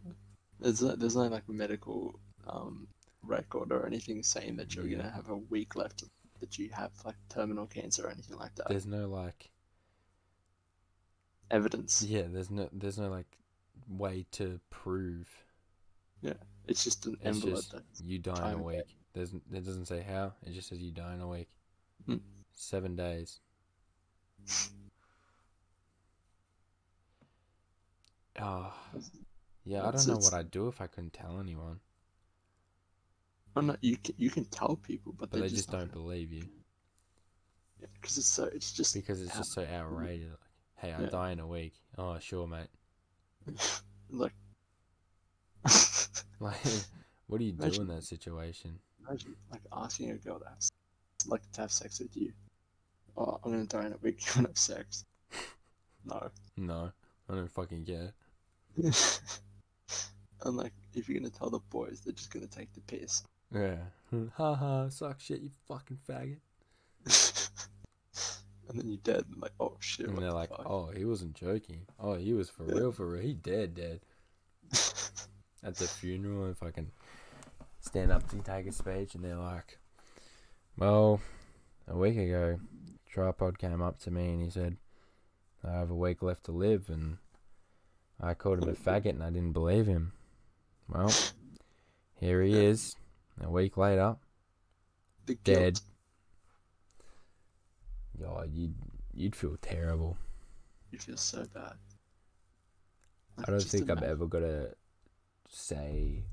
there's 0.60 0.82
no, 0.82 0.96
there's 0.96 1.16
no 1.16 1.28
like 1.28 1.48
medical 1.48 2.20
um 2.48 2.88
record 3.24 3.72
or 3.72 3.86
anything 3.88 4.22
saying 4.22 4.58
that 4.58 4.76
you're 4.76 4.86
Yeah. 4.86 4.98
gonna 4.98 5.12
have 5.12 5.30
a 5.30 5.38
week 5.38 5.76
left 5.78 6.04
that 6.41 6.60
you 6.60 6.70
have 6.74 6.91
like 7.06 7.16
terminal 7.30 7.68
cancer 7.68 8.06
or 8.06 8.10
anything 8.12 8.38
like 8.38 8.54
that. 8.56 8.68
There's 8.68 8.86
no 8.86 9.08
like 9.08 9.50
evidence. 11.52 12.02
Yeah, 12.04 12.24
there's 12.28 12.50
no 12.50 12.70
there's 12.72 12.98
no 12.98 13.10
like 13.10 13.38
way 13.89 14.26
to 14.32 14.60
prove 14.70 15.28
Yeah, 16.22 16.34
It's 16.68 16.84
just 16.84 17.06
an 17.06 17.18
It's 17.22 17.38
envelope. 17.43 17.64
just- 17.72 18.04
you 18.04 18.18
die 18.20 18.52
in 18.52 18.60
a 18.60 18.64
week. 18.64 18.96
There's 19.14 19.34
it 19.34 19.64
doesn't 19.66 19.86
say 19.86 20.02
how. 20.02 20.34
It 20.46 20.54
just 20.54 20.70
says 20.70 20.80
you 20.80 20.91
die 20.91 21.14
in 21.14 21.22
a 21.22 21.28
week. 21.28 21.48
Hmm. 22.06 22.18
Seven 22.54 22.96
days. 22.96 23.39
Oh, 28.41 28.74
yeah. 29.64 29.88
I 29.88 29.91
don't 29.91 30.08
know 30.08 30.18
what 30.18 30.34
I'd 30.34 30.52
do 30.52 30.68
if 30.68 30.82
I 30.82 30.88
couldn't 30.88 31.14
tell 31.14 31.39
anyone. 31.39 31.80
oh, 33.56 33.62
no, 33.62 33.76
you 33.82 33.96
can 33.98 34.16
you 34.18 34.30
can 34.30 34.43
tell 34.46 34.76
people, 34.76 35.14
but, 35.18 35.30
But 35.32 35.39
they 35.39 35.46
just 35.48 35.56
just 35.56 35.72
don't 35.72 35.91
believe 35.91 36.32
you 36.34 36.43
Yeah, 37.80 37.88
because 37.93 38.18
it's 38.18 38.28
so 38.28 38.46
it's 38.46 38.74
just 38.74 38.93
because 38.93 39.22
it's 39.22 39.36
just 39.36 39.54
so 39.54 39.64
outrageous. 39.64 40.36
Hey, 40.78 40.92
I 40.94 41.02
Yeah. 41.02 41.10
die 41.10 41.32
in 41.32 41.40
a 41.40 41.48
week. 41.48 41.74
Oh, 41.98 42.18
sure, 42.20 42.48
mate. 42.48 42.68
like 44.10 44.34
Like, 46.40 46.62
what 47.28 47.38
do 47.40 47.46
you 47.46 47.54
do 47.54 47.64
Imagine- 47.64 47.82
in 47.84 47.88
that 47.90 48.04
situation? 48.04 48.80
imagine 49.08 49.36
like 49.52 49.62
asking 49.72 50.10
a 50.12 50.16
girl 50.16 50.40
to 50.40 50.48
like 51.28 51.42
to 51.54 51.62
have 51.62 51.72
sex 51.72 52.00
with 52.00 52.16
you. 52.18 52.34
Oh, 53.18 53.40
I'm 53.44 53.52
gonna 53.52 53.66
die 53.66 53.86
in 53.86 53.94
a 53.94 53.98
week. 53.98 54.20
You 54.26 54.32
wanna 54.38 54.48
have 54.50 54.58
sex? 54.58 55.06
No. 56.04 56.30
No, 56.58 56.92
I 57.30 57.34
don't 57.36 57.52
fucking 57.52 57.86
care. 57.86 58.14
and 60.44 60.58
like, 60.58 60.74
if 60.94 61.08
you're 61.08 61.20
gonna 61.20 61.30
tell 61.32 61.50
the 61.50 61.60
boys, 61.70 62.02
they're 62.02 62.14
just 62.14 62.32
gonna 62.32 62.48
take 62.48 62.74
the 62.74 62.82
piss. 62.82 63.24
Yeah. 63.52 63.78
Haha, 64.36 64.90
suck 64.90 65.20
shit, 65.20 65.42
you 65.42 65.50
fucking 65.68 65.98
faggot. 66.08 66.40
And 68.70 68.80
then 68.80 68.88
you're 68.88 68.97
dead. 68.97 69.26
And 69.32 69.41
like, 69.41 69.53
oh 69.59 69.78
shit. 69.80 70.07
And 70.07 70.18
they're 70.18 70.30
the 70.30 70.36
like, 70.36 70.49
fuck? 70.49 70.66
oh, 70.66 70.88
he 70.95 71.05
wasn't 71.05 71.36
joking. 71.36 71.82
Oh, 71.99 72.16
he 72.16 72.34
was 72.34 72.49
for 72.49 72.63
Yeah. 72.66 72.76
real, 72.76 72.91
for 72.91 73.07
real. 73.07 73.22
He 73.22 73.34
dead, 73.34 73.74
dead. 73.76 74.01
At 75.63 75.76
the 75.78 75.88
funeral, 75.88 76.49
if 76.51 76.61
I 76.61 76.72
can 76.72 76.91
stand 77.82 78.11
up 78.11 78.28
to 78.30 78.38
take 78.38 78.68
a 78.68 78.72
speech, 78.72 79.16
and 79.16 79.24
they're 79.24 79.36
like, 79.36 79.78
well, 80.78 81.22
a 81.88 81.97
week 81.97 82.18
ago, 82.18 82.59
Tripod 83.09 83.57
came 83.57 83.82
up 83.82 83.99
to 84.01 84.11
me 84.11 84.30
and 84.30 84.43
he 84.43 84.49
said, 84.49 84.78
I 85.63 85.72
have 85.72 85.89
a 85.89 85.95
week 85.95 86.22
left 86.22 86.43
to 86.45 86.51
live, 86.51 86.89
and 86.89 87.18
I 88.22 88.34
called 88.36 88.61
him 88.61 88.70
a 88.70 88.74
faggot 88.74 89.09
and 89.11 89.24
I 89.24 89.30
didn't 89.32 89.53
believe 89.53 89.88
him. 89.88 90.11
Well, 90.88 91.11
here 92.20 92.43
he 92.43 92.53
is, 92.63 92.95
a 93.41 93.49
week 93.49 93.78
later, 93.78 94.18
the 95.26 95.36
dead. 95.36 95.74
guilt. 95.76 95.82
Oh, 98.26 98.43
you'd, 98.43 98.76
you'd 99.13 99.36
feel 99.36 99.57
terrible. 99.61 100.18
You 100.91 100.99
feel 100.99 101.18
so 101.18 101.45
bad. 101.53 101.74
I 103.38 103.51
don't 103.51 103.61
think 103.63 103.89
I'm 103.89 104.03
ever 104.03 104.26
gonna 104.28 104.68
say 105.49 106.24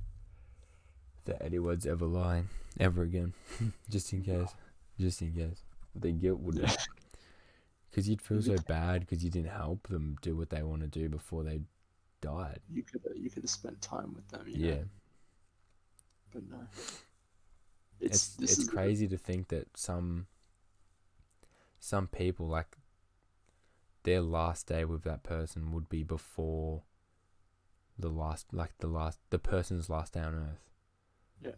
that 1.24 1.42
anyone's 1.42 1.86
ever 1.86 2.06
lying 2.06 2.48
ever 2.78 3.02
again, 3.02 3.32
just 3.90 4.12
in 4.12 4.22
case, 4.22 4.50
just 5.00 5.20
in 5.22 5.32
case. 5.32 5.62
The 5.96 6.12
guilt 6.12 6.40
would, 6.40 6.64
because 7.90 8.08
you'd 8.08 8.22
feel 8.22 8.40
so 8.40 8.56
bad 8.68 9.00
because 9.00 9.24
you 9.24 9.30
didn't 9.30 9.50
help 9.50 9.88
them 9.88 10.16
do 10.22 10.36
what 10.36 10.50
they 10.50 10.62
want 10.62 10.82
to 10.82 10.86
do 10.88 11.08
before 11.08 11.42
they 11.42 11.60
died. 12.20 12.60
You 12.72 12.82
could 12.84 13.02
you 13.16 13.28
could 13.30 13.42
have 13.42 13.50
spent 13.50 13.80
time 13.82 14.14
with 14.14 14.28
them. 14.28 14.44
Yeah, 14.46 14.74
Know? 14.74 14.84
But 16.32 16.42
no. 16.50 16.56
it's 18.00 18.28
this 18.36 18.50
it's 18.52 18.58
is 18.58 18.66
the- 18.66 18.72
crazy 18.72 19.08
to 19.08 19.18
think 19.18 19.48
that 19.48 19.66
some 19.76 20.26
some 21.84 22.06
people 22.06 22.46
like 22.46 22.76
their 24.04 24.20
last 24.20 24.68
day 24.68 24.84
with 24.84 25.02
that 25.02 25.24
person 25.24 25.72
would 25.72 25.88
be 25.88 26.04
before 26.04 26.82
the 27.98 28.08
last 28.08 28.46
like 28.52 28.70
the 28.78 28.86
last 28.86 29.18
the 29.30 29.38
person's 29.38 29.90
last 29.90 30.12
day 30.14 30.20
on 30.20 30.32
earth. 30.34 30.70
Yeah. 31.44 31.56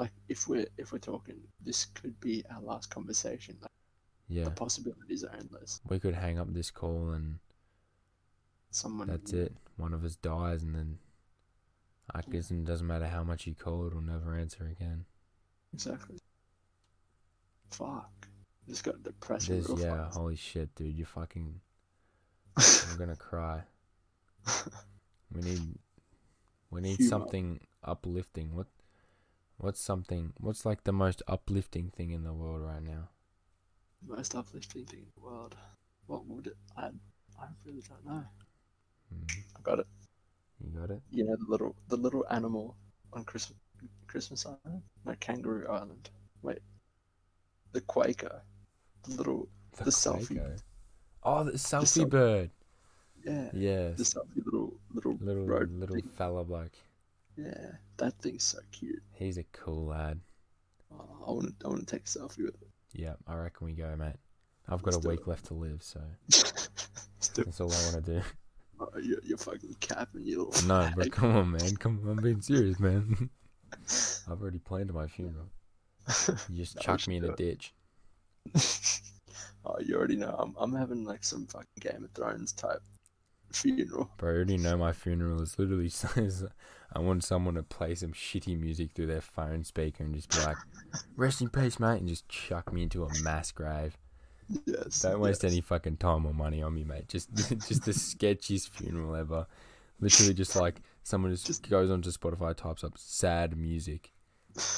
Like 0.00 0.10
if 0.28 0.48
we're 0.48 0.66
if 0.76 0.90
we're 0.90 0.98
talking, 0.98 1.36
this 1.64 1.84
could 1.84 2.18
be 2.20 2.42
our 2.52 2.60
last 2.60 2.90
conversation. 2.90 3.56
Like, 3.62 3.70
Yeah. 4.26 4.44
The 4.44 4.50
possibilities 4.50 5.22
are 5.22 5.32
endless. 5.38 5.80
we 5.88 6.00
could 6.00 6.14
hang 6.14 6.40
up 6.40 6.52
this 6.52 6.72
call 6.72 7.10
and 7.12 7.38
Someone. 8.70 9.06
that's 9.06 9.32
it. 9.32 9.52
One 9.76 9.94
of 9.94 10.04
us 10.04 10.16
dies, 10.16 10.62
and 10.64 10.74
then 10.74 10.98
I 12.12 12.22
guess 12.28 12.50
it 12.50 12.64
doesn't 12.64 12.86
matter 12.86 13.06
how 13.06 13.22
much 13.22 13.46
you 13.46 13.54
call, 13.54 13.86
it'll 13.86 14.00
never 14.00 14.34
answer 14.36 14.66
again. 14.66 15.04
Exactly. 15.72 16.18
Fuck. 17.70 18.28
This 18.66 18.82
got 18.82 19.02
depressing. 19.02 19.62
Real 19.62 19.78
yeah, 19.78 20.04
fast. 20.04 20.16
holy 20.16 20.36
shit, 20.36 20.74
dude, 20.74 20.96
you 20.96 21.04
fucking. 21.04 21.60
I'm 22.56 22.98
gonna 22.98 23.16
cry. 23.16 23.62
We 25.34 25.40
need, 25.40 25.78
we 26.70 26.80
need 26.82 27.02
something 27.02 27.60
uplifting. 27.82 28.54
What, 28.54 28.66
what's 29.56 29.80
something? 29.80 30.32
What's 30.38 30.66
like 30.66 30.84
the 30.84 30.92
most 30.92 31.22
uplifting 31.26 31.90
thing 31.90 32.10
in 32.10 32.22
the 32.24 32.32
world 32.32 32.62
right 32.62 32.82
now? 32.82 33.08
Most 34.06 34.34
uplifting 34.34 34.84
thing 34.84 35.00
in 35.00 35.12
the 35.16 35.22
world. 35.22 35.56
What 36.06 36.26
would 36.26 36.48
it? 36.48 36.56
I 36.76 36.90
I 37.40 37.46
really 37.64 37.82
don't 37.88 38.04
know. 38.04 38.24
Hmm, 39.08 39.24
I 39.56 39.60
got 39.62 39.78
it. 39.78 39.86
you 40.60 40.78
got 40.78 40.90
it. 40.90 41.00
You 41.10 41.24
know 41.24 41.36
the 41.36 41.50
little 41.50 41.74
the 41.88 41.96
little 41.96 42.26
animal 42.30 42.76
on 43.12 43.24
Christmas 43.24 43.58
Christmas 44.06 44.46
Island, 44.46 44.82
no 45.04 45.14
Kangaroo 45.18 45.66
Island. 45.68 46.10
Wait, 46.42 46.58
the 47.72 47.80
quokka, 47.80 48.40
the 49.04 49.16
little 49.16 49.48
The 49.76 49.90
selfie. 49.90 50.36
quokka. 50.38 50.62
Oh, 51.24 51.44
the 51.44 51.52
selfie 51.52 51.86
self- 51.86 52.10
bird. 52.10 52.50
yeah, 53.24 53.50
Yeah. 53.52 53.88
the 53.90 54.02
selfie 54.04 54.44
little 54.44 54.74
little 54.92 55.16
little 55.20 55.44
little 55.44 55.96
thing. 55.96 56.04
fella 56.16 56.44
bloke. 56.44 56.72
Yeah, 57.36 57.72
that 57.96 58.14
thing's 58.20 58.44
so 58.44 58.58
cute. 58.72 59.02
He's 59.12 59.38
a 59.38 59.44
cool 59.52 59.86
lad. 59.86 60.20
Oh, 60.92 61.24
I 61.26 61.30
want 61.30 61.58
to 61.60 61.66
I 61.66 61.68
want 61.68 61.80
to 61.80 61.86
take 61.86 62.02
a 62.04 62.08
selfie 62.08 62.44
with 62.44 62.56
Yeah, 62.92 63.14
I 63.26 63.36
reckon 63.36 63.66
we 63.66 63.72
go, 63.72 63.94
mate. 63.96 64.16
I've 64.68 64.82
got 64.82 64.94
Let's 64.94 65.06
a 65.06 65.08
week 65.08 65.20
it. 65.20 65.28
left 65.28 65.46
to 65.46 65.54
live, 65.54 65.82
so 65.82 66.00
that's 66.28 67.60
all 67.60 67.72
I 67.72 67.92
want 67.92 68.04
to 68.04 68.12
do. 68.14 68.22
oh, 68.80 68.88
you're, 69.02 69.18
you're 69.24 69.38
fucking 69.38 69.76
capping, 69.80 70.24
you 70.24 70.44
little. 70.44 70.68
No, 70.68 70.90
but 70.96 71.10
come 71.10 71.34
on, 71.36 71.50
man. 71.52 71.76
Come 71.76 72.00
on, 72.04 72.10
I'm 72.18 72.22
being 72.22 72.40
serious, 72.42 72.78
man. 72.78 73.30
I've 74.30 74.40
already 74.40 74.58
planned 74.58 74.92
my 74.92 75.06
funeral. 75.06 75.46
You 76.48 76.56
just 76.58 76.78
chuck 76.80 77.06
me 77.08 77.16
in 77.16 77.24
a 77.24 77.28
it. 77.28 77.36
ditch. 77.36 77.72
oh, 79.64 79.78
you 79.80 79.96
already 79.96 80.16
know. 80.16 80.34
I'm 80.38 80.54
I'm 80.58 80.74
having 80.74 81.04
like 81.04 81.24
some 81.24 81.46
fucking 81.46 81.66
Game 81.80 82.04
of 82.04 82.10
Thrones 82.12 82.52
type 82.52 82.82
funeral. 83.52 84.10
Bro, 84.16 84.30
I 84.30 84.34
already 84.34 84.56
know 84.56 84.76
my 84.76 84.92
funeral 84.92 85.40
is 85.42 85.58
literally 85.58 85.90
I 86.94 86.98
want 86.98 87.24
someone 87.24 87.54
to 87.54 87.62
play 87.62 87.94
some 87.94 88.12
shitty 88.12 88.58
music 88.58 88.92
through 88.92 89.06
their 89.06 89.20
phone 89.20 89.64
speaker 89.64 90.04
and 90.04 90.14
just 90.14 90.30
be 90.30 90.38
like, 90.40 90.58
rest 91.16 91.40
in 91.40 91.48
peace, 91.48 91.80
mate, 91.80 92.00
and 92.00 92.08
just 92.08 92.28
chuck 92.28 92.72
me 92.72 92.82
into 92.82 93.04
a 93.04 93.22
mass 93.22 93.50
grave. 93.50 93.96
Yes. 94.66 95.00
Don't 95.00 95.20
waste 95.20 95.42
yes. 95.42 95.52
any 95.52 95.60
fucking 95.62 95.96
time 95.96 96.26
or 96.26 96.34
money 96.34 96.62
on 96.62 96.74
me, 96.74 96.84
mate. 96.84 97.08
Just 97.08 97.34
just 97.34 97.84
the 97.84 97.92
sketchiest 97.92 98.70
funeral 98.70 99.16
ever. 99.16 99.46
Literally 100.00 100.34
just 100.34 100.56
like 100.56 100.82
someone 101.02 101.30
just, 101.30 101.46
Just- 101.46 101.70
goes 101.70 101.90
onto 101.90 102.10
Spotify, 102.10 102.54
types 102.54 102.84
up 102.84 102.98
sad 102.98 103.56
music, 103.56 104.12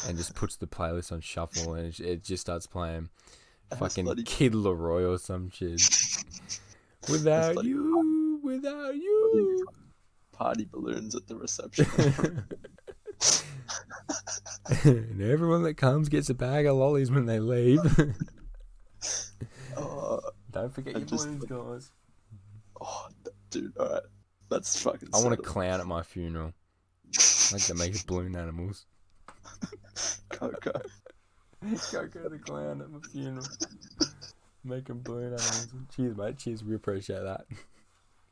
and 0.07 0.17
just 0.17 0.35
puts 0.35 0.57
the 0.57 0.67
playlist 0.67 1.11
on 1.11 1.21
shuffle, 1.21 1.75
and 1.75 1.89
it, 1.89 2.01
it 2.01 2.23
just 2.23 2.43
starts 2.43 2.67
playing 2.67 3.09
fucking 3.79 4.05
bloody- 4.05 4.23
Kid 4.25 4.53
LAROI 4.53 5.11
or 5.13 5.19
some 5.19 5.51
shit. 5.51 5.81
Without 7.11 7.55
bloody- 7.55 7.69
you, 7.69 8.41
without 8.43 8.95
you. 8.95 9.67
party 10.33 10.67
balloons 10.71 11.15
at 11.15 11.27
the 11.27 11.37
reception. 11.37 11.87
and 14.85 15.21
everyone 15.23 15.63
that 15.65 15.75
comes 15.75 16.09
gets 16.09 16.31
a 16.31 16.35
bag 16.35 16.67
of 16.67 16.77
lollies 16.77 17.11
when 17.11 17.27
they 17.27 17.41
leave. 17.41 17.81
oh, 19.77 20.21
Don't 20.51 20.75
forget 20.75 20.97
I 20.97 20.99
your 21.01 21.07
just- 21.09 21.27
balloons, 21.27 21.45
guys. 21.45 21.91
oh, 22.81 23.09
dude. 23.51 23.77
All 23.79 23.87
right, 23.89 24.03
that's 24.49 24.81
fucking. 24.83 25.09
I 25.13 25.19
want 25.19 25.35
a 25.35 25.37
clown 25.37 25.81
at 25.81 25.87
my 25.87 26.03
funeral. 26.03 26.53
Like 27.53 27.63
they 27.67 27.75
make 27.75 28.07
balloon 28.07 28.35
animals. 28.37 28.87
Coco. 30.31 30.73
Coco 31.91 32.29
the 32.29 32.39
clown 32.39 32.81
at 32.83 32.91
my 32.91 32.99
funeral. 33.13 33.47
Making 34.65 35.01
balloon 35.01 35.27
animals. 35.27 35.69
Cheers, 35.95 36.17
mate. 36.17 36.39
Cheers. 36.39 36.65
We 36.65 36.75
appreciate 36.75 37.23
that. 37.23 37.47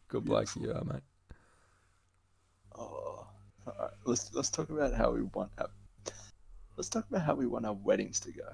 Good 0.09 0.25
bloke 0.25 0.49
you 0.57 0.73
are, 0.73 0.85
mate. 0.85 1.03
Oh, 2.79 3.27
all 3.67 3.75
right. 3.79 3.91
Let's 4.05 4.33
let's 4.35 4.51
talk 4.51 4.71
about 4.71 4.95
how 4.95 5.11
we 5.13 5.23
want 5.23 5.51
our. 5.59 5.69
Let's 6.77 6.89
talk 6.89 7.07
about 7.11 7.23
how 7.23 7.35
we 7.35 7.47
want 7.47 7.67
our 7.67 7.75
weddings 7.75 8.19
to 8.21 8.33
go. 8.33 8.49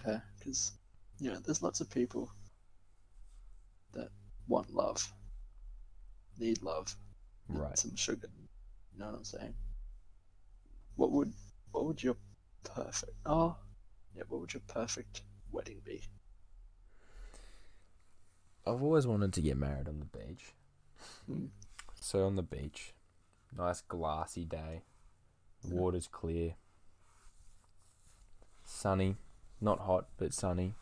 Okay, 0.00 0.18
because 0.38 0.72
you 1.20 1.30
know, 1.30 1.38
there's 1.44 1.62
lots 1.62 1.80
of 1.80 1.90
people 1.90 2.30
that 3.92 4.08
want 4.46 4.72
love, 4.74 5.12
need 6.38 6.62
love, 6.62 6.96
Right. 7.48 7.76
some 7.78 7.96
sugar. 7.96 8.28
You 8.92 9.00
know 9.00 9.06
what 9.06 9.16
I'm 9.16 9.24
saying? 9.24 9.54
What 10.96 11.12
would 11.12 11.32
what 11.72 11.84
would 11.84 12.02
your 12.02 12.16
perfect 12.74 13.12
oh 13.26 13.56
yeah 14.16 14.22
what 14.28 14.40
would 14.40 14.52
your 14.52 14.62
perfect 14.68 15.22
wedding 15.50 15.80
be? 15.84 16.02
I've 18.66 18.82
always 18.82 19.06
wanted 19.06 19.32
to 19.32 19.40
get 19.40 19.56
married 19.56 19.88
on 19.88 19.98
the 19.98 20.18
beach. 20.18 20.52
Mm. 21.30 21.48
So 22.00 22.26
on 22.26 22.36
the 22.36 22.42
beach, 22.42 22.92
nice 23.56 23.80
glassy 23.80 24.44
day, 24.44 24.82
water's 25.70 26.06
clear, 26.06 26.54
sunny, 28.64 29.16
not 29.60 29.80
hot 29.80 30.08
but 30.18 30.34
sunny. 30.34 30.74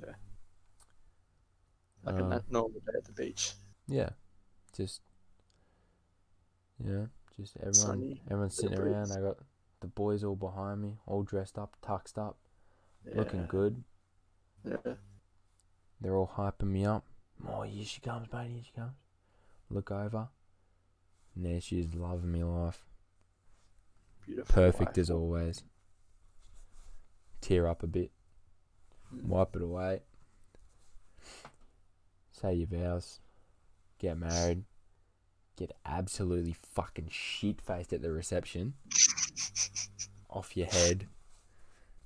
Yeah. 0.00 0.14
Like 2.04 2.20
Uh, 2.20 2.24
a 2.24 2.42
normal 2.48 2.80
day 2.80 2.92
at 2.96 3.04
the 3.04 3.12
beach. 3.12 3.52
Yeah, 3.86 4.10
just 4.74 5.02
yeah, 6.82 7.06
just 7.36 7.56
everyone, 7.58 7.74
Sunny, 7.74 8.22
everyone's 8.30 8.56
sitting 8.56 8.78
around. 8.78 9.12
I 9.12 9.20
got 9.20 9.38
the 9.84 9.90
boys 9.90 10.24
all 10.24 10.36
behind 10.36 10.80
me, 10.82 10.96
all 11.06 11.22
dressed 11.22 11.58
up, 11.58 11.76
tucked 11.82 12.16
up, 12.18 12.36
Yeah. 13.06 13.16
looking 13.16 13.46
good. 13.46 13.84
Yeah. 14.64 14.94
They're 16.00 16.16
all 16.16 16.32
hyping 16.36 16.68
me 16.68 16.84
up. 16.86 17.04
Oh, 17.46 17.62
here 17.62 17.84
she 17.84 18.00
comes, 18.00 18.32
mate. 18.32 18.50
Here 18.50 18.62
she 18.64 18.72
comes. 18.72 18.94
Look 19.70 19.90
over. 19.90 20.28
And 21.34 21.44
there 21.44 21.60
she 21.60 21.80
is, 21.80 21.94
loving 21.94 22.32
me 22.32 22.42
life. 22.44 22.84
Beautiful. 24.24 24.54
Perfect 24.54 24.96
as 24.98 25.10
always. 25.10 25.62
Tear 27.40 27.68
up 27.68 27.82
a 27.82 27.86
bit. 27.86 28.10
Mm. 29.14 29.24
Wipe 29.24 29.54
it 29.56 29.62
away. 29.62 30.00
Say 32.32 32.54
your 32.54 32.68
vows. 32.68 33.20
Get 33.98 34.16
married. 34.16 34.64
Get 35.56 35.72
absolutely 35.86 36.54
fucking 36.74 37.08
shit 37.10 37.60
faced 37.60 37.92
at 37.92 38.02
the 38.02 38.10
reception. 38.10 38.74
Off 40.30 40.56
your 40.56 40.66
head. 40.66 41.06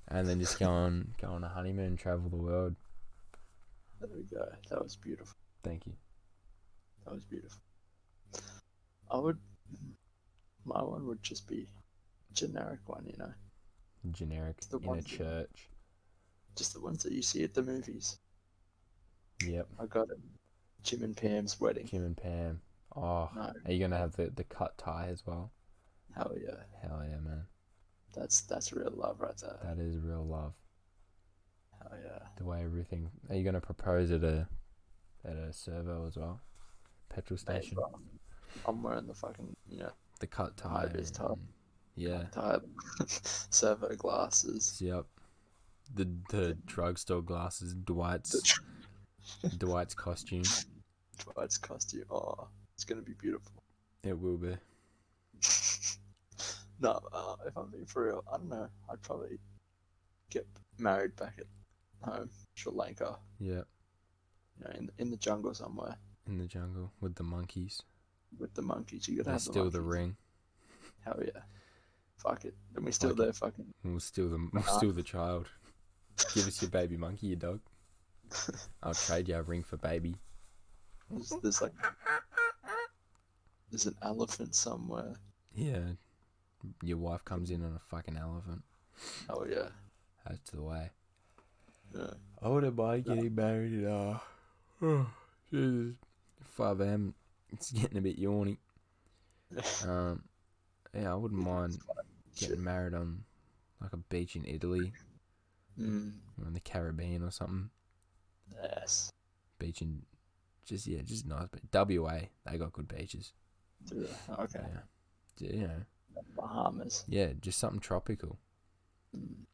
And 0.07 0.27
then 0.27 0.39
just 0.39 0.59
go 0.59 0.67
on 0.69 1.13
go 1.21 1.27
on 1.29 1.43
a 1.43 1.49
honeymoon, 1.49 1.97
travel 1.97 2.29
the 2.29 2.37
world. 2.37 2.75
There 3.99 4.09
we 4.15 4.23
go. 4.23 4.47
That 4.69 4.81
was 4.83 4.95
beautiful. 4.95 5.35
Thank 5.63 5.85
you. 5.87 5.93
That 7.05 7.13
was 7.15 7.23
beautiful. 7.25 7.59
I 9.11 9.17
would. 9.17 9.37
My 10.65 10.81
one 10.83 11.05
would 11.07 11.21
just 11.23 11.47
be 11.47 11.67
generic 12.33 12.79
one, 12.85 13.05
you 13.05 13.15
know, 13.17 13.31
Generic 14.11 14.61
The 14.69 14.77
in 14.77 14.83
a 14.83 14.87
ones 14.87 15.03
that- 15.05 15.17
church. 15.17 15.69
just 16.55 16.73
the 16.73 16.81
ones 16.81 17.03
that 17.03 17.11
you 17.13 17.21
see 17.23 17.43
at 17.43 17.53
the 17.53 17.63
movies. 17.63 18.19
Yep. 19.45 19.67
I 19.79 19.85
got 19.85 20.09
it. 20.11 20.19
Jim 20.83 21.03
and 21.03 21.15
Pam's 21.17 21.59
wedding. 21.59 21.87
Jim 21.87 22.05
and 22.05 22.15
Pam. 22.17 22.61
Oh, 22.95 23.29
No, 23.35 23.53
are 23.65 23.71
you 23.71 23.79
gonna 23.79 23.97
have 23.97 24.15
the, 24.15 24.31
the 24.35 24.43
cut 24.43 24.77
tie 24.77 25.07
as 25.11 25.25
well? 25.25 25.51
hell 26.15 26.33
yeah, 26.35 26.55
Hell 26.81 27.01
yeah, 27.09 27.17
man. 27.19 27.43
that's 28.15 28.41
that's 28.41 28.73
real 28.73 28.91
love 28.95 29.21
right 29.21 29.37
there. 29.37 29.59
That 29.63 29.79
is 29.81 29.97
real 29.97 30.25
love. 30.25 30.53
Hell 31.81 31.97
yeah. 32.03 32.19
The 32.37 32.45
way 32.45 32.63
everything. 32.63 33.09
Are 33.29 33.35
you 33.35 33.43
gonna 33.43 33.61
propose 33.61 34.11
at 34.11 34.23
a 34.23 34.47
at 35.23 35.35
a 35.35 35.53
servo 35.53 36.07
as 36.07 36.17
well? 36.17 36.41
Petrol 37.09 37.37
station. 37.37 37.75
bro, 37.75 37.91
I'm 38.65 38.81
wearing 38.83 39.07
the 39.07 39.13
fucking 39.13 39.55
you 39.67 39.79
know 39.79 39.91
The 40.19 40.27
cut 40.27 40.57
tie. 40.57 40.89
And- 40.93 41.37
Yeah. 41.95 42.23
type 42.31 42.63
servo 43.07 43.95
glasses. 43.95 44.79
Yep. 44.81 45.05
The 45.95 46.09
the 46.29 46.57
drugstore 46.65 47.21
glasses. 47.21 47.73
Dwight's 47.75 48.59
Dwight's 49.57 49.93
costume. 49.93 50.43
Dwight's 51.19 51.57
costume. 51.57 52.05
Oh, 52.11 52.47
it's 52.79 52.85
gonna 52.85 53.01
be 53.01 53.11
beautiful. 53.21 53.51
It 54.05 54.17
will 54.17 54.37
be. 54.37 54.55
no, 56.79 56.97
uh, 57.11 57.35
if 57.45 57.57
I'm 57.57 57.69
being 57.69 57.85
for 57.85 58.05
real, 58.05 58.23
I 58.31 58.37
don't 58.37 58.47
know. 58.47 58.69
I'd 58.89 59.01
probably 59.01 59.37
get 60.29 60.47
married 60.77 61.13
back 61.17 61.33
at 61.39 62.09
home, 62.09 62.29
Sri 62.55 62.71
Lanka. 62.73 63.17
Yeah. 63.37 63.63
You 64.57 64.63
know, 64.63 64.71
in 64.77 64.89
in 64.97 65.09
the 65.11 65.17
jungle 65.17 65.53
somewhere 65.53 65.97
In 66.25 66.37
the 66.37 66.45
jungle 66.47 66.93
with 67.01 67.15
the 67.15 67.23
monkeys. 67.23 67.81
with 68.37 68.53
the 68.53 68.61
monkeys. 68.61 69.09
You 69.09 69.17
gotta 69.17 69.25
They 69.25 69.31
have 69.33 69.41
steal 69.41 69.69
the 69.69 69.81
ring. 69.81 70.15
Hell 71.03 71.19
yeah. 71.21 71.41
Fuck 72.15 72.45
it. 72.45 72.55
And 72.77 72.85
we 72.85 72.93
Fuck 72.93 73.11
it. 73.11 73.17
there 73.17 73.33
fucking 73.33 73.73
We'll 73.83 73.99
steal 73.99 74.29
the 74.29 74.49
we'll 74.53 74.63
steal 74.63 74.93
the 74.93 75.03
child. 75.03 75.49
Give 76.33 76.47
us 76.47 76.61
your 76.61 76.71
baby 76.71 76.95
monkey, 76.95 77.27
your 77.27 77.35
dog. 77.35 77.59
I'll 78.83 78.93
trade 78.93 79.27
you 79.27 79.35
a 79.35 79.41
ring 79.41 79.63
for 79.63 79.75
baby. 79.75 80.15
there's, 81.11 81.33
there's 81.43 81.61
like 81.61 81.73
there's 83.71 83.85
an 83.85 83.95
elephant 84.01 84.55
somewhere. 84.55 85.15
Yeah. 85.53 85.79
Your 86.83 86.97
wife 86.97 87.23
comes 87.23 87.51
in 87.51 87.63
on 87.63 87.73
a 87.75 87.79
fucking 87.79 88.17
elephant. 88.17 88.63
Oh 89.29 89.45
yeah. 89.49 89.69
That's 90.27 90.49
the 90.51 90.61
way. 90.61 90.89
Yeah. 91.95 92.11
I 92.41 92.47
wouldn't 92.49 92.75
mind 92.75 93.05
No. 93.07 93.15
getting 93.15 93.35
married 93.35 93.83
at 93.83 93.89
uh 93.91 94.17
oh, 94.81 95.09
Jesus. 95.51 95.95
Five 96.43 96.81
AM. 96.81 97.13
It's 97.51 97.71
getting 97.71 97.97
a 97.97 98.01
bit 98.01 98.19
yawny. 98.19 98.57
Um 99.87 100.23
yeah, 100.93 101.11
I 101.11 101.15
wouldn't 101.15 101.41
mind 101.41 101.77
getting 102.37 102.63
married 102.63 102.93
on 102.93 103.23
like 103.81 103.93
a 103.93 103.97
beach 103.97 104.35
in 104.35 104.45
Italy 104.45 104.91
Mm, 105.79 106.11
or 106.41 106.47
in 106.47 106.53
the 106.53 106.59
Caribbean 106.59 107.23
or 107.23 107.31
something. 107.31 107.69
yes. 108.61 109.09
Beach 109.59 109.81
in 109.81 110.01
just 110.65 110.87
yeah, 110.87 111.01
just 111.03 111.25
nice 111.25 111.47
but 111.49 111.61
WA, 111.87 112.19
they 112.45 112.57
got 112.57 112.73
good 112.73 112.87
beaches. 112.87 113.31
Do. 113.87 114.07
Okay. 114.39 114.59
Yeah. 115.39 115.49
You 115.51 115.67
know. 115.67 115.81
Bahamas. 116.35 117.05
Yeah, 117.07 117.29
just 117.39 117.59
something 117.59 117.79
tropical. 117.79 118.37
Mm. 119.17 119.45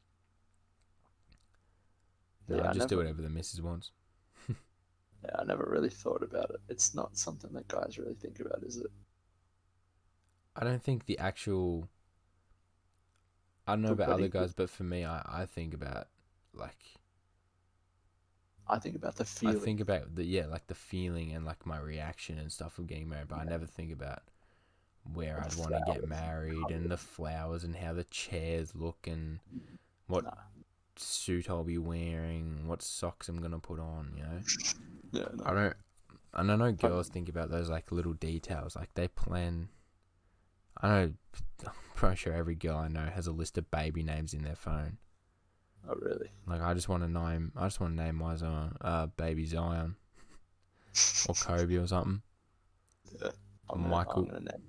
No, 2.47 2.57
Yeah, 2.57 2.69
I 2.69 2.73
just 2.73 2.89
do 2.89 2.95
never- 2.95 3.03
whatever 3.07 3.21
the 3.21 3.29
missus 3.29 3.61
wants. 3.61 3.91
Yeah, 5.23 5.31
I 5.39 5.43
never 5.43 5.67
really 5.67 5.89
thought 5.89 6.21
about 6.21 6.51
it. 6.51 6.59
It's 6.69 6.93
not 6.93 7.17
something 7.17 7.51
that 7.53 7.67
guys 7.67 7.97
really 7.97 8.13
think 8.13 8.39
about, 8.39 8.61
is 8.63 8.77
it? 8.77 8.91
I 10.55 10.63
don't 10.63 10.83
think 10.83 11.05
the 11.05 11.17
actual. 11.17 11.89
I 13.67 13.71
don't 13.73 13.81
know 13.81 13.87
The 13.95 14.03
about 14.03 14.09
other 14.09 14.27
guys, 14.27 14.53
but 14.53 14.69
for 14.69 14.83
me, 14.83 15.03
I, 15.03 15.21
I 15.25 15.45
think 15.47 15.73
about 15.73 16.07
like 16.53 16.77
I 18.67 18.79
think 18.79 18.95
about 18.95 19.15
the 19.15 19.25
feeling. 19.25 19.57
I 19.57 19.59
think 19.59 19.79
about 19.79 20.15
the 20.15 20.23
yeah, 20.23 20.45
like 20.47 20.67
the 20.67 20.75
feeling 20.75 21.33
and 21.33 21.45
like 21.45 21.65
my 21.65 21.79
reaction 21.79 22.37
and 22.39 22.51
stuff 22.51 22.79
of 22.79 22.87
getting 22.87 23.09
married, 23.09 23.27
but 23.27 23.39
I 23.39 23.43
never 23.43 23.65
think 23.65 23.91
about 23.91 24.23
where 25.13 25.39
I'd 25.39 25.55
want 25.55 25.71
to 25.71 25.93
get 25.93 26.07
married 26.07 26.69
and 26.71 26.89
the 26.89 26.97
flowers 26.97 27.63
and 27.63 27.75
how 27.75 27.93
the 27.93 28.05
chairs 28.05 28.73
look 28.73 29.07
and 29.07 29.39
what 30.07 30.25
suit 30.95 31.49
I'll 31.49 31.63
be 31.63 31.77
wearing, 31.77 32.67
what 32.67 32.81
socks 32.81 33.29
I'm 33.29 33.41
gonna 33.41 33.59
put 33.59 33.79
on. 33.79 34.13
You 34.17 34.23
know, 34.23 34.41
Yeah, 35.11 35.27
no. 35.33 35.43
I 35.45 35.53
don't. 35.53 35.75
And 36.33 36.51
I 36.51 36.55
know 36.57 36.71
girls 36.73 37.07
think 37.07 37.29
about 37.29 37.49
those 37.49 37.69
like 37.69 37.91
little 37.91 38.13
details, 38.13 38.75
like 38.75 38.93
they 38.95 39.07
plan. 39.07 39.69
I 40.81 40.87
know, 40.89 41.13
I'm 41.65 41.73
pretty 41.95 42.17
sure 42.17 42.33
every 42.33 42.55
girl 42.55 42.77
I 42.77 42.87
know 42.89 43.05
has 43.05 43.27
a 43.27 43.31
list 43.31 43.57
of 43.57 43.71
baby 43.71 44.03
names 44.03 44.33
in 44.33 44.43
their 44.43 44.55
phone. 44.55 44.97
Oh, 45.87 45.95
really? 46.01 46.29
Like 46.47 46.61
I 46.61 46.73
just 46.73 46.89
want 46.89 47.03
to 47.03 47.09
name, 47.09 47.51
I 47.55 47.65
just 47.65 47.79
want 47.79 47.95
to 47.97 48.03
name 48.03 48.15
my 48.15 48.35
Zion, 48.35 48.75
uh, 48.81 49.07
baby 49.17 49.45
Zion 49.45 49.95
or 51.29 51.35
Kobe 51.35 51.75
or 51.75 51.87
something. 51.87 52.21
Yeah. 53.21 53.29
I'm 53.69 53.81
gonna, 53.81 53.89
Michael. 53.89 54.23
I'm 54.23 54.25
gonna 54.25 54.39
name. 54.39 54.63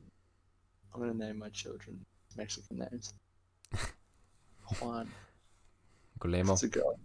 I'm 0.94 1.00
gonna 1.00 1.14
name 1.14 1.38
my 1.38 1.48
children 1.50 2.04
Mexican 2.36 2.78
names. 2.78 3.14
Juan. 4.80 5.10
Guillermo, 6.20 6.54
It's 6.54 6.62
a 6.62 6.68
girl. 6.68 6.98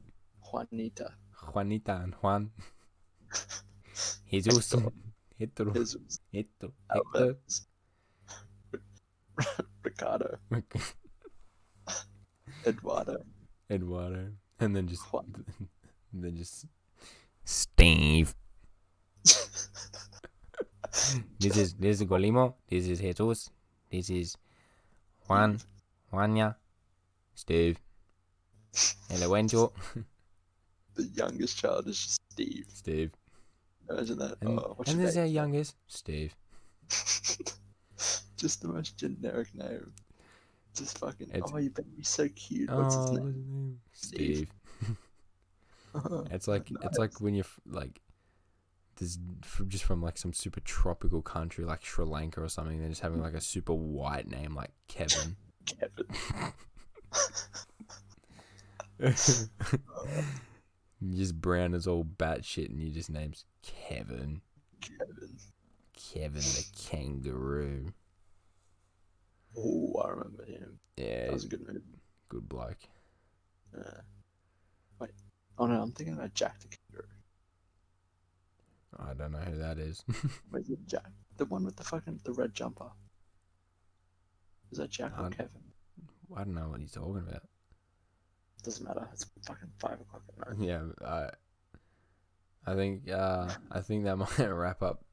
Juanita. 0.51 1.13
Juanita, 1.53 2.01
and 2.03 2.13
Juan. 2.15 2.51
Jesus. 4.29 4.73
Hector, 5.37 5.65
Jesus. 5.71 6.19
Hector, 6.33 6.69
Hector. 6.89 7.37
Ricardo. 9.83 10.37
Eduardo. 12.65 13.25
Eduardo, 13.71 14.27
and 14.59 14.75
then 14.75 14.87
just, 14.87 15.03
Juan. 15.13 15.33
and 16.13 16.23
then 16.23 16.35
just 16.35 16.65
Steve. 17.45 18.35
This 21.39 21.57
is 21.57 21.73
this 21.75 22.01
is 22.01 22.07
Golimo. 22.07 22.55
This 22.67 22.85
is 22.87 22.99
Jesus. 22.99 23.49
This 23.89 24.09
is 24.09 24.35
Juan, 25.27 25.59
Juanya, 26.11 26.55
Steve, 27.33 27.79
Elewencho, 29.09 29.71
The 30.95 31.03
youngest 31.15 31.57
child 31.57 31.87
is 31.87 31.97
just 31.97 32.19
Steve. 32.31 32.65
Steve. 32.73 33.11
Imagine 33.89 34.17
that. 34.19 34.37
And, 34.41 34.59
oh, 34.59 34.75
and 34.85 34.97
your 34.97 35.05
this 35.05 35.11
is 35.11 35.17
our 35.17 35.25
youngest, 35.25 35.75
Steve. 35.87 36.35
just 38.37 38.61
the 38.61 38.67
most 38.67 38.97
generic 38.97 39.47
name. 39.55 39.93
Just 40.73 40.99
fucking. 40.99 41.29
It's- 41.29 41.51
oh, 41.53 41.57
your 41.57 41.71
baby's 41.71 42.07
so 42.07 42.27
cute. 42.29 42.69
What's 42.71 42.95
oh, 42.95 43.01
his 43.01 43.11
name? 43.11 43.25
name? 43.25 43.79
Steve. 43.93 44.51
Steve. 44.81 44.97
It's 46.31 46.47
like 46.47 46.71
it's 46.83 46.97
like 46.97 47.19
when 47.19 47.35
you're 47.35 47.43
like 47.65 47.99
this 48.95 49.19
from 49.41 49.67
just 49.67 49.83
from 49.83 50.01
like 50.01 50.17
some 50.17 50.31
super 50.31 50.61
tropical 50.61 51.21
country 51.21 51.65
like 51.65 51.83
Sri 51.83 52.05
Lanka 52.05 52.41
or 52.41 52.47
something. 52.47 52.79
They're 52.79 52.87
just 52.87 53.01
having 53.01 53.21
like 53.21 53.33
a 53.33 53.41
super 53.41 53.73
white 53.73 54.29
name 54.29 54.55
like 54.55 54.71
Kevin. 54.87 55.35
Kevin. 55.67 56.07
You 61.01 61.17
just 61.17 61.41
brown 61.41 61.73
as 61.73 61.87
all 61.87 62.05
batshit, 62.05 62.69
and 62.69 62.79
your 62.79 62.93
just 62.93 63.09
name's 63.09 63.45
Kevin. 63.63 64.41
Kevin. 64.79 65.39
Kevin 65.93 66.41
the 66.41 66.65
kangaroo. 66.89 67.93
Oh, 69.57 70.01
I 70.03 70.09
remember 70.09 70.45
him. 70.45 70.79
Yeah, 70.97 71.25
That 71.25 71.33
was 71.33 71.43
he's 71.43 71.51
a 71.53 71.55
good 71.57 71.67
movie. 71.67 71.99
good 72.29 72.47
bloke. 72.49 72.77
Uh, 73.77 74.01
wait. 74.99 75.11
Oh 75.57 75.65
no, 75.65 75.81
I'm 75.81 75.91
thinking 75.91 76.15
about 76.15 76.33
Jack 76.33 76.59
the 76.59 76.67
Kangaroo. 76.67 77.07
I 78.99 79.13
don't 79.13 79.31
know 79.31 79.39
who 79.39 79.57
that 79.57 79.77
is. 79.79 80.03
Where's 80.49 80.69
it 80.69 80.85
Jack? 80.87 81.09
The 81.37 81.45
one 81.45 81.63
with 81.65 81.75
the 81.77 81.83
fucking 81.83 82.19
the 82.23 82.33
red 82.33 82.53
jumper. 82.53 82.91
Is 84.71 84.77
that 84.77 84.89
Jack 84.89 85.13
or 85.17 85.29
Kevin? 85.29 85.61
I 86.35 86.43
don't 86.43 86.53
know 86.55 86.69
what 86.69 86.79
he's 86.79 86.91
talking 86.91 87.17
about. 87.27 87.43
Doesn't 88.63 88.85
matter. 88.85 89.07
It's 89.11 89.25
fucking 89.45 89.71
five 89.79 89.99
o'clock 89.99 90.21
at 90.29 90.57
night. 90.59 90.65
Yeah, 90.67 90.83
I, 91.05 91.29
I 92.65 92.75
think, 92.75 93.09
uh, 93.09 93.49
I 93.71 93.81
think 93.81 94.03
that 94.05 94.15
might 94.17 94.37
wrap 94.39 94.81
up 94.83 95.03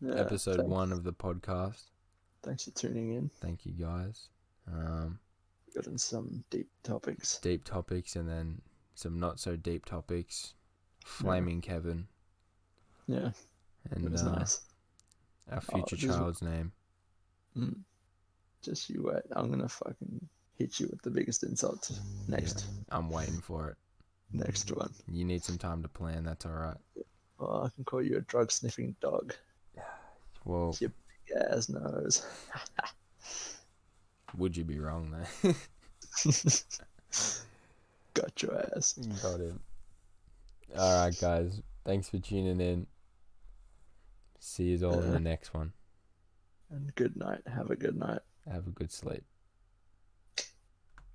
Yeah, 0.00 0.14
episode 0.18 0.56
thanks- 0.56 0.70
one 0.70 0.92
of 0.92 1.04
the 1.04 1.12
podcast. 1.12 1.84
Thanks 2.42 2.64
for 2.64 2.70
tuning 2.72 3.12
in. 3.14 3.30
Thank 3.40 3.64
you 3.66 3.72
guys. 3.72 4.28
Um, 4.72 5.18
We 5.66 5.74
got 5.74 5.86
in 5.86 5.98
some 5.98 6.44
deep 6.50 6.68
topics. 6.82 7.38
deep 7.38 7.64
topics 7.64 8.16
and 8.16 8.28
then 8.28 8.60
some 8.94 9.18
not 9.18 9.38
so 9.40 9.56
deep 9.56 9.84
topics. 9.86 10.54
Flaming 11.04 11.60
Kevin 11.60 12.06
Yeah, 13.08 13.32
and 13.90 14.04
it 14.04 14.10
was 14.12 14.22
uh, 14.22 14.32
nice. 14.36 14.60
our 15.50 15.58
Oh, 15.72 15.76
future 15.84 15.96
is- 15.96 16.14
child's 16.14 16.42
name. 16.42 16.72
Mm. 17.56 17.80
Just 18.62 18.88
you 18.88 19.02
wait. 19.02 19.22
I'm 19.32 19.50
gonna 19.50 19.68
fucking 19.68 20.28
hit 20.54 20.78
you 20.78 20.86
with 20.88 21.02
the 21.02 21.10
biggest 21.10 21.42
insult 21.42 21.90
next 22.28 22.66
I'm 22.90 23.10
waiting 23.10 23.40
for 23.40 23.70
it. 23.70 23.76
next 24.32 24.70
one. 24.70 24.92
You 25.10 25.24
need 25.24 25.42
some 25.42 25.58
time 25.58 25.82
to 25.82 25.88
plan. 25.88 26.22
That's 26.24 26.46
all 26.46 26.52
right. 26.52 26.76
Oh, 27.40 27.64
I 27.64 27.68
can 27.70 27.82
call 27.84 28.00
you 28.02 28.18
a 28.18 28.20
drug 28.20 28.52
sniffing 28.52 28.94
dog. 29.00 29.34
Yeah. 29.74 29.82
Well, 30.44 30.76
ass 31.50 31.68
nose. 31.68 32.26
would 34.36 34.56
you 34.56 34.64
be 34.64 34.78
wrong 34.78 35.10
there? 35.10 35.54
Got 38.14 38.42
your 38.42 38.58
ass. 38.76 38.94
Got 39.22 39.40
him. 39.40 39.60
All 40.76 41.04
right, 41.04 41.18
guys. 41.20 41.60
Thanks 41.84 42.08
for 42.08 42.18
tuning 42.18 42.60
in. 42.60 42.86
See 44.38 44.64
you 44.64 44.86
all 44.86 45.00
in 45.00 45.12
the 45.12 45.20
next 45.30 45.54
one. 45.54 45.72
And 46.70 46.94
good 46.94 47.16
night. 47.16 47.40
Have 47.46 47.70
a 47.70 47.76
good 47.76 47.96
night. 47.96 48.20
Have 48.50 48.66
a 48.66 48.70
good 48.70 48.90
sleep. 48.90 49.24